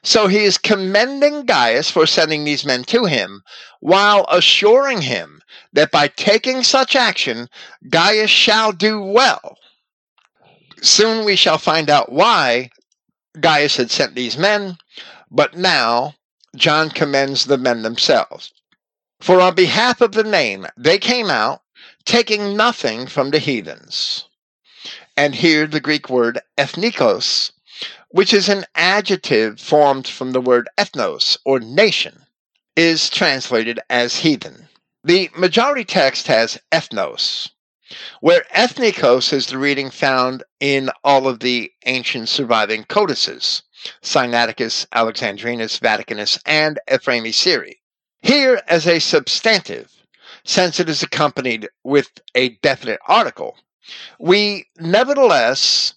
So 0.02 0.28
he 0.28 0.44
is 0.44 0.56
commending 0.56 1.44
Gaius 1.44 1.90
for 1.90 2.06
sending 2.06 2.44
these 2.44 2.64
men 2.64 2.84
to 2.84 3.06
him, 3.06 3.42
while 3.80 4.24
assuring 4.30 5.02
him 5.02 5.42
that 5.72 5.90
by 5.90 6.08
taking 6.08 6.62
such 6.62 6.94
action, 6.94 7.48
Gaius 7.90 8.30
shall 8.30 8.72
do 8.72 9.02
well 9.02 9.58
Soon 10.84 11.24
we 11.24 11.34
shall 11.34 11.56
find 11.56 11.88
out 11.88 12.12
why 12.12 12.68
Gaius 13.40 13.76
had 13.76 13.90
sent 13.90 14.14
these 14.14 14.36
men, 14.36 14.78
but 15.30 15.56
now 15.56 16.14
John 16.54 16.90
commends 16.90 17.46
the 17.46 17.58
men 17.58 17.82
themselves. 17.82 18.52
For 19.20 19.40
on 19.40 19.54
behalf 19.54 20.00
of 20.00 20.12
the 20.12 20.22
name, 20.22 20.66
they 20.76 20.98
came 20.98 21.30
out, 21.30 21.62
taking 22.04 22.56
nothing 22.56 23.06
from 23.06 23.30
the 23.30 23.38
heathens. 23.38 24.24
And 25.16 25.34
here 25.34 25.66
the 25.66 25.80
Greek 25.80 26.08
word 26.08 26.40
ethnikos, 26.58 27.52
which 28.10 28.32
is 28.32 28.48
an 28.48 28.66
adjective 28.74 29.60
formed 29.60 30.06
from 30.06 30.32
the 30.32 30.40
word 30.40 30.68
ethnos, 30.78 31.36
or 31.44 31.58
nation, 31.58 32.26
is 32.76 33.10
translated 33.10 33.80
as 33.90 34.16
heathen. 34.16 34.68
The 35.02 35.30
majority 35.36 35.84
text 35.84 36.28
has 36.28 36.58
ethnos, 36.70 37.50
where 38.20 38.44
ethnikos 38.54 39.32
is 39.32 39.46
the 39.46 39.58
reading 39.58 39.90
found 39.90 40.42
in 40.60 40.90
all 41.02 41.28
of 41.28 41.40
the 41.40 41.70
ancient 41.86 42.28
surviving 42.28 42.84
codices 42.84 43.62
Sinaiticus, 44.02 44.86
Alexandrinus, 44.92 45.78
Vaticanus, 45.78 46.38
and 46.46 46.80
Ephraemi 46.88 47.32
Syri. 47.32 47.80
Here, 48.22 48.62
as 48.66 48.86
a 48.86 48.98
substantive, 48.98 49.92
since 50.44 50.80
it 50.80 50.88
is 50.88 51.02
accompanied 51.02 51.68
with 51.82 52.10
a 52.34 52.50
definite 52.62 53.00
article, 53.06 53.58
we 54.18 54.66
nevertheless 54.78 55.92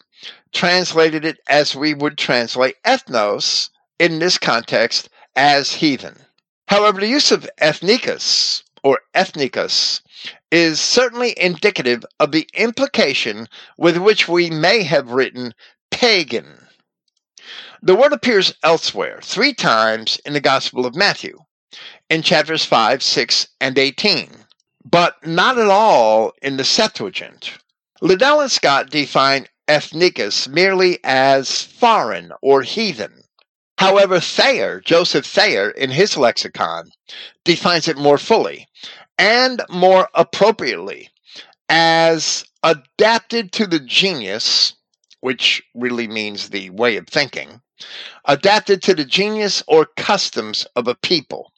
translated 0.52 1.24
it 1.24 1.40
as 1.48 1.76
we 1.76 1.94
would 1.94 2.18
translate 2.18 2.76
ethnos 2.84 3.70
in 4.00 4.20
this 4.20 4.38
context 4.38 5.10
as 5.36 5.74
heathen. 5.74 6.26
However, 6.68 7.00
the 7.00 7.08
use 7.08 7.32
of 7.32 7.50
ethnicus 7.62 8.64
or 8.88 9.02
ethnicus 9.14 10.00
is 10.50 10.80
certainly 10.80 11.38
indicative 11.38 12.06
of 12.22 12.32
the 12.32 12.48
implication 12.54 13.46
with 13.78 13.98
which 13.98 14.30
we 14.30 14.50
may 14.50 14.82
have 14.82 15.12
written 15.12 15.54
pagan. 15.92 16.66
The 17.82 17.96
word 17.96 18.14
appears 18.14 18.54
elsewhere 18.64 19.20
three 19.22 19.54
times 19.54 20.22
in 20.26 20.32
the 20.32 20.40
Gospel 20.40 20.86
of 20.86 20.96
Matthew, 20.96 21.38
in 22.10 22.22
chapters 22.22 22.64
5, 22.64 23.04
6, 23.04 23.48
and 23.60 23.78
18, 23.78 24.30
but 24.86 25.16
not 25.28 25.58
at 25.58 25.68
all 25.68 26.32
in 26.42 26.56
the 26.56 26.64
Septuagint. 26.64 27.58
Liddell 28.00 28.40
and 28.40 28.50
Scott 28.50 28.90
define 28.90 29.48
ethnikos 29.68 30.48
merely 30.48 31.00
as 31.04 31.62
foreign 31.62 32.32
or 32.42 32.62
heathen. 32.62 33.17
However, 33.78 34.20
Thayer, 34.20 34.82
Joseph 34.82 35.26
Thayer, 35.26 35.70
in 35.70 35.92
his 35.92 36.18
lexicon, 36.18 36.92
defines 37.44 37.88
it 37.88 37.98
more 37.98 38.18
fully 38.18 38.68
and 39.18 39.62
more 39.70 40.10
appropriately 40.14 41.10
as 41.70 42.44
adapted 42.64 43.52
to 43.52 43.68
the 43.68 43.80
genius, 43.80 44.74
which 45.22 45.62
really 45.76 46.08
means 46.08 46.50
the 46.50 46.70
way 46.72 46.98
of 46.98 47.08
thinking, 47.08 47.62
adapted 48.26 48.82
to 48.84 48.96
the 48.96 49.06
genius 49.06 49.64
or 49.68 49.86
customs 49.98 50.66
of 50.76 50.88
a 50.88 50.96
people, 50.96 51.52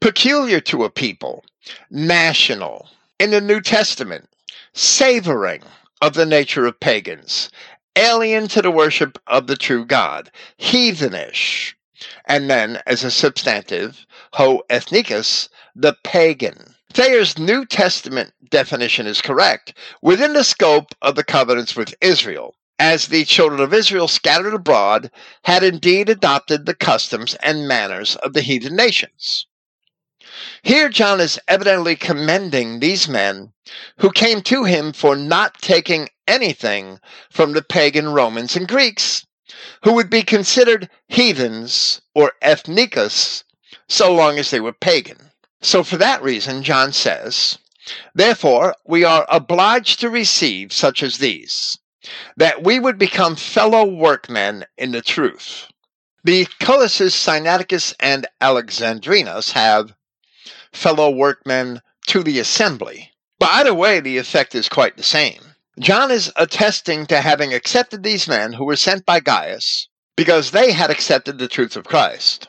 peculiar 0.00 0.60
to 0.60 0.84
a 0.84 0.90
people, 0.90 1.44
national. 1.90 2.88
In 3.18 3.30
the 3.30 3.40
New 3.40 3.60
Testament, 3.60 4.28
savoring 4.74 5.62
of 6.00 6.14
the 6.14 6.26
nature 6.26 6.66
of 6.66 6.80
pagans, 6.80 7.50
alien 7.96 8.48
to 8.48 8.62
the 8.62 8.70
worship 8.70 9.18
of 9.26 9.46
the 9.46 9.56
true 9.56 9.84
God, 9.84 10.30
heathenish, 10.58 11.74
and 12.24 12.48
then 12.48 12.80
as 12.86 13.04
a 13.04 13.10
substantive, 13.10 14.06
ho 14.32 14.62
ethnikos, 14.70 15.48
the 15.74 15.96
pagan. 16.02 16.74
Thayer's 16.92 17.38
New 17.38 17.64
Testament 17.64 18.32
definition 18.50 19.06
is 19.06 19.20
correct 19.20 19.74
within 20.02 20.32
the 20.32 20.44
scope 20.44 20.94
of 21.00 21.14
the 21.14 21.24
covenants 21.24 21.74
with 21.74 21.94
Israel, 22.00 22.54
as 22.78 23.06
the 23.06 23.24
children 23.24 23.60
of 23.60 23.72
Israel 23.72 24.08
scattered 24.08 24.54
abroad 24.54 25.10
had 25.44 25.62
indeed 25.62 26.08
adopted 26.08 26.66
the 26.66 26.74
customs 26.74 27.34
and 27.36 27.68
manners 27.68 28.16
of 28.16 28.32
the 28.32 28.42
heathen 28.42 28.76
nations. 28.76 29.46
Here, 30.62 30.88
John 30.88 31.20
is 31.20 31.38
evidently 31.46 31.94
commending 31.94 32.80
these 32.80 33.06
men 33.06 33.52
who 33.98 34.10
came 34.10 34.40
to 34.42 34.64
him 34.64 34.92
for 34.92 35.14
not 35.14 35.60
taking 35.60 36.08
anything 36.26 37.00
from 37.30 37.52
the 37.52 37.60
pagan 37.60 38.08
Romans 38.08 38.56
and 38.56 38.66
Greeks, 38.66 39.26
who 39.84 39.92
would 39.92 40.08
be 40.08 40.22
considered 40.22 40.88
heathens 41.08 42.00
or 42.14 42.32
ethnikos 42.40 43.44
so 43.88 44.10
long 44.10 44.38
as 44.38 44.50
they 44.50 44.60
were 44.60 44.72
pagan. 44.72 45.32
So, 45.60 45.84
for 45.84 45.98
that 45.98 46.22
reason, 46.22 46.62
John 46.62 46.92
says, 46.92 47.58
Therefore, 48.14 48.74
we 48.86 49.04
are 49.04 49.26
obliged 49.28 50.00
to 50.00 50.08
receive 50.08 50.72
such 50.72 51.02
as 51.02 51.18
these, 51.18 51.76
that 52.36 52.62
we 52.62 52.78
would 52.78 52.96
become 52.96 53.36
fellow 53.36 53.84
workmen 53.84 54.64
in 54.78 54.92
the 54.92 55.02
truth. 55.02 55.66
The 56.24 56.46
codices 56.60 57.14
Sinaiticus 57.14 57.94
and 58.00 58.26
Alexandrinus 58.40 59.52
have 59.52 59.92
fellow 60.72 61.10
workmen 61.10 61.80
to 62.06 62.22
the 62.22 62.38
assembly. 62.38 63.12
But 63.38 63.50
either 63.50 63.74
way, 63.74 64.00
the 64.00 64.18
effect 64.18 64.54
is 64.54 64.68
quite 64.68 64.96
the 64.96 65.02
same. 65.02 65.40
John 65.78 66.10
is 66.10 66.32
attesting 66.36 67.06
to 67.06 67.20
having 67.20 67.54
accepted 67.54 68.02
these 68.02 68.28
men 68.28 68.52
who 68.52 68.64
were 68.64 68.76
sent 68.76 69.06
by 69.06 69.20
Gaius 69.20 69.88
because 70.16 70.50
they 70.50 70.72
had 70.72 70.90
accepted 70.90 71.38
the 71.38 71.48
truth 71.48 71.76
of 71.76 71.84
Christ. 71.84 72.48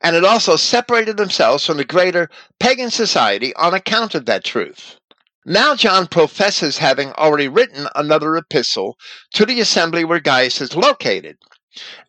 And 0.00 0.16
it 0.16 0.24
also 0.24 0.56
separated 0.56 1.16
themselves 1.16 1.64
from 1.64 1.76
the 1.76 1.84
greater 1.84 2.28
pagan 2.60 2.90
society 2.90 3.54
on 3.56 3.74
account 3.74 4.14
of 4.14 4.26
that 4.26 4.44
truth. 4.44 4.96
Now 5.44 5.74
John 5.74 6.06
professes 6.06 6.78
having 6.78 7.12
already 7.12 7.48
written 7.48 7.88
another 7.94 8.36
epistle 8.36 8.96
to 9.34 9.46
the 9.46 9.60
assembly 9.60 10.04
where 10.04 10.20
Gaius 10.20 10.60
is 10.60 10.76
located. 10.76 11.38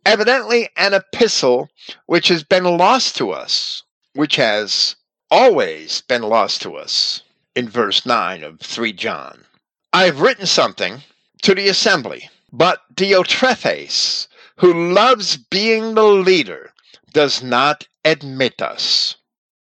Evidently, 0.06 0.70
an 0.76 0.94
epistle 0.94 1.70
which 2.06 2.28
has 2.28 2.44
been 2.44 2.66
lost 2.66 3.16
to 3.16 3.32
us, 3.32 3.84
which 4.14 4.36
has 4.36 4.98
always 5.34 6.02
been 6.02 6.22
lost 6.22 6.62
to 6.62 6.76
us 6.76 7.24
in 7.56 7.68
verse 7.68 8.06
9 8.06 8.44
of 8.44 8.60
3 8.60 8.94
John. 8.94 9.46
I 9.92 10.04
have 10.04 10.22
written 10.22 10.46
something 10.46 11.02
to 11.42 11.56
the 11.56 11.70
assembly, 11.70 12.30
but 12.52 12.82
Diotrephes, 12.94 14.28
who 14.58 14.94
loves 14.94 15.38
being 15.38 15.96
the 15.96 16.04
leader, 16.04 16.72
does 17.14 17.42
not 17.42 17.88
admit 18.06 18.62
us. 18.62 19.16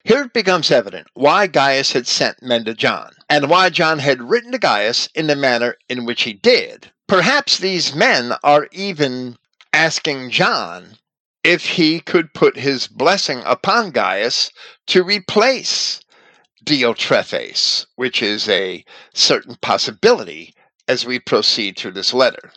Here 0.04 0.24
it 0.24 0.34
becomes 0.34 0.72
evident 0.72 1.08
why 1.14 1.48
Gaius 1.48 1.94
had 1.94 2.06
sent 2.06 2.44
men 2.44 2.66
to 2.66 2.74
John, 2.74 3.14
and 3.30 3.50
why 3.50 3.70
John 3.70 4.00
had 4.00 4.30
written 4.30 4.52
to 4.52 4.58
Gaius 4.58 5.08
in 5.16 5.28
the 5.28 5.38
manner 5.38 5.78
in 5.88 6.04
which 6.04 6.24
he 6.24 6.34
did. 6.34 6.92
Perhaps 7.08 7.60
these 7.60 7.96
men 7.96 8.34
are 8.44 8.68
even 8.74 9.38
asking 9.72 10.32
John 10.32 10.98
if 11.44 11.66
he 11.66 12.00
could 12.00 12.34
put 12.34 12.58
his 12.58 12.88
blessing 12.88 13.42
upon 13.46 13.92
Gaius 13.92 14.52
to 14.88 15.04
replace 15.04 16.02
Diotrephes, 16.64 17.88
which 17.96 18.22
is 18.22 18.48
a 18.48 18.86
certain 19.14 19.56
possibility 19.62 20.54
as 20.88 21.06
we 21.06 21.20
proceed 21.20 21.78
through 21.78 21.94
this 21.94 22.14
letter. 22.14 22.52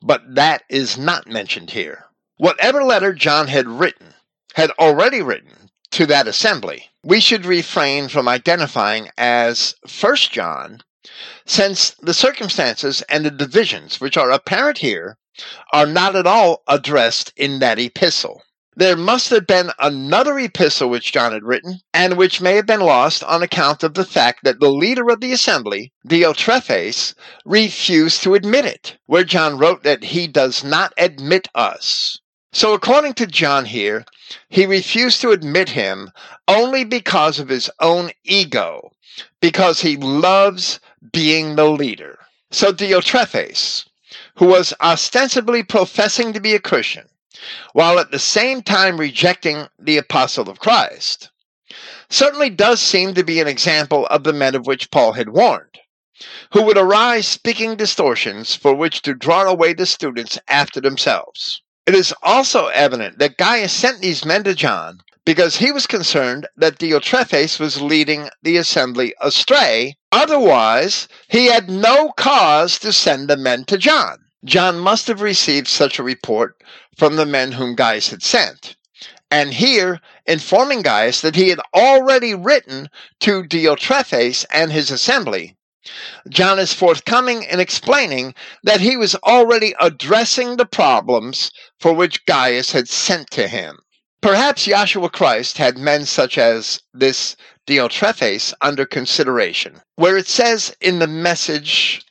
But 0.00 0.34
that 0.34 0.62
is 0.68 0.96
not 0.96 1.26
mentioned 1.26 1.70
here. 1.70 2.06
Whatever 2.36 2.84
letter 2.84 3.12
John 3.12 3.48
had 3.48 3.66
written, 3.66 4.14
had 4.54 4.70
already 4.78 5.22
written 5.22 5.70
to 5.90 6.06
that 6.06 6.28
assembly, 6.28 6.90
we 7.02 7.20
should 7.20 7.44
refrain 7.44 8.08
from 8.08 8.28
identifying 8.28 9.08
as 9.16 9.74
First 9.86 10.30
John, 10.30 10.82
since 11.46 11.90
the 12.00 12.14
circumstances 12.14 13.02
and 13.08 13.24
the 13.24 13.30
divisions 13.30 14.00
which 14.00 14.16
are 14.16 14.30
apparent 14.30 14.78
here 14.78 15.16
are 15.72 15.86
not 15.86 16.16
at 16.16 16.26
all 16.26 16.62
addressed 16.66 17.32
in 17.36 17.58
that 17.60 17.78
epistle. 17.78 18.42
There 18.78 18.96
must 18.96 19.30
have 19.30 19.44
been 19.44 19.72
another 19.80 20.38
epistle 20.38 20.88
which 20.88 21.10
John 21.10 21.32
had 21.32 21.42
written, 21.42 21.80
and 21.92 22.16
which 22.16 22.40
may 22.40 22.54
have 22.54 22.66
been 22.66 22.78
lost 22.78 23.24
on 23.24 23.42
account 23.42 23.82
of 23.82 23.94
the 23.94 24.04
fact 24.04 24.44
that 24.44 24.60
the 24.60 24.70
leader 24.70 25.10
of 25.10 25.20
the 25.20 25.32
assembly, 25.32 25.92
Diotrephes, 26.06 27.14
refused 27.44 28.22
to 28.22 28.36
admit 28.36 28.64
it, 28.64 28.96
where 29.06 29.24
John 29.24 29.58
wrote 29.58 29.82
that 29.82 30.04
he 30.04 30.28
does 30.28 30.62
not 30.62 30.92
admit 30.96 31.48
us. 31.56 32.20
So, 32.52 32.72
according 32.72 33.14
to 33.14 33.26
John 33.26 33.64
here, 33.64 34.04
he 34.48 34.64
refused 34.64 35.20
to 35.22 35.32
admit 35.32 35.70
him 35.70 36.12
only 36.46 36.84
because 36.84 37.40
of 37.40 37.48
his 37.48 37.68
own 37.80 38.12
ego, 38.22 38.92
because 39.40 39.80
he 39.80 39.96
loves 39.96 40.78
being 41.12 41.56
the 41.56 41.68
leader. 41.68 42.20
So, 42.52 42.72
Diotrephes, 42.72 43.86
who 44.38 44.46
was 44.46 44.72
ostensibly 44.80 45.64
professing 45.64 46.32
to 46.32 46.40
be 46.40 46.54
a 46.54 46.60
Christian, 46.60 47.08
while 47.72 47.98
at 47.98 48.12
the 48.12 48.20
same 48.20 48.62
time 48.62 48.96
rejecting 48.96 49.66
the 49.80 49.96
apostle 49.96 50.48
of 50.48 50.60
Christ, 50.60 51.30
certainly 52.08 52.48
does 52.48 52.80
seem 52.80 53.14
to 53.14 53.24
be 53.24 53.40
an 53.40 53.48
example 53.48 54.06
of 54.06 54.22
the 54.22 54.32
men 54.32 54.54
of 54.54 54.64
which 54.64 54.92
Paul 54.92 55.12
had 55.12 55.30
warned, 55.30 55.80
who 56.52 56.62
would 56.62 56.78
arise 56.78 57.26
speaking 57.26 57.74
distortions 57.74 58.54
for 58.54 58.74
which 58.74 59.02
to 59.02 59.12
draw 59.12 59.42
away 59.42 59.72
the 59.72 59.86
students 59.86 60.38
after 60.48 60.80
themselves. 60.80 61.60
It 61.84 61.96
is 61.96 62.14
also 62.22 62.68
evident 62.68 63.18
that 63.18 63.38
Gaius 63.38 63.72
sent 63.72 64.00
these 64.00 64.24
men 64.24 64.44
to 64.44 64.54
John 64.54 65.00
because 65.24 65.56
he 65.56 65.72
was 65.72 65.88
concerned 65.88 66.46
that 66.56 66.78
Diotrephes 66.78 67.58
was 67.58 67.82
leading 67.82 68.28
the 68.42 68.56
assembly 68.56 69.14
astray. 69.20 69.96
Otherwise, 70.12 71.08
he 71.28 71.46
had 71.46 71.68
no 71.68 72.12
cause 72.12 72.78
to 72.78 72.92
send 72.92 73.28
the 73.28 73.36
men 73.36 73.64
to 73.64 73.76
John. 73.76 74.18
John 74.44 74.78
must 74.78 75.08
have 75.08 75.20
received 75.20 75.66
such 75.66 75.98
a 75.98 76.04
report 76.04 76.62
from 76.96 77.16
the 77.16 77.26
men 77.26 77.52
whom 77.52 77.74
Gaius 77.74 78.10
had 78.10 78.22
sent, 78.22 78.76
and 79.30 79.52
here 79.52 80.00
informing 80.26 80.82
Gaius 80.82 81.20
that 81.22 81.34
he 81.34 81.48
had 81.48 81.60
already 81.74 82.34
written 82.34 82.88
to 83.20 83.42
Diotrephes 83.42 84.46
and 84.50 84.70
his 84.70 84.90
assembly. 84.90 85.56
John 86.28 86.58
is 86.58 86.72
forthcoming 86.72 87.42
in 87.42 87.60
explaining 87.60 88.34
that 88.62 88.80
he 88.80 88.96
was 88.96 89.16
already 89.16 89.74
addressing 89.80 90.56
the 90.56 90.66
problems 90.66 91.50
for 91.80 91.92
which 91.92 92.24
Gaius 92.26 92.72
had 92.72 92.88
sent 92.88 93.30
to 93.32 93.48
him. 93.48 93.78
Perhaps 94.20 94.66
Yahshua 94.66 95.10
Christ 95.10 95.58
had 95.58 95.78
men 95.78 96.04
such 96.06 96.38
as 96.38 96.80
this 96.94 97.36
Diotrephes 97.66 98.54
under 98.60 98.86
consideration, 98.86 99.80
where 99.96 100.16
it 100.16 100.28
says 100.28 100.74
in 100.80 100.98
the 100.98 101.06
message 101.06 102.02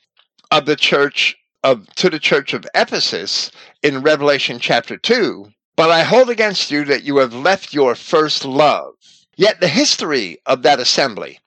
of 0.50 0.66
the 0.66 0.76
church 0.76 1.36
of 1.62 1.92
to 1.96 2.08
the 2.08 2.18
church 2.18 2.54
of 2.54 2.66
Ephesus 2.74 3.50
in 3.82 4.02
Revelation 4.02 4.58
chapter 4.58 4.96
2, 4.96 5.46
but 5.76 5.90
I 5.90 6.02
hold 6.02 6.30
against 6.30 6.70
you 6.70 6.84
that 6.84 7.04
you 7.04 7.18
have 7.18 7.34
left 7.34 7.74
your 7.74 7.94
first 7.94 8.44
love. 8.44 8.94
Yet 9.36 9.60
the 9.60 9.68
history 9.68 10.38
of 10.46 10.62
that 10.62 10.80
assembly 10.80 11.38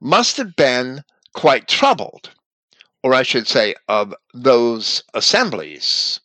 must 0.00 0.36
have 0.36 0.56
been 0.56 1.02
quite 1.34 1.68
troubled, 1.68 2.30
or 3.02 3.14
I 3.14 3.22
should 3.22 3.46
say, 3.46 3.74
of 3.88 4.14
those 4.34 5.02
assemblies, 5.14 6.20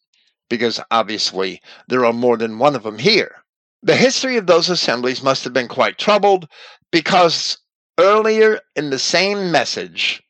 because 0.49 0.79
obviously 0.91 1.61
there 1.87 2.05
are 2.05 2.13
more 2.13 2.37
than 2.37 2.59
one 2.59 2.75
of 2.75 2.83
them 2.83 2.99
here. 2.99 3.35
The 3.81 3.95
history 3.95 4.37
of 4.37 4.47
those 4.47 4.69
assemblies 4.69 5.23
must 5.23 5.43
have 5.43 5.53
been 5.53 5.67
quite 5.67 5.97
troubled 5.97 6.47
because 6.91 7.57
earlier 7.99 8.59
in 8.75 8.89
the 8.89 8.99
same 8.99 9.51
message 9.51 10.21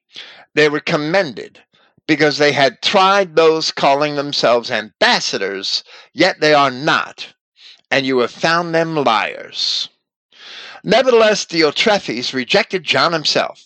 they 0.56 0.70
were 0.70 0.80
commended 0.80 1.60
because 2.08 2.38
they 2.38 2.52
had 2.52 2.82
tried 2.82 3.36
those 3.36 3.72
calling 3.72 4.16
themselves 4.16 4.70
ambassadors, 4.70 5.84
yet 6.14 6.40
they 6.40 6.54
are 6.54 6.72
not, 6.72 7.34
and 7.90 8.06
you 8.06 8.20
have 8.20 8.32
found 8.32 8.74
them 8.74 8.96
liars. 8.96 9.90
Nevertheless, 10.84 11.46
Diotrephes 11.46 12.34
rejected 12.34 12.84
John 12.84 13.14
himself, 13.14 13.64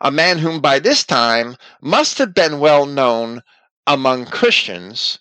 a 0.00 0.10
man 0.10 0.38
whom 0.38 0.60
by 0.60 0.78
this 0.78 1.02
time 1.04 1.56
must 1.80 2.18
have 2.18 2.34
been 2.34 2.60
well 2.60 2.84
known 2.84 3.42
among 3.86 4.26
Christians 4.26 5.18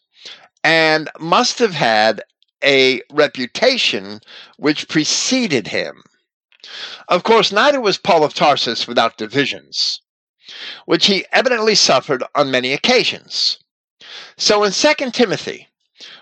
and 0.63 1.09
must 1.19 1.59
have 1.59 1.73
had 1.73 2.21
a 2.63 3.01
reputation 3.11 4.19
which 4.57 4.87
preceded 4.87 5.67
him. 5.67 6.03
Of 7.07 7.23
course, 7.23 7.51
neither 7.51 7.81
was 7.81 7.97
Paul 7.97 8.23
of 8.23 8.33
Tarsus 8.33 8.87
without 8.87 9.17
divisions, 9.17 10.01
which 10.85 11.05
he 11.07 11.25
evidently 11.31 11.75
suffered 11.75 12.23
on 12.35 12.51
many 12.51 12.73
occasions. 12.73 13.57
So 14.37 14.63
in 14.63 14.71
2 14.71 15.11
Timothy, 15.11 15.67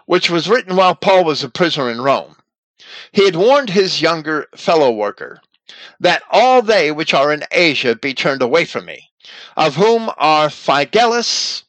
which 0.06 0.30
was 0.30 0.50
written 0.50 0.76
while 0.76 0.96
Paul 0.96 1.24
was 1.24 1.44
a 1.44 1.50
prisoner 1.50 1.90
in 1.90 2.02
Rome, 2.02 2.36
he 3.12 3.26
had 3.26 3.36
warned 3.36 3.72
his 3.72 4.02
younger 4.02 4.48
fellow 4.56 4.92
worker 4.92 5.42
that 6.00 6.24
all 6.30 6.62
they 6.62 6.92
which 6.92 7.14
are 7.14 7.34
in 7.34 7.44
Asia 7.52 7.96
be 7.96 8.14
turned 8.14 8.42
away 8.42 8.66
from 8.66 8.86
me, 8.86 9.10
of 9.58 9.76
whom 9.76 10.10
are 10.18 10.50
Phygellus 10.50 11.64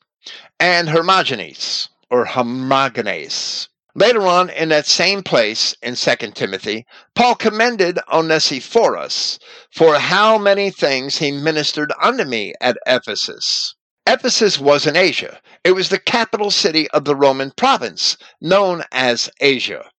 and 0.59 0.89
Hermogenes, 0.89 1.89
or 2.11 2.27
Hermogenes. 2.27 3.69
Later 3.97 4.25
on 4.25 4.51
in 4.51 4.69
that 4.69 4.87
same 4.87 5.25
place 5.25 5.75
in 5.83 5.97
2 5.97 6.17
Timothy, 6.33 6.87
Paul 7.17 7.35
commended 7.35 7.99
Onesiphorus 8.09 9.41
for 9.73 9.99
how 9.99 10.39
many 10.39 10.71
things 10.71 11.19
he 11.19 11.33
ministered 11.33 11.93
unto 12.01 12.25
me 12.25 12.55
at 12.61 12.79
Ephesus. 12.87 13.75
Ephesus 14.07 14.61
was 14.61 14.87
in 14.87 14.95
Asia. 14.95 15.41
It 15.65 15.73
was 15.73 15.89
the 15.89 15.99
capital 15.99 16.53
city 16.53 16.89
of 16.93 17.05
the 17.05 17.17
Roman 17.17 17.51
province, 17.51 18.17
known 18.41 18.85
as 18.93 19.29
Asia. 19.41 19.91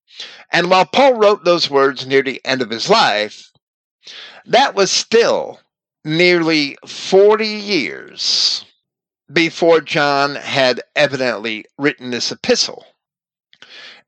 And 0.53 0.69
while 0.69 0.85
Paul 0.85 1.15
wrote 1.15 1.43
those 1.43 1.69
words 1.69 2.07
near 2.07 2.23
the 2.23 2.39
end 2.45 2.61
of 2.61 2.69
his 2.69 2.89
life, 2.89 3.51
that 4.45 4.73
was 4.73 4.89
still 4.89 5.59
nearly 6.05 6.77
40 6.87 7.45
years 7.45 8.63
before 9.31 9.81
John 9.81 10.35
had 10.35 10.81
evidently 10.95 11.65
written 11.77 12.11
this 12.11 12.31
epistle 12.31 12.85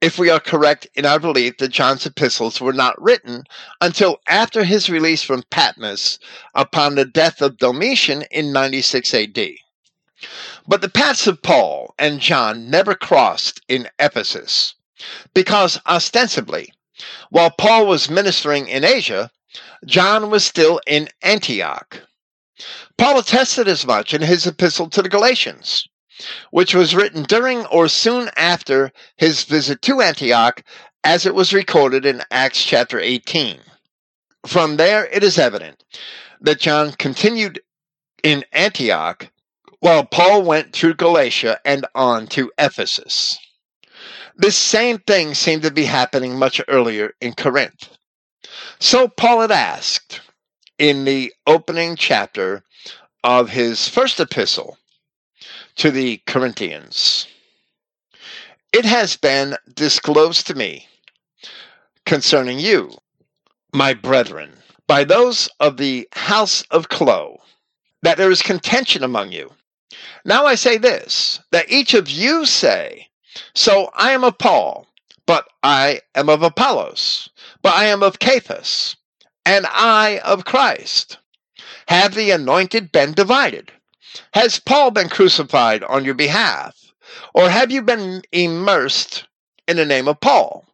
if 0.04 0.20
we 0.20 0.30
are 0.30 0.39
correct 0.42 0.86
in 0.96 1.06
our 1.06 1.18
belief 1.18 1.58
that 1.60 1.70
John's 1.70 2.06
epistles 2.06 2.60
were 2.60 2.74
not 2.74 3.02
written 3.02 3.46
until 3.80 4.20
after 4.28 4.66
his 4.66 4.89
release 4.89 5.24
from 5.24 5.44
Patmos 5.50 6.20
upon 6.54 6.96
the 6.96 7.06
death 7.06 7.42
of 7.42 7.58
Domitian 7.58 8.26
in 8.30 8.52
96 8.52 9.13
AD. 9.13 9.39
But 10.68 10.82
the 10.82 10.89
paths 10.89 11.26
of 11.26 11.42
Paul 11.42 11.96
and 11.98 12.20
John 12.20 12.70
never 12.70 12.96
crossed 12.96 13.62
in 13.70 13.88
Ephesus, 13.98 14.74
because 15.34 15.80
ostensibly, 15.88 16.74
while 17.30 17.52
Paul 17.52 17.88
was 17.88 18.10
ministering 18.10 18.68
in 18.68 18.84
Asia, 18.84 19.32
John 19.86 20.30
was 20.30 20.46
still 20.46 20.82
in 20.86 21.08
Antioch. 21.22 22.02
Paul 22.98 23.20
attested 23.20 23.70
as 23.70 23.88
much 23.88 24.13
in 24.13 24.22
his 24.22 24.46
epistle 24.46 24.89
to 24.89 25.02
the 25.02 25.08
Galatians 25.08 25.88
which 26.51 26.73
was 26.73 26.95
written 26.95 27.23
during 27.23 27.65
or 27.67 27.88
soon 27.88 28.29
after 28.36 28.91
his 29.17 29.43
visit 29.43 29.81
to 29.83 30.01
Antioch, 30.01 30.63
as 31.03 31.25
it 31.25 31.36
was 31.36 31.53
recorded 31.53 32.05
in 32.05 32.23
Acts 32.31 32.63
chapter 32.63 32.99
18. 32.99 33.59
From 34.45 34.77
there, 34.77 35.05
it 35.07 35.23
is 35.23 35.38
evident 35.38 35.83
that 36.41 36.59
John 36.59 36.91
continued 36.93 37.62
in 38.23 38.45
Antioch 38.51 39.29
while 39.79 40.05
Paul 40.05 40.43
went 40.43 40.73
through 40.73 40.95
Galatia 40.95 41.59
and 41.65 41.86
on 41.93 42.27
to 42.27 42.51
Ephesus. 42.57 43.38
This 44.36 44.55
same 44.55 44.99
thing 44.99 45.33
seemed 45.33 45.63
to 45.63 45.71
be 45.71 45.86
happening 45.86 46.39
much 46.39 46.62
earlier 46.67 47.13
in 47.21 47.33
Corinth. 47.33 47.89
So 48.79 49.07
Paul 49.07 49.41
had 49.41 49.51
asked 49.51 50.21
in 50.79 51.05
the 51.05 51.33
opening 51.45 51.95
chapter 51.95 52.63
of 53.23 53.49
his 53.49 53.88
first 53.88 54.19
epistle 54.19 54.77
to 55.75 55.91
the 55.91 56.21
Corinthians. 56.25 57.27
It 58.71 58.86
has 58.86 59.15
been 59.15 59.55
disclosed 59.73 60.47
to 60.47 60.55
me 60.55 60.88
concerning 62.05 62.59
you, 62.59 62.97
my 63.73 63.93
brethren, 63.93 64.51
by 64.88 65.03
those 65.03 65.49
of 65.59 65.77
the 65.77 66.07
house 66.13 66.63
of 66.71 66.89
Chloe, 66.89 67.38
that 68.01 68.17
there 68.17 68.31
is 68.31 68.41
contention 68.41 69.03
among 69.03 69.31
you. 69.31 69.51
Now 70.25 70.45
I 70.45 70.55
say 70.55 70.77
this, 70.77 71.39
that 71.51 71.71
each 71.71 71.93
of 71.93 72.09
you 72.09 72.45
say, 72.45 73.07
So 73.53 73.89
I 73.93 74.12
am 74.12 74.23
of 74.23 74.38
Paul, 74.38 74.88
but 75.25 75.47
I 75.62 76.01
am 76.15 76.29
of 76.29 76.43
Apollos, 76.43 77.29
but 77.62 77.73
I 77.73 77.86
am 77.86 78.03
of 78.03 78.17
Cephas, 78.21 78.95
and 79.45 79.65
I 79.69 80.19
of 80.19 80.45
Christ. 80.45 81.17
Have 81.88 82.15
the 82.15 82.31
anointed 82.31 82.91
been 82.91 83.13
divided? 83.13 83.71
Has 84.34 84.60
Paul 84.60 84.91
been 84.91 85.10
crucified 85.10 85.84
on 85.84 86.06
your 86.06 86.13
behalf? 86.13 86.76
Or 87.34 87.49
have 87.49 87.71
you 87.71 87.82
been 87.82 88.21
immersed 88.32 89.26
in 89.67 89.78
the 89.78 89.86
name 89.86 90.08
of 90.08 90.19
Paul? 90.19 90.65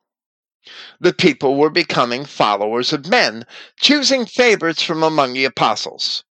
The 1.00 1.14
people 1.14 1.56
were 1.56 1.70
becoming 1.70 2.26
followers 2.26 2.92
of 2.92 3.08
men, 3.08 3.46
choosing 3.80 4.26
favorites 4.26 4.84
from 4.84 5.04
among 5.04 5.34
the 5.34 5.46
apostles, 5.46 6.24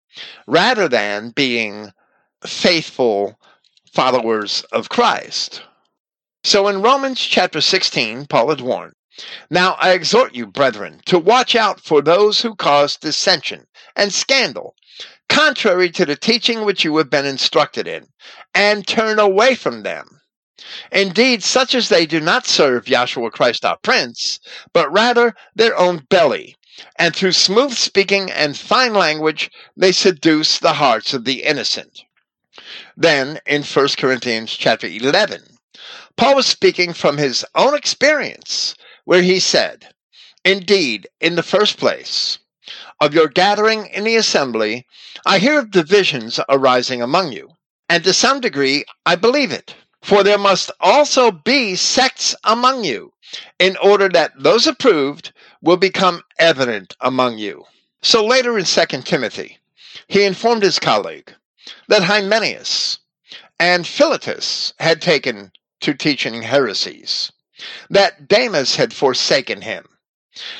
rather 0.46 0.89
than 0.89 1.30
being 1.30 1.93
faithful 2.46 3.39
followers 3.93 4.63
of 4.72 4.89
Christ. 4.89 5.63
So 6.43 6.67
in 6.67 6.82
Romans 6.82 7.20
chapter 7.20 7.62
16, 7.62 8.26
Paul 8.28 8.50
had 8.50 8.62
warned, 8.62 8.93
Now 9.49 9.75
I 9.80 9.91
exhort 9.93 10.36
you, 10.36 10.45
brethren, 10.45 11.01
to 11.08 11.17
watch 11.17 11.56
out 11.56 11.80
for 11.80 12.01
those 12.01 12.41
who 12.41 12.56
cause 12.56 12.97
dissension 12.97 13.65
and 13.95 14.13
scandal 14.13 14.75
contrary 15.30 15.89
to 15.91 16.06
the 16.06 16.15
teaching 16.15 16.63
which 16.63 16.84
you 16.84 16.95
have 16.97 17.10
been 17.10 17.25
instructed 17.25 17.88
in, 17.88 18.08
and 18.53 18.88
turn 18.88 19.19
away 19.19 19.56
from 19.56 19.84
them. 19.84 20.21
Indeed, 20.91 21.43
such 21.43 21.76
as 21.76 21.89
they 21.89 22.05
do 22.05 22.20
not 22.20 22.47
serve 22.47 22.86
Yahshua 22.86 23.32
Christ 23.32 23.65
our 23.65 23.78
Prince, 23.78 24.39
but 24.74 24.91
rather 24.91 25.36
their 25.55 25.78
own 25.78 26.05
belly, 26.09 26.55
and 26.95 27.15
through 27.15 27.34
smooth 27.34 27.74
speaking 27.74 28.32
and 28.32 28.57
fine 28.57 28.93
language 28.93 29.51
they 29.76 29.91
seduce 29.91 30.59
the 30.59 30.74
hearts 30.74 31.13
of 31.13 31.26
the 31.26 31.43
innocent. 31.43 32.01
Then, 32.95 33.39
in 33.45 33.63
1 33.63 33.88
Corinthians 33.97 34.51
chapter 34.51 34.88
11, 34.88 35.57
Paul 36.15 36.36
was 36.36 36.47
speaking 36.47 36.93
from 36.93 37.18
his 37.18 37.45
own 37.53 37.76
experience, 37.76 38.74
where 39.08 39.22
he 39.22 39.39
said, 39.39 39.88
Indeed, 40.43 41.08
in 41.22 41.36
the 41.36 41.49
first 41.55 41.78
place, 41.78 42.39
of 42.99 43.14
your 43.14 43.30
gathering 43.30 43.86
in 43.86 44.03
the 44.03 44.18
assembly, 44.18 44.86
I 45.26 45.39
hear 45.39 45.60
of 45.60 45.72
divisions 45.72 46.41
arising 46.49 47.01
among 47.01 47.32
you, 47.32 47.51
and 47.88 48.03
to 48.03 48.12
some 48.12 48.41
degree 48.41 48.84
I 49.05 49.16
believe 49.16 49.53
it. 49.53 49.74
For 50.03 50.24
there 50.24 50.38
must 50.38 50.72
also 50.82 51.32
be 51.32 51.78
sects 51.78 52.36
among 52.43 52.84
you, 52.84 53.14
in 53.60 53.78
order 53.78 54.10
that 54.10 54.34
those 54.38 54.68
approved 54.68 55.32
will 55.62 55.78
become 55.78 56.22
evident 56.38 56.93
among 56.99 57.38
you. 57.38 57.64
So 58.01 58.26
later 58.26 58.60
in 58.60 58.66
2 58.66 58.86
Timothy, 59.03 59.58
he 60.10 60.26
informed 60.26 60.64
his 60.64 60.80
colleague 60.80 61.34
that 61.88 62.03
Hymenaeus, 62.03 62.99
and 63.58 63.88
Philetus 63.88 64.74
had 64.80 65.01
taken 65.01 65.53
to 65.80 65.93
teaching 65.93 66.41
heresies, 66.41 67.32
that 67.89 68.28
Demas 68.28 68.76
had 68.76 68.93
forsaken 68.93 69.62
him, 69.62 69.86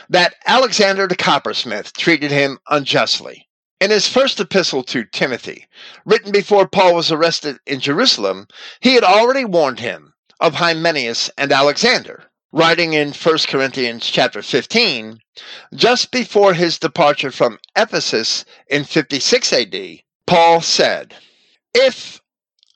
that 0.10 0.36
Alexander 0.46 1.08
the 1.08 1.16
coppersmith 1.16 1.94
treated 1.94 2.32
him 2.32 2.60
unjustly. 2.70 3.48
In 3.80 3.92
his 3.92 4.08
first 4.08 4.40
epistle 4.40 4.84
to 4.86 5.06
Timothy, 5.06 5.68
written 6.06 6.32
before 6.32 6.68
Paul 6.68 6.96
was 6.96 7.12
arrested 7.12 7.60
in 7.68 7.80
Jerusalem, 7.80 8.48
he 8.80 8.96
had 8.96 9.04
already 9.04 9.46
warned 9.46 9.80
him 9.80 10.16
of 10.40 10.56
Hymenaeus 10.56 11.30
and 11.38 11.52
Alexander. 11.52 12.24
Writing 12.52 12.94
in 12.94 13.12
1 13.12 13.38
Corinthians 13.48 14.08
chapter 14.08 14.42
15, 14.42 15.20
just 15.76 16.12
before 16.12 16.54
his 16.54 16.80
departure 16.80 17.30
from 17.30 17.60
Ephesus 17.76 18.46
in 18.68 18.84
56 18.84 19.54
AD, 19.54 19.76
Paul 20.26 20.62
said, 20.62 21.14
If, 21.76 22.22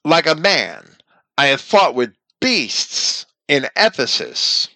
like 0.06 0.28
a 0.28 0.36
man, 0.36 0.98
I 1.38 1.48
have 1.48 1.62
fought 1.62 1.96
with 1.96 2.14
beasts 2.40 3.26
in 3.52 3.68
Ephesus, 3.76 4.70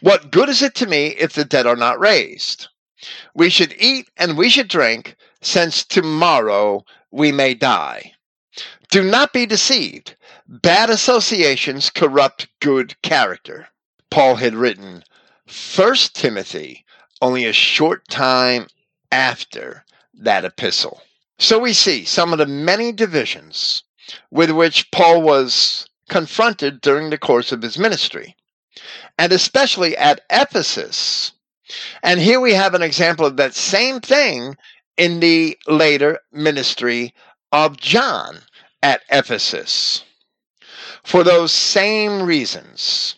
what 0.00 0.32
good 0.32 0.48
is 0.48 0.60
it 0.60 0.74
to 0.74 0.86
me 0.86 1.06
if 1.18 1.34
the 1.34 1.44
dead 1.44 1.68
are 1.68 1.76
not 1.76 2.00
raised? 2.00 2.66
We 3.32 3.48
should 3.48 3.72
eat 3.78 4.08
and 4.16 4.36
we 4.36 4.50
should 4.50 4.66
drink, 4.66 5.14
since 5.40 5.84
tomorrow 5.84 6.84
we 7.12 7.30
may 7.30 7.54
die. 7.54 8.14
Do 8.90 9.04
not 9.04 9.32
be 9.32 9.46
deceived. 9.46 10.16
Bad 10.48 10.90
associations 10.90 11.90
corrupt 11.90 12.48
good 12.58 13.00
character. 13.02 13.68
Paul 14.10 14.34
had 14.34 14.56
written 14.56 15.04
First 15.46 16.16
Timothy 16.16 16.84
only 17.22 17.44
a 17.44 17.52
short 17.52 18.08
time 18.08 18.66
after 19.12 19.84
that 20.14 20.44
epistle. 20.44 21.02
So 21.38 21.60
we 21.60 21.72
see 21.72 22.04
some 22.04 22.32
of 22.32 22.40
the 22.40 22.46
many 22.46 22.90
divisions 22.90 23.84
with 24.32 24.50
which 24.50 24.90
Paul 24.90 25.22
was 25.22 25.87
confronted 26.08 26.80
during 26.80 27.10
the 27.10 27.18
course 27.18 27.52
of 27.52 27.62
his 27.62 27.78
ministry, 27.78 28.36
and 29.18 29.32
especially 29.32 29.96
at 29.96 30.20
Ephesus. 30.30 31.32
And 32.02 32.20
here 32.20 32.40
we 32.40 32.54
have 32.54 32.74
an 32.74 32.82
example 32.82 33.26
of 33.26 33.36
that 33.36 33.54
same 33.54 34.00
thing 34.00 34.56
in 34.96 35.20
the 35.20 35.56
later 35.66 36.18
ministry 36.32 37.14
of 37.52 37.76
John 37.76 38.40
at 38.82 39.02
Ephesus. 39.10 40.04
For 41.04 41.22
those 41.22 41.52
same 41.52 42.22
reasons, 42.22 43.16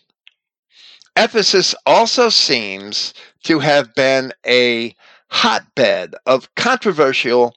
Ephesus 1.16 1.74
also 1.86 2.28
seems 2.28 3.14
to 3.45 3.59
have 3.59 3.95
been 3.95 4.32
a 4.47 4.95
hotbed 5.31 6.14
of 6.26 6.55
controversial 6.55 7.55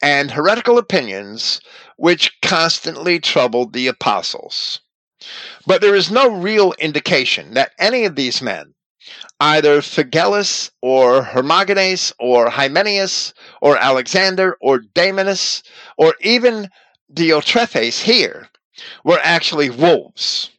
and 0.00 0.30
heretical 0.30 0.78
opinions 0.78 1.60
which 1.96 2.40
constantly 2.40 3.18
troubled 3.18 3.72
the 3.72 3.86
apostles. 3.86 4.80
But 5.66 5.80
there 5.80 5.94
is 5.94 6.10
no 6.10 6.28
real 6.28 6.72
indication 6.78 7.54
that 7.54 7.72
any 7.78 8.04
of 8.04 8.14
these 8.14 8.40
men, 8.40 8.74
either 9.40 9.80
Phygellus 9.80 10.70
or 10.82 11.22
Hermogenes 11.22 12.12
or 12.18 12.50
Hymenaeus 12.50 13.34
or 13.60 13.76
Alexander 13.78 14.56
or 14.60 14.78
Demas 14.78 15.62
or 15.96 16.14
even 16.20 16.70
Diotrephes 17.12 18.02
here, 18.02 18.48
were 19.04 19.20
actually 19.22 19.70
wolves 19.70 20.50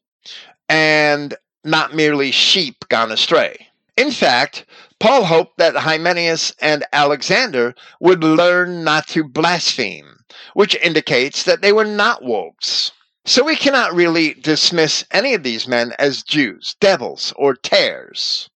and 0.67 1.35
not 1.63 1.93
merely 1.93 2.31
sheep 2.31 2.87
gone 2.89 3.11
astray. 3.11 3.67
In 3.95 4.11
fact, 4.11 4.65
Paul 4.99 5.25
hoped 5.25 5.57
that 5.57 5.75
Hymenaeus 5.75 6.53
and 6.59 6.83
Alexander 6.91 7.75
would 7.99 8.23
learn 8.23 8.83
not 8.83 9.07
to 9.09 9.23
blaspheme, 9.23 10.25
which 10.53 10.75
indicates 10.75 11.43
that 11.43 11.61
they 11.61 11.71
were 11.71 11.85
not 11.85 12.23
wolves. 12.23 12.91
So 13.25 13.43
we 13.43 13.55
cannot 13.55 13.93
really 13.93 14.33
dismiss 14.33 15.03
any 15.11 15.33
of 15.33 15.43
these 15.43 15.67
men 15.67 15.93
as 15.99 16.23
Jews, 16.23 16.75
devils, 16.79 17.33
or 17.35 17.53
tares, 17.55 18.49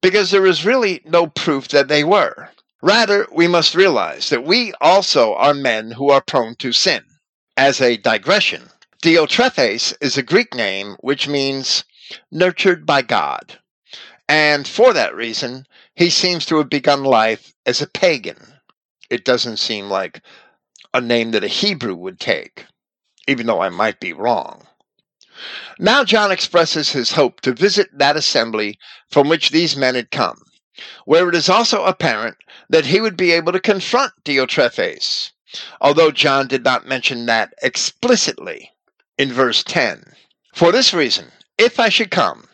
because 0.00 0.30
there 0.30 0.44
is 0.44 0.66
really 0.66 1.00
no 1.04 1.28
proof 1.28 1.68
that 1.68 1.88
they 1.88 2.04
were. 2.04 2.50
Rather, 2.82 3.26
we 3.32 3.46
must 3.46 3.74
realize 3.74 4.28
that 4.28 4.44
we 4.44 4.72
also 4.80 5.34
are 5.34 5.54
men 5.54 5.92
who 5.92 6.10
are 6.10 6.20
prone 6.20 6.56
to 6.56 6.72
sin. 6.72 7.04
As 7.56 7.80
a 7.80 7.96
digression, 7.96 8.70
Diotrephes 9.02 9.94
is 10.00 10.18
a 10.18 10.22
Greek 10.22 10.54
name 10.54 10.96
which 11.00 11.28
means 11.28 11.84
nurtured 12.30 12.84
by 12.84 13.02
God. 13.02 13.58
And 14.32 14.66
for 14.66 14.94
that 14.94 15.14
reason, 15.14 15.66
he 15.94 16.08
seems 16.08 16.46
to 16.46 16.56
have 16.56 16.70
begun 16.70 17.04
life 17.04 17.52
as 17.66 17.82
a 17.82 17.86
pagan. 17.86 18.54
It 19.10 19.26
doesn't 19.26 19.58
seem 19.58 19.90
like 19.90 20.22
a 20.94 21.02
name 21.02 21.32
that 21.32 21.44
a 21.44 21.48
Hebrew 21.48 21.94
would 21.94 22.18
take, 22.18 22.64
even 23.28 23.44
though 23.44 23.60
I 23.60 23.68
might 23.68 24.00
be 24.00 24.14
wrong. 24.14 24.66
Now 25.78 26.02
John 26.02 26.32
expresses 26.32 26.92
his 26.92 27.12
hope 27.12 27.42
to 27.42 27.52
visit 27.52 27.90
that 27.92 28.16
assembly 28.16 28.78
from 29.10 29.28
which 29.28 29.50
these 29.50 29.76
men 29.76 29.96
had 29.96 30.10
come, 30.10 30.40
where 31.04 31.28
it 31.28 31.34
is 31.34 31.50
also 31.50 31.84
apparent 31.84 32.38
that 32.70 32.86
he 32.86 33.02
would 33.02 33.18
be 33.18 33.32
able 33.32 33.52
to 33.52 33.60
confront 33.60 34.14
Diotrephes, 34.24 35.32
although 35.78 36.10
John 36.10 36.48
did 36.48 36.64
not 36.64 36.88
mention 36.88 37.26
that 37.26 37.52
explicitly 37.62 38.72
in 39.18 39.30
verse 39.30 39.62
10. 39.62 40.14
For 40.54 40.72
this 40.72 40.94
reason, 40.94 41.30
if 41.58 41.78
I 41.78 41.90
should 41.90 42.10
come, 42.10 42.48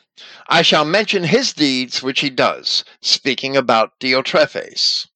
I 0.51 0.63
shall 0.63 0.87
mention 0.87 1.25
his 1.25 1.53
deeds 1.53 2.03
which 2.03 2.21
he 2.21 2.31
does, 2.31 2.83
speaking 3.03 3.57
about 3.57 3.99
Diotrephes, 4.01 5.07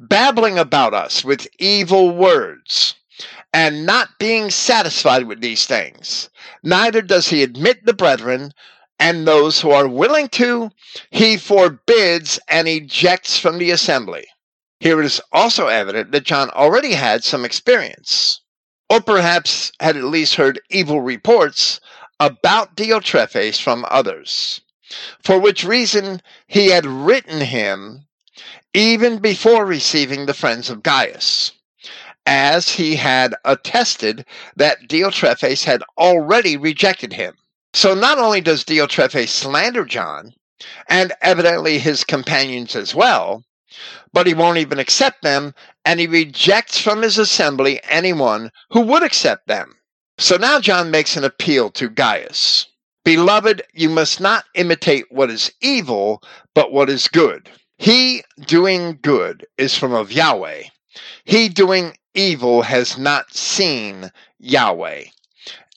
babbling 0.00 0.58
about 0.58 0.92
us 0.92 1.24
with 1.24 1.46
evil 1.60 2.10
words, 2.10 2.94
and 3.52 3.86
not 3.86 4.18
being 4.18 4.50
satisfied 4.50 5.26
with 5.26 5.40
these 5.40 5.66
things. 5.66 6.30
Neither 6.64 7.00
does 7.00 7.28
he 7.28 7.44
admit 7.44 7.86
the 7.86 7.94
brethren, 7.94 8.52
and 8.98 9.26
those 9.26 9.60
who 9.60 9.70
are 9.70 9.86
willing 9.86 10.28
to, 10.30 10.70
he 11.10 11.36
forbids 11.36 12.40
and 12.48 12.66
ejects 12.66 13.38
from 13.38 13.58
the 13.58 13.70
assembly. 13.70 14.26
Here 14.80 15.00
it 15.00 15.06
is 15.06 15.20
also 15.32 15.68
evident 15.68 16.10
that 16.10 16.24
John 16.24 16.50
already 16.50 16.92
had 16.92 17.22
some 17.22 17.44
experience, 17.44 18.40
or 18.90 19.00
perhaps 19.00 19.70
had 19.80 19.96
at 19.96 20.04
least 20.04 20.34
heard 20.34 20.60
evil 20.70 21.00
reports 21.00 21.80
about 22.18 22.76
Diotrephes 22.76 23.60
from 23.60 23.84
others, 23.90 24.60
for 25.22 25.38
which 25.38 25.64
reason 25.64 26.22
he 26.46 26.68
had 26.68 26.86
written 26.86 27.40
him 27.40 28.06
even 28.74 29.18
before 29.18 29.64
receiving 29.64 30.26
the 30.26 30.34
friends 30.34 30.68
of 30.68 30.82
Gaius, 30.82 31.52
as 32.26 32.68
he 32.70 32.96
had 32.96 33.34
attested 33.44 34.26
that 34.56 34.88
Diotrephes 34.88 35.64
had 35.64 35.82
already 35.96 36.56
rejected 36.56 37.12
him. 37.12 37.36
So 37.72 37.94
not 37.94 38.18
only 38.18 38.40
does 38.40 38.64
Diotrephes 38.64 39.28
slander 39.28 39.84
John, 39.84 40.34
and 40.88 41.12
evidently 41.20 41.78
his 41.78 42.04
companions 42.04 42.74
as 42.74 42.94
well, 42.94 43.44
but 44.12 44.26
he 44.26 44.34
won't 44.34 44.58
even 44.58 44.78
accept 44.78 45.22
them, 45.22 45.54
and 45.84 46.00
he 46.00 46.06
rejects 46.06 46.80
from 46.80 47.02
his 47.02 47.18
assembly 47.18 47.80
anyone 47.84 48.50
who 48.70 48.80
would 48.80 49.02
accept 49.02 49.46
them. 49.46 49.75
So 50.18 50.36
now 50.36 50.60
John 50.60 50.90
makes 50.90 51.16
an 51.16 51.24
appeal 51.24 51.70
to 51.72 51.90
Gaius. 51.90 52.66
Beloved, 53.04 53.62
you 53.74 53.90
must 53.90 54.20
not 54.20 54.46
imitate 54.54 55.04
what 55.10 55.30
is 55.30 55.52
evil, 55.60 56.22
but 56.54 56.72
what 56.72 56.88
is 56.88 57.06
good. 57.06 57.50
He 57.78 58.24
doing 58.40 58.98
good 59.02 59.46
is 59.58 59.76
from 59.76 59.92
of 59.92 60.10
Yahweh. 60.10 60.64
He 61.24 61.50
doing 61.50 61.96
evil 62.14 62.62
has 62.62 62.96
not 62.96 63.34
seen 63.34 64.10
Yahweh. 64.38 65.04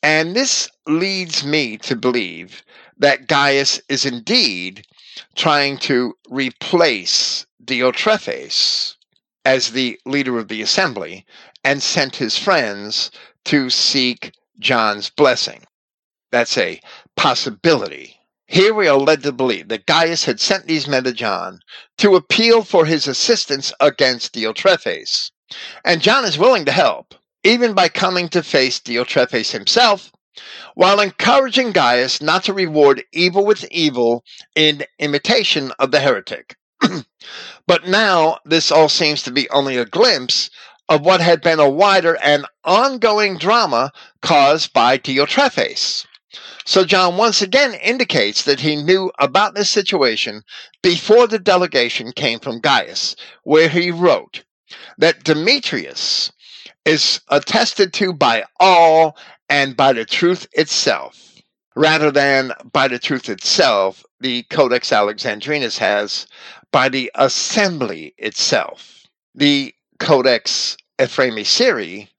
And 0.02 0.36
this 0.36 0.70
leads 0.88 1.44
me 1.44 1.78
to 1.80 1.98
believe 1.98 2.64
that 2.98 3.28
Gaius 3.28 3.82
is 3.90 4.06
indeed 4.06 4.88
trying 5.36 5.78
to 5.80 6.16
replace 6.30 7.46
Diotrephes 7.64 8.96
as 9.44 9.72
the 9.72 10.00
leader 10.06 10.40
of 10.40 10.48
the 10.48 10.62
assembly 10.62 11.26
and 11.64 11.84
sent 11.84 12.16
his 12.16 12.38
friends 12.38 13.12
to 13.46 13.70
seek 13.70 14.34
John's 14.60 15.10
blessing. 15.10 15.66
That's 16.32 16.58
a 16.58 16.82
possibility. 17.16 18.18
Here 18.48 18.74
we 18.74 18.88
are 18.88 18.98
led 18.98 19.24
to 19.24 19.32
believe 19.32 19.68
that 19.68 19.86
Gaius 19.86 20.26
had 20.26 20.40
sent 20.40 20.66
these 20.66 20.88
men 20.88 21.04
to 21.04 21.14
John 21.14 21.62
to 22.00 22.16
appeal 22.16 22.64
for 22.64 22.86
his 22.86 23.08
assistance 23.08 23.72
against 23.80 24.34
Diotrephes. 24.34 25.32
And 25.86 26.02
John 26.02 26.26
is 26.26 26.38
willing 26.38 26.66
to 26.66 26.72
help, 26.72 27.16
even 27.44 27.74
by 27.74 27.90
coming 27.90 28.30
to 28.30 28.44
face 28.44 28.80
Diotrephes 28.80 29.52
himself, 29.52 30.12
while 30.74 31.00
encouraging 31.00 31.72
Gaius 31.72 32.22
not 32.22 32.44
to 32.46 32.54
reward 32.54 33.04
evil 33.12 33.46
with 33.46 33.66
evil 33.72 34.24
in 34.56 34.84
imitation 34.98 35.72
of 35.80 35.92
the 35.92 36.00
heretic. 36.00 36.56
but 37.68 37.88
now 37.88 38.40
this 38.46 38.72
all 38.72 38.90
seems 38.90 39.22
to 39.24 39.32
be 39.32 39.50
only 39.50 39.78
a 39.78 39.86
glimpse 39.86 40.50
of 40.90 41.06
what 41.06 41.22
had 41.22 41.42
been 41.42 41.60
a 41.60 41.70
wider 41.70 42.18
and 42.22 42.46
ongoing 42.66 43.38
drama 43.38 43.92
caused 44.22 44.74
by 44.74 44.98
Diotrephes. 44.98 46.06
So 46.66 46.84
John 46.84 47.16
once 47.16 47.42
again 47.42 47.74
indicates 47.76 48.44
that 48.44 48.60
he 48.60 48.76
knew 48.76 49.12
about 49.20 49.56
this 49.56 49.72
situation 49.72 50.44
before 50.84 51.28
the 51.28 51.40
delegation 51.40 52.12
came 52.12 52.40
from 52.40 52.60
Gaius, 52.60 53.16
where 53.44 53.70
he 53.70 53.92
wrote 53.92 54.44
that 54.98 55.24
Demetrius 55.24 56.32
is 56.86 57.22
attested 57.30 57.94
to 57.94 58.14
by 58.14 58.44
all 58.60 59.16
and 59.48 59.76
by 59.76 59.94
the 59.94 60.06
truth 60.06 60.48
itself, 60.54 61.42
rather 61.76 62.12
than 62.12 62.52
by 62.72 62.88
the 62.88 63.00
truth 63.00 63.30
itself, 63.30 64.04
the 64.20 64.44
Codex 64.44 64.92
Alexandrinus 64.92 65.78
has 65.78 66.28
by 66.72 66.90
the 66.90 67.12
assembly 67.16 68.14
itself. 68.18 69.08
The 69.34 69.74
Codex 70.00 70.78
Ephraemi 70.98 71.46
Syri 71.46 72.10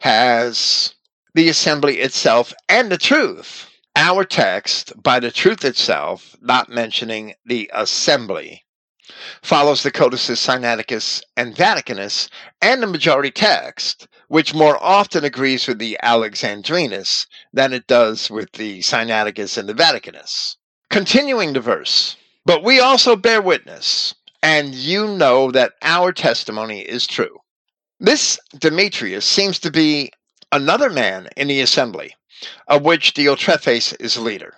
has 0.00 0.94
the 1.34 1.48
assembly 1.48 2.00
itself 2.00 2.54
and 2.68 2.90
the 2.90 2.98
truth. 2.98 3.68
Our 3.96 4.24
text, 4.24 4.92
by 5.02 5.20
the 5.20 5.30
truth 5.30 5.64
itself, 5.64 6.36
not 6.40 6.68
mentioning 6.68 7.34
the 7.44 7.70
assembly, 7.72 8.64
follows 9.42 9.82
the 9.82 9.90
Codices 9.90 10.40
Sinaiticus 10.40 11.22
and 11.36 11.54
Vaticanus 11.54 12.28
and 12.60 12.82
the 12.82 12.86
majority 12.86 13.30
text, 13.30 14.08
which 14.28 14.54
more 14.54 14.82
often 14.82 15.24
agrees 15.24 15.68
with 15.68 15.78
the 15.78 15.98
Alexandrinus 16.02 17.26
than 17.52 17.72
it 17.72 17.86
does 17.86 18.30
with 18.30 18.52
the 18.52 18.80
Sinaiticus 18.80 19.58
and 19.58 19.68
the 19.68 19.74
Vaticanus. 19.74 20.56
Continuing 20.90 21.52
the 21.52 21.60
verse, 21.60 22.16
but 22.44 22.64
we 22.64 22.80
also 22.80 23.16
bear 23.16 23.40
witness, 23.40 24.14
and 24.44 24.74
you 24.74 25.08
know 25.08 25.50
that 25.50 25.72
our 25.80 26.12
testimony 26.12 26.80
is 26.80 27.06
true. 27.06 27.38
This 27.98 28.38
Demetrius 28.58 29.24
seems 29.24 29.58
to 29.60 29.70
be 29.70 30.12
another 30.52 30.90
man 30.90 31.30
in 31.34 31.48
the 31.48 31.62
assembly, 31.62 32.14
of 32.68 32.82
which 32.82 33.14
Diotrephes 33.14 33.96
is 33.98 34.18
leader, 34.18 34.54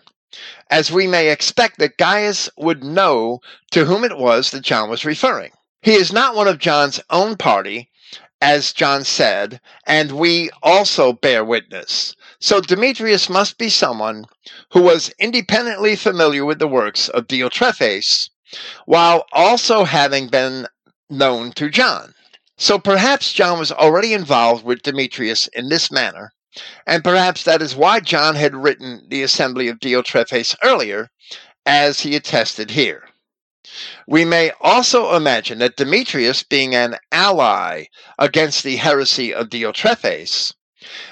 as 0.73 0.91
we 0.91 1.07
may 1.07 1.31
expect 1.31 1.79
that 1.79 1.99
Gaius 1.99 2.51
would 2.57 2.83
know 2.83 3.39
to 3.71 3.85
whom 3.85 4.03
it 4.03 4.19
was 4.19 4.51
that 4.51 4.65
John 4.65 4.91
was 4.91 5.05
referring. 5.05 5.53
He 5.83 5.95
is 5.95 6.13
not 6.13 6.35
one 6.35 6.49
of 6.49 6.59
John's 6.59 6.99
own 7.11 7.37
party, 7.37 7.89
as 8.41 8.73
John 8.73 9.05
said, 9.05 9.61
and 9.87 10.19
we 10.19 10.51
also 10.65 11.13
bear 11.13 11.45
witness. 11.45 12.17
So 12.41 12.61
Demetrius 12.61 13.29
must 13.29 13.57
be 13.57 13.69
someone 13.69 14.25
who 14.73 14.83
was 14.83 15.13
independently 15.21 15.95
familiar 15.95 16.45
with 16.45 16.59
the 16.59 16.67
works 16.67 17.09
of 17.09 17.29
Diotrephes, 17.29 18.31
while 18.85 19.27
also 19.33 19.85
having 19.85 20.29
been 20.29 20.67
known 21.11 21.53
to 21.53 21.71
John. 21.71 22.15
So 22.59 22.79
perhaps 22.79 23.33
John 23.33 23.59
was 23.59 23.73
already 23.73 24.15
involved 24.15 24.65
with 24.65 24.83
Demetrius 24.83 25.47
in 25.49 25.69
this 25.69 25.91
manner, 25.91 26.33
and 26.87 27.05
perhaps 27.05 27.43
that 27.45 27.61
is 27.61 27.77
why 27.77 28.01
John 28.01 28.35
had 28.35 28.55
written 28.55 29.07
the 29.09 29.23
assembly 29.23 29.69
of 29.69 29.79
Diotrephes 29.79 30.57
earlier, 30.63 31.11
as 31.67 32.01
he 32.01 32.15
attested 32.15 32.71
here. 32.71 33.09
We 34.07 34.25
may 34.25 34.53
also 34.61 35.17
imagine 35.17 35.59
that 35.59 35.77
Demetrius, 35.77 36.45
being 36.45 36.75
an 36.75 36.97
ally 37.11 37.87
against 38.19 38.63
the 38.63 38.77
heresy 38.77 39.35
of 39.35 39.49
Diotrephes, 39.49 40.55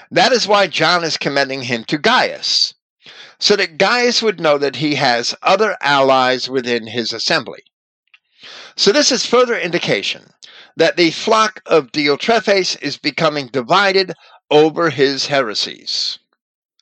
that 0.09 0.31
is 0.31 0.47
why 0.47 0.67
John 0.67 1.03
is 1.03 1.17
commending 1.17 1.63
him 1.63 1.83
to 1.85 1.97
Gaius, 1.97 2.74
so 3.45 3.55
that 3.55 3.77
Gaius 3.77 4.23
would 4.23 4.39
know 4.39 4.57
that 4.57 4.77
he 4.77 4.95
has 4.95 5.35
other 5.43 5.77
allies 5.79 6.49
within 6.49 6.87
his 6.87 7.13
assembly. 7.13 7.61
So 8.75 8.91
this 8.91 9.11
is 9.11 9.23
further 9.23 9.55
indication 9.55 10.31
that 10.77 10.97
the 10.97 11.11
flock 11.11 11.61
of 11.67 11.91
Diotrephes 11.91 12.75
is 12.81 12.97
becoming 12.97 13.45
divided 13.45 14.13
over 14.49 14.89
his 14.89 15.27
heresies. 15.27 16.17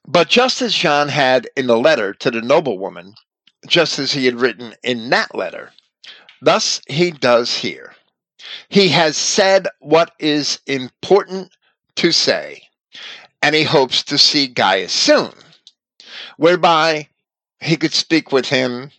But 0.08 0.30
just 0.30 0.62
as 0.62 0.74
John 0.74 1.10
had 1.10 1.50
in 1.58 1.68
the 1.68 1.78
letter 1.78 2.14
to 2.14 2.32
the 2.32 2.42
noblewoman, 2.42 3.16
just 3.68 4.00
as 4.00 4.14
he 4.14 4.26
had 4.26 4.40
written 4.40 4.74
in 4.84 5.10
that 5.10 5.36
letter, 5.36 5.74
thus 6.42 6.80
he 6.88 7.12
does 7.12 7.58
here. 7.58 7.94
He 8.70 8.88
has 8.88 9.18
said 9.18 9.68
what 9.82 10.14
is 10.18 10.62
important 10.66 11.52
to 11.98 12.14
say, 12.14 12.62
and 13.42 13.54
he 13.54 13.64
hopes 13.64 14.02
to 14.04 14.18
see 14.18 14.48
Gaius 14.48 14.94
soon, 14.94 15.34
whereby 16.38 17.10
he 17.60 17.78
could 17.78 17.94
speak 17.94 18.32
with 18.32 18.48
him 18.48 18.92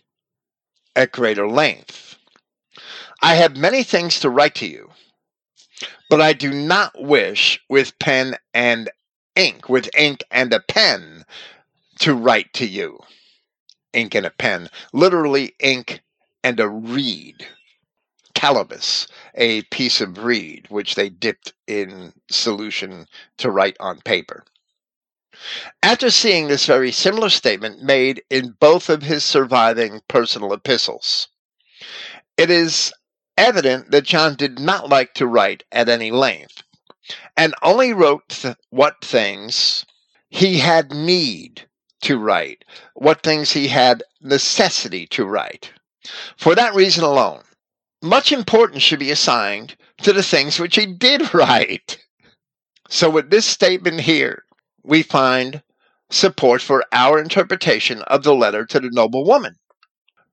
at 0.95 1.11
greater 1.11 1.47
length. 1.47 2.17
I 3.21 3.35
have 3.35 3.57
many 3.57 3.83
things 3.83 4.19
to 4.19 4.29
write 4.29 4.55
to 4.55 4.67
you, 4.67 4.91
but 6.09 6.21
I 6.21 6.33
do 6.33 6.51
not 6.51 7.01
wish 7.01 7.59
with 7.69 7.97
pen 7.99 8.37
and 8.53 8.89
ink, 9.35 9.69
with 9.69 9.89
ink 9.97 10.23
and 10.31 10.53
a 10.53 10.59
pen, 10.59 11.25
to 11.99 12.13
write 12.13 12.53
to 12.53 12.65
you. 12.65 12.99
Ink 13.93 14.15
and 14.15 14.25
a 14.25 14.31
pen, 14.31 14.69
literally 14.93 15.53
ink 15.59 16.01
and 16.43 16.59
a 16.59 16.67
reed. 16.67 17.47
Calamus, 18.35 19.07
a 19.35 19.61
piece 19.63 20.01
of 20.01 20.23
reed 20.23 20.65
which 20.69 20.95
they 20.95 21.09
dipped 21.09 21.53
in 21.67 22.13
solution 22.29 23.07
to 23.37 23.49
write 23.49 23.77
on 23.79 24.01
paper. 24.01 24.43
After 25.83 26.09
seeing 26.09 26.47
this 26.47 26.65
very 26.65 26.91
similar 26.91 27.29
statement 27.29 27.81
made 27.81 28.23
in 28.29 28.55
both 28.59 28.89
of 28.89 29.03
his 29.03 29.23
surviving 29.23 30.01
personal 30.07 30.53
epistles, 30.53 31.27
it 32.37 32.49
is 32.49 32.93
evident 33.37 33.91
that 33.91 34.05
John 34.05 34.35
did 34.35 34.59
not 34.59 34.89
like 34.89 35.13
to 35.15 35.27
write 35.27 35.63
at 35.71 35.89
any 35.89 36.11
length 36.11 36.63
and 37.37 37.53
only 37.61 37.93
wrote 37.93 38.29
th- 38.29 38.55
what 38.69 39.03
things 39.03 39.85
he 40.29 40.59
had 40.59 40.91
need 40.91 41.67
to 42.01 42.17
write, 42.17 42.63
what 42.93 43.23
things 43.23 43.51
he 43.51 43.67
had 43.67 44.03
necessity 44.21 45.07
to 45.07 45.25
write. 45.25 45.71
For 46.37 46.55
that 46.55 46.75
reason 46.75 47.03
alone, 47.03 47.43
much 48.01 48.31
importance 48.31 48.83
should 48.83 48.99
be 48.99 49.11
assigned 49.11 49.75
to 50.03 50.13
the 50.13 50.23
things 50.23 50.59
which 50.59 50.75
he 50.75 50.85
did 50.85 51.33
write. 51.33 52.03
So, 52.89 53.09
with 53.09 53.31
this 53.31 53.45
statement 53.45 54.01
here, 54.01 54.43
we 54.85 55.01
find 55.01 55.61
support 56.09 56.61
for 56.61 56.83
our 56.91 57.19
interpretation 57.19 58.01
of 58.03 58.23
the 58.23 58.35
letter 58.35 58.65
to 58.65 58.79
the 58.79 58.89
noble 58.91 59.25
woman 59.25 59.55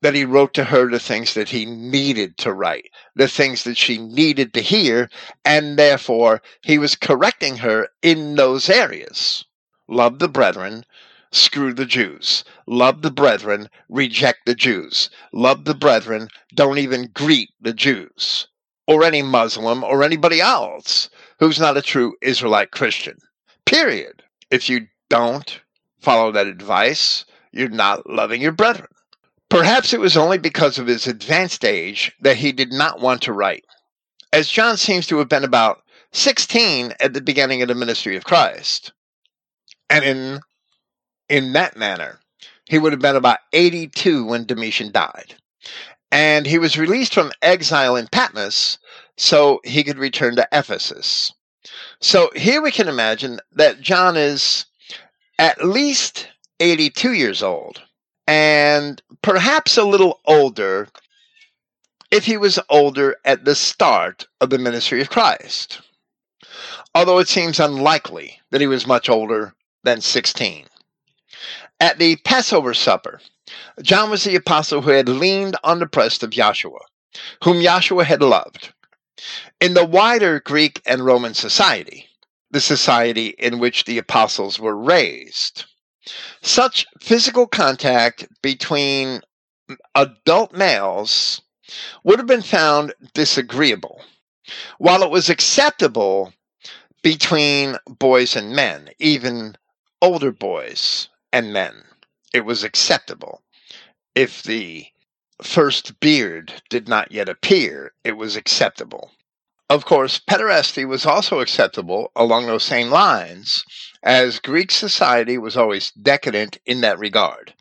that 0.02 0.14
he 0.14 0.24
wrote 0.24 0.52
to 0.52 0.64
her 0.64 0.90
the 0.90 0.98
things 0.98 1.34
that 1.34 1.48
he 1.48 1.64
needed 1.64 2.36
to 2.36 2.52
write, 2.52 2.90
the 3.14 3.28
things 3.28 3.64
that 3.64 3.76
she 3.76 3.98
needed 3.98 4.52
to 4.52 4.60
hear, 4.60 5.08
and 5.44 5.78
therefore 5.78 6.42
he 6.62 6.76
was 6.76 6.96
correcting 6.96 7.56
her 7.56 7.88
in 8.02 8.34
those 8.34 8.68
areas. 8.68 9.44
Love 9.88 10.18
the 10.18 10.28
brethren, 10.28 10.84
screw 11.30 11.72
the 11.72 11.86
Jews. 11.86 12.44
Love 12.66 13.02
the 13.02 13.12
brethren, 13.12 13.68
reject 13.88 14.40
the 14.44 14.56
Jews. 14.56 15.08
Love 15.32 15.64
the 15.64 15.74
brethren, 15.74 16.28
don't 16.54 16.78
even 16.78 17.10
greet 17.14 17.50
the 17.60 17.72
Jews, 17.72 18.48
or 18.88 19.04
any 19.04 19.22
Muslim, 19.22 19.84
or 19.84 20.02
anybody 20.02 20.40
else 20.40 21.08
who's 21.38 21.60
not 21.60 21.76
a 21.76 21.82
true 21.82 22.16
Israelite 22.20 22.72
Christian. 22.72 23.18
Period. 23.64 24.21
If 24.52 24.68
you 24.68 24.88
don't 25.08 25.62
follow 25.98 26.30
that 26.30 26.46
advice, 26.46 27.24
you're 27.52 27.70
not 27.70 28.08
loving 28.08 28.42
your 28.42 28.52
brethren. 28.52 28.88
Perhaps 29.48 29.94
it 29.94 30.00
was 30.00 30.14
only 30.14 30.36
because 30.36 30.78
of 30.78 30.86
his 30.86 31.06
advanced 31.06 31.64
age 31.64 32.12
that 32.20 32.36
he 32.36 32.52
did 32.52 32.70
not 32.70 33.00
want 33.00 33.22
to 33.22 33.32
write, 33.32 33.64
as 34.30 34.50
John 34.50 34.76
seems 34.76 35.06
to 35.06 35.16
have 35.18 35.28
been 35.30 35.42
about 35.42 35.82
16 36.12 36.92
at 37.00 37.14
the 37.14 37.22
beginning 37.22 37.62
of 37.62 37.68
the 37.68 37.74
ministry 37.74 38.14
of 38.14 38.24
Christ. 38.24 38.92
And 39.88 40.04
in, 40.04 40.40
in 41.30 41.54
that 41.54 41.78
manner, 41.78 42.20
he 42.66 42.78
would 42.78 42.92
have 42.92 43.00
been 43.00 43.16
about 43.16 43.38
82 43.54 44.26
when 44.26 44.44
Domitian 44.44 44.92
died. 44.92 45.34
And 46.10 46.46
he 46.46 46.58
was 46.58 46.76
released 46.76 47.14
from 47.14 47.32
exile 47.40 47.96
in 47.96 48.06
Patmos 48.06 48.76
so 49.16 49.60
he 49.64 49.82
could 49.82 49.98
return 49.98 50.36
to 50.36 50.48
Ephesus. 50.52 51.32
So 52.00 52.30
here 52.34 52.60
we 52.60 52.70
can 52.70 52.88
imagine 52.88 53.40
that 53.52 53.80
John 53.80 54.16
is 54.16 54.66
at 55.38 55.64
least 55.64 56.28
82 56.60 57.12
years 57.12 57.42
old 57.42 57.82
and 58.26 59.02
perhaps 59.22 59.76
a 59.76 59.84
little 59.84 60.20
older 60.24 60.88
if 62.10 62.26
he 62.26 62.36
was 62.36 62.58
older 62.68 63.16
at 63.24 63.44
the 63.44 63.54
start 63.54 64.26
of 64.40 64.50
the 64.50 64.58
ministry 64.58 65.00
of 65.00 65.10
Christ, 65.10 65.80
although 66.94 67.18
it 67.18 67.28
seems 67.28 67.58
unlikely 67.58 68.40
that 68.50 68.60
he 68.60 68.66
was 68.66 68.86
much 68.86 69.08
older 69.08 69.54
than 69.82 70.00
16. 70.00 70.66
At 71.80 71.98
the 71.98 72.16
Passover 72.16 72.74
supper, 72.74 73.20
John 73.80 74.10
was 74.10 74.24
the 74.24 74.36
apostle 74.36 74.82
who 74.82 74.90
had 74.90 75.08
leaned 75.08 75.56
on 75.64 75.78
the 75.78 75.86
breast 75.86 76.22
of 76.22 76.30
Yahshua, 76.30 76.78
whom 77.42 77.56
Yahshua 77.56 78.04
had 78.04 78.22
loved. 78.22 78.72
In 79.60 79.74
the 79.74 79.84
wider 79.84 80.40
Greek 80.40 80.80
and 80.84 81.04
Roman 81.04 81.34
society, 81.34 82.08
the 82.50 82.60
society 82.60 83.28
in 83.38 83.58
which 83.58 83.84
the 83.84 83.98
apostles 83.98 84.58
were 84.58 84.76
raised, 84.76 85.64
such 86.42 86.86
physical 87.00 87.46
contact 87.46 88.26
between 88.42 89.20
adult 89.94 90.52
males 90.52 91.40
would 92.04 92.18
have 92.18 92.26
been 92.26 92.42
found 92.42 92.92
disagreeable, 93.14 94.04
while 94.78 95.02
it 95.02 95.10
was 95.10 95.30
acceptable 95.30 96.32
between 97.02 97.76
boys 97.86 98.36
and 98.36 98.54
men, 98.54 98.90
even 98.98 99.56
older 100.00 100.32
boys 100.32 101.08
and 101.32 101.52
men. 101.52 101.84
It 102.34 102.44
was 102.44 102.64
acceptable. 102.64 103.42
If 104.14 104.42
the 104.42 104.86
first 105.42 106.00
beard 106.00 106.62
did 106.68 106.88
not 106.88 107.12
yet 107.12 107.28
appear, 107.28 107.92
it 108.04 108.16
was 108.16 108.36
acceptable. 108.36 109.12
Of 109.70 109.84
course, 109.86 110.18
pederasty 110.18 110.86
was 110.86 111.06
also 111.06 111.40
acceptable 111.40 112.12
along 112.14 112.46
those 112.46 112.62
same 112.62 112.90
lines, 112.90 113.64
as 114.02 114.38
Greek 114.38 114.70
society 114.70 115.38
was 115.38 115.56
always 115.56 115.90
decadent 115.92 116.58
in 116.66 116.82
that 116.82 116.98
regard. 116.98 117.54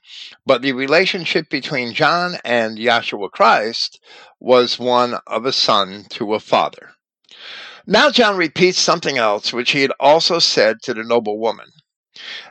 But 0.46 0.62
the 0.62 0.74
relationship 0.74 1.50
between 1.50 1.94
John 1.94 2.38
and 2.44 2.78
Yahshua 2.78 3.32
Christ 3.32 4.00
was 4.40 4.78
one 4.78 5.20
of 5.26 5.46
a 5.46 5.54
son 5.54 6.06
to 6.10 6.34
a 6.34 6.40
father. 6.42 6.92
Now, 7.88 8.10
John 8.10 8.36
repeats 8.36 8.78
something 8.78 9.18
else 9.18 9.54
which 9.54 9.72
he 9.72 9.82
had 9.82 9.94
also 10.00 10.40
said 10.40 10.82
to 10.84 10.94
the 10.94 11.04
noble 11.04 11.40
woman. 11.40 11.70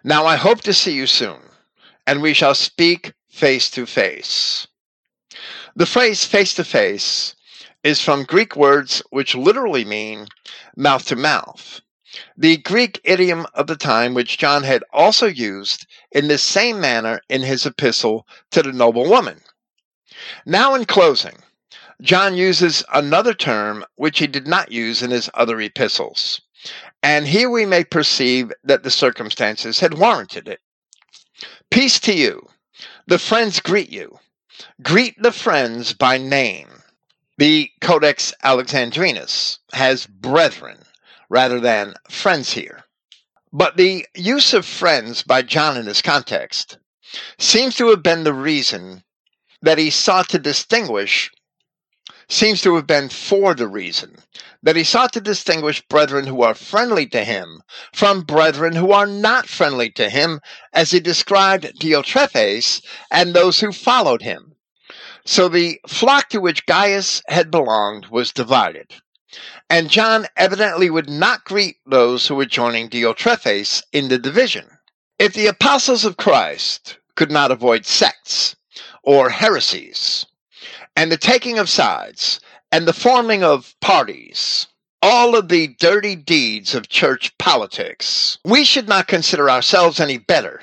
Now, 0.02 0.24
I 0.24 0.36
hope 0.36 0.62
to 0.62 0.72
see 0.72 0.92
you 0.92 1.06
soon, 1.06 1.42
and 2.06 2.22
we 2.22 2.32
shall 2.32 2.54
speak 2.54 3.12
face 3.28 3.70
to 3.72 3.84
face. 3.86 4.66
The 5.76 5.86
phrase 5.86 6.24
face 6.24 6.54
to 6.54 6.64
face 6.64 7.34
is 7.82 8.00
from 8.00 8.24
Greek 8.24 8.56
words 8.56 9.02
which 9.10 9.34
literally 9.34 9.84
mean 9.84 10.28
mouth 10.76 11.06
to 11.06 11.16
mouth. 11.16 11.80
The 12.36 12.56
Greek 12.56 13.00
idiom 13.04 13.46
of 13.54 13.66
the 13.66 13.76
time, 13.76 14.14
which 14.14 14.38
John 14.38 14.64
had 14.64 14.82
also 14.92 15.26
used 15.26 15.86
in 16.10 16.28
the 16.28 16.38
same 16.38 16.80
manner 16.80 17.20
in 17.28 17.42
his 17.42 17.64
epistle 17.64 18.26
to 18.50 18.62
the 18.62 18.72
noble 18.72 19.08
woman. 19.08 19.40
Now, 20.44 20.74
in 20.74 20.84
closing, 20.86 21.38
John 22.02 22.34
uses 22.34 22.82
another 22.92 23.34
term 23.34 23.84
which 23.96 24.18
he 24.18 24.26
did 24.26 24.46
not 24.46 24.72
use 24.72 25.02
in 25.02 25.10
his 25.10 25.30
other 25.34 25.60
epistles. 25.60 26.40
And 27.02 27.26
here 27.26 27.50
we 27.50 27.66
may 27.66 27.84
perceive 27.84 28.52
that 28.64 28.82
the 28.82 28.90
circumstances 28.90 29.80
had 29.80 29.94
warranted 29.94 30.48
it. 30.48 30.60
Peace 31.70 32.00
to 32.00 32.14
you. 32.14 32.48
The 33.06 33.18
friends 33.18 33.60
greet 33.60 33.90
you. 33.90 34.18
Greet 34.82 35.22
the 35.22 35.32
friends 35.32 35.92
by 35.92 36.18
name. 36.18 36.82
The 37.38 37.70
Codex 37.80 38.34
Alexandrinus 38.42 39.58
has 39.72 40.06
brethren 40.06 40.84
rather 41.28 41.60
than 41.60 41.94
friends 42.10 42.52
here. 42.52 42.84
But 43.52 43.76
the 43.76 44.06
use 44.14 44.52
of 44.52 44.66
friends 44.66 45.22
by 45.22 45.42
John 45.42 45.76
in 45.76 45.86
this 45.86 46.02
context 46.02 46.78
seems 47.38 47.76
to 47.76 47.88
have 47.90 48.02
been 48.02 48.24
the 48.24 48.34
reason 48.34 49.04
that 49.62 49.78
he 49.78 49.90
sought 49.90 50.28
to 50.30 50.38
distinguish, 50.38 51.30
seems 52.28 52.62
to 52.62 52.74
have 52.76 52.86
been 52.86 53.08
for 53.08 53.54
the 53.54 53.68
reason 53.68 54.16
that 54.62 54.76
he 54.76 54.84
sought 54.84 55.12
to 55.14 55.20
distinguish 55.20 55.80
brethren 55.88 56.26
who 56.26 56.42
are 56.42 56.54
friendly 56.54 57.06
to 57.06 57.24
him 57.24 57.62
from 57.94 58.22
brethren 58.22 58.74
who 58.74 58.92
are 58.92 59.06
not 59.06 59.48
friendly 59.48 59.90
to 59.90 60.10
him, 60.10 60.40
as 60.72 60.90
he 60.90 61.00
described 61.00 61.80
Diotrephes 61.80 62.82
and 63.10 63.34
those 63.34 63.60
who 63.60 63.72
followed 63.72 64.22
him. 64.22 64.49
So 65.24 65.48
the 65.48 65.80
flock 65.86 66.28
to 66.30 66.40
which 66.40 66.66
Gaius 66.66 67.22
had 67.28 67.50
belonged 67.50 68.06
was 68.06 68.32
divided 68.32 68.94
and 69.68 69.88
John 69.88 70.26
evidently 70.36 70.90
would 70.90 71.08
not 71.08 71.44
greet 71.44 71.76
those 71.86 72.26
who 72.26 72.34
were 72.34 72.46
joining 72.46 72.88
Diotrephes 72.88 73.82
in 73.92 74.08
the 74.08 74.18
division. 74.18 74.66
If 75.18 75.34
the 75.34 75.46
apostles 75.46 76.04
of 76.04 76.16
Christ 76.16 76.98
could 77.14 77.30
not 77.30 77.52
avoid 77.52 77.86
sects 77.86 78.56
or 79.04 79.30
heresies, 79.30 80.26
and 80.96 81.12
the 81.12 81.16
taking 81.16 81.58
of 81.58 81.68
sides, 81.68 82.40
and 82.72 82.86
the 82.86 82.92
forming 82.92 83.44
of 83.44 83.74
parties, 83.80 84.66
all 85.02 85.36
of 85.36 85.48
the 85.48 85.68
dirty 85.78 86.16
deeds 86.16 86.74
of 86.74 86.88
church 86.88 87.36
politics, 87.38 88.38
we 88.44 88.64
should 88.64 88.88
not 88.88 89.06
consider 89.06 89.48
ourselves 89.48 90.00
any 90.00 90.18
better, 90.18 90.62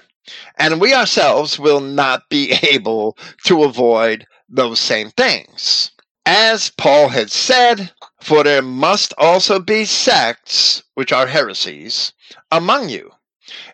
and 0.58 0.82
we 0.82 0.93
ourselves 0.93 1.58
will 1.58 1.80
not 1.80 2.24
be 2.30 2.51
able 2.64 3.18
to 3.45 3.64
avoid 3.64 4.26
those 4.50 4.80
same 4.80 5.12
things. 5.12 5.91
As 6.26 6.70
Paul 6.72 7.10
had 7.10 7.32
said, 7.32 7.91
for 8.22 8.43
there 8.43 8.62
must 8.62 9.14
also 9.18 9.60
be 9.60 9.86
sects, 9.86 10.84
which 10.93 11.12
are 11.12 11.28
heresies, 11.28 12.14
among 12.52 12.89
you, 12.89 13.12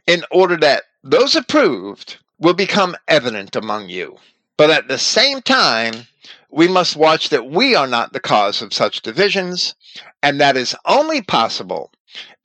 in 0.05 0.23
order 0.29 0.57
that 0.57 0.83
those 1.03 1.35
approved 1.35 2.17
will 2.39 2.53
become 2.53 2.95
evident 3.07 3.55
among 3.55 3.89
you. 3.89 4.17
But 4.57 4.69
at 4.69 4.87
the 4.87 4.99
same 4.99 5.41
time, 5.41 6.07
we 6.49 6.67
must 6.67 6.95
watch 6.95 7.29
that 7.29 7.47
we 7.47 7.73
are 7.73 7.87
not 7.87 8.13
the 8.13 8.19
cause 8.19 8.61
of 8.61 8.73
such 8.73 9.01
divisions, 9.01 9.73
and 10.21 10.39
that 10.39 10.55
is 10.55 10.75
only 10.85 11.21
possible 11.21 11.91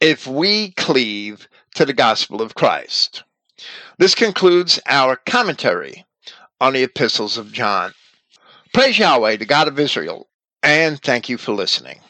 if 0.01 0.26
we 0.26 0.70
cleave 0.72 1.49
to 1.74 1.85
the 1.85 1.93
gospel 1.93 2.41
of 2.41 2.55
Christ. 2.55 3.22
This 3.99 4.14
concludes 4.14 4.81
our 4.87 5.16
commentary 5.16 6.07
on 6.61 6.72
the 6.72 6.83
epistles 6.83 7.37
of 7.37 7.53
John. 7.53 7.93
Praise 8.73 8.99
Yahweh, 8.99 9.37
the 9.37 9.47
God 9.47 9.69
of 9.69 9.79
Israel, 9.79 10.29
and 10.62 11.01
thank 11.01 11.29
you 11.29 11.39
for 11.39 11.53
listening. 11.53 12.01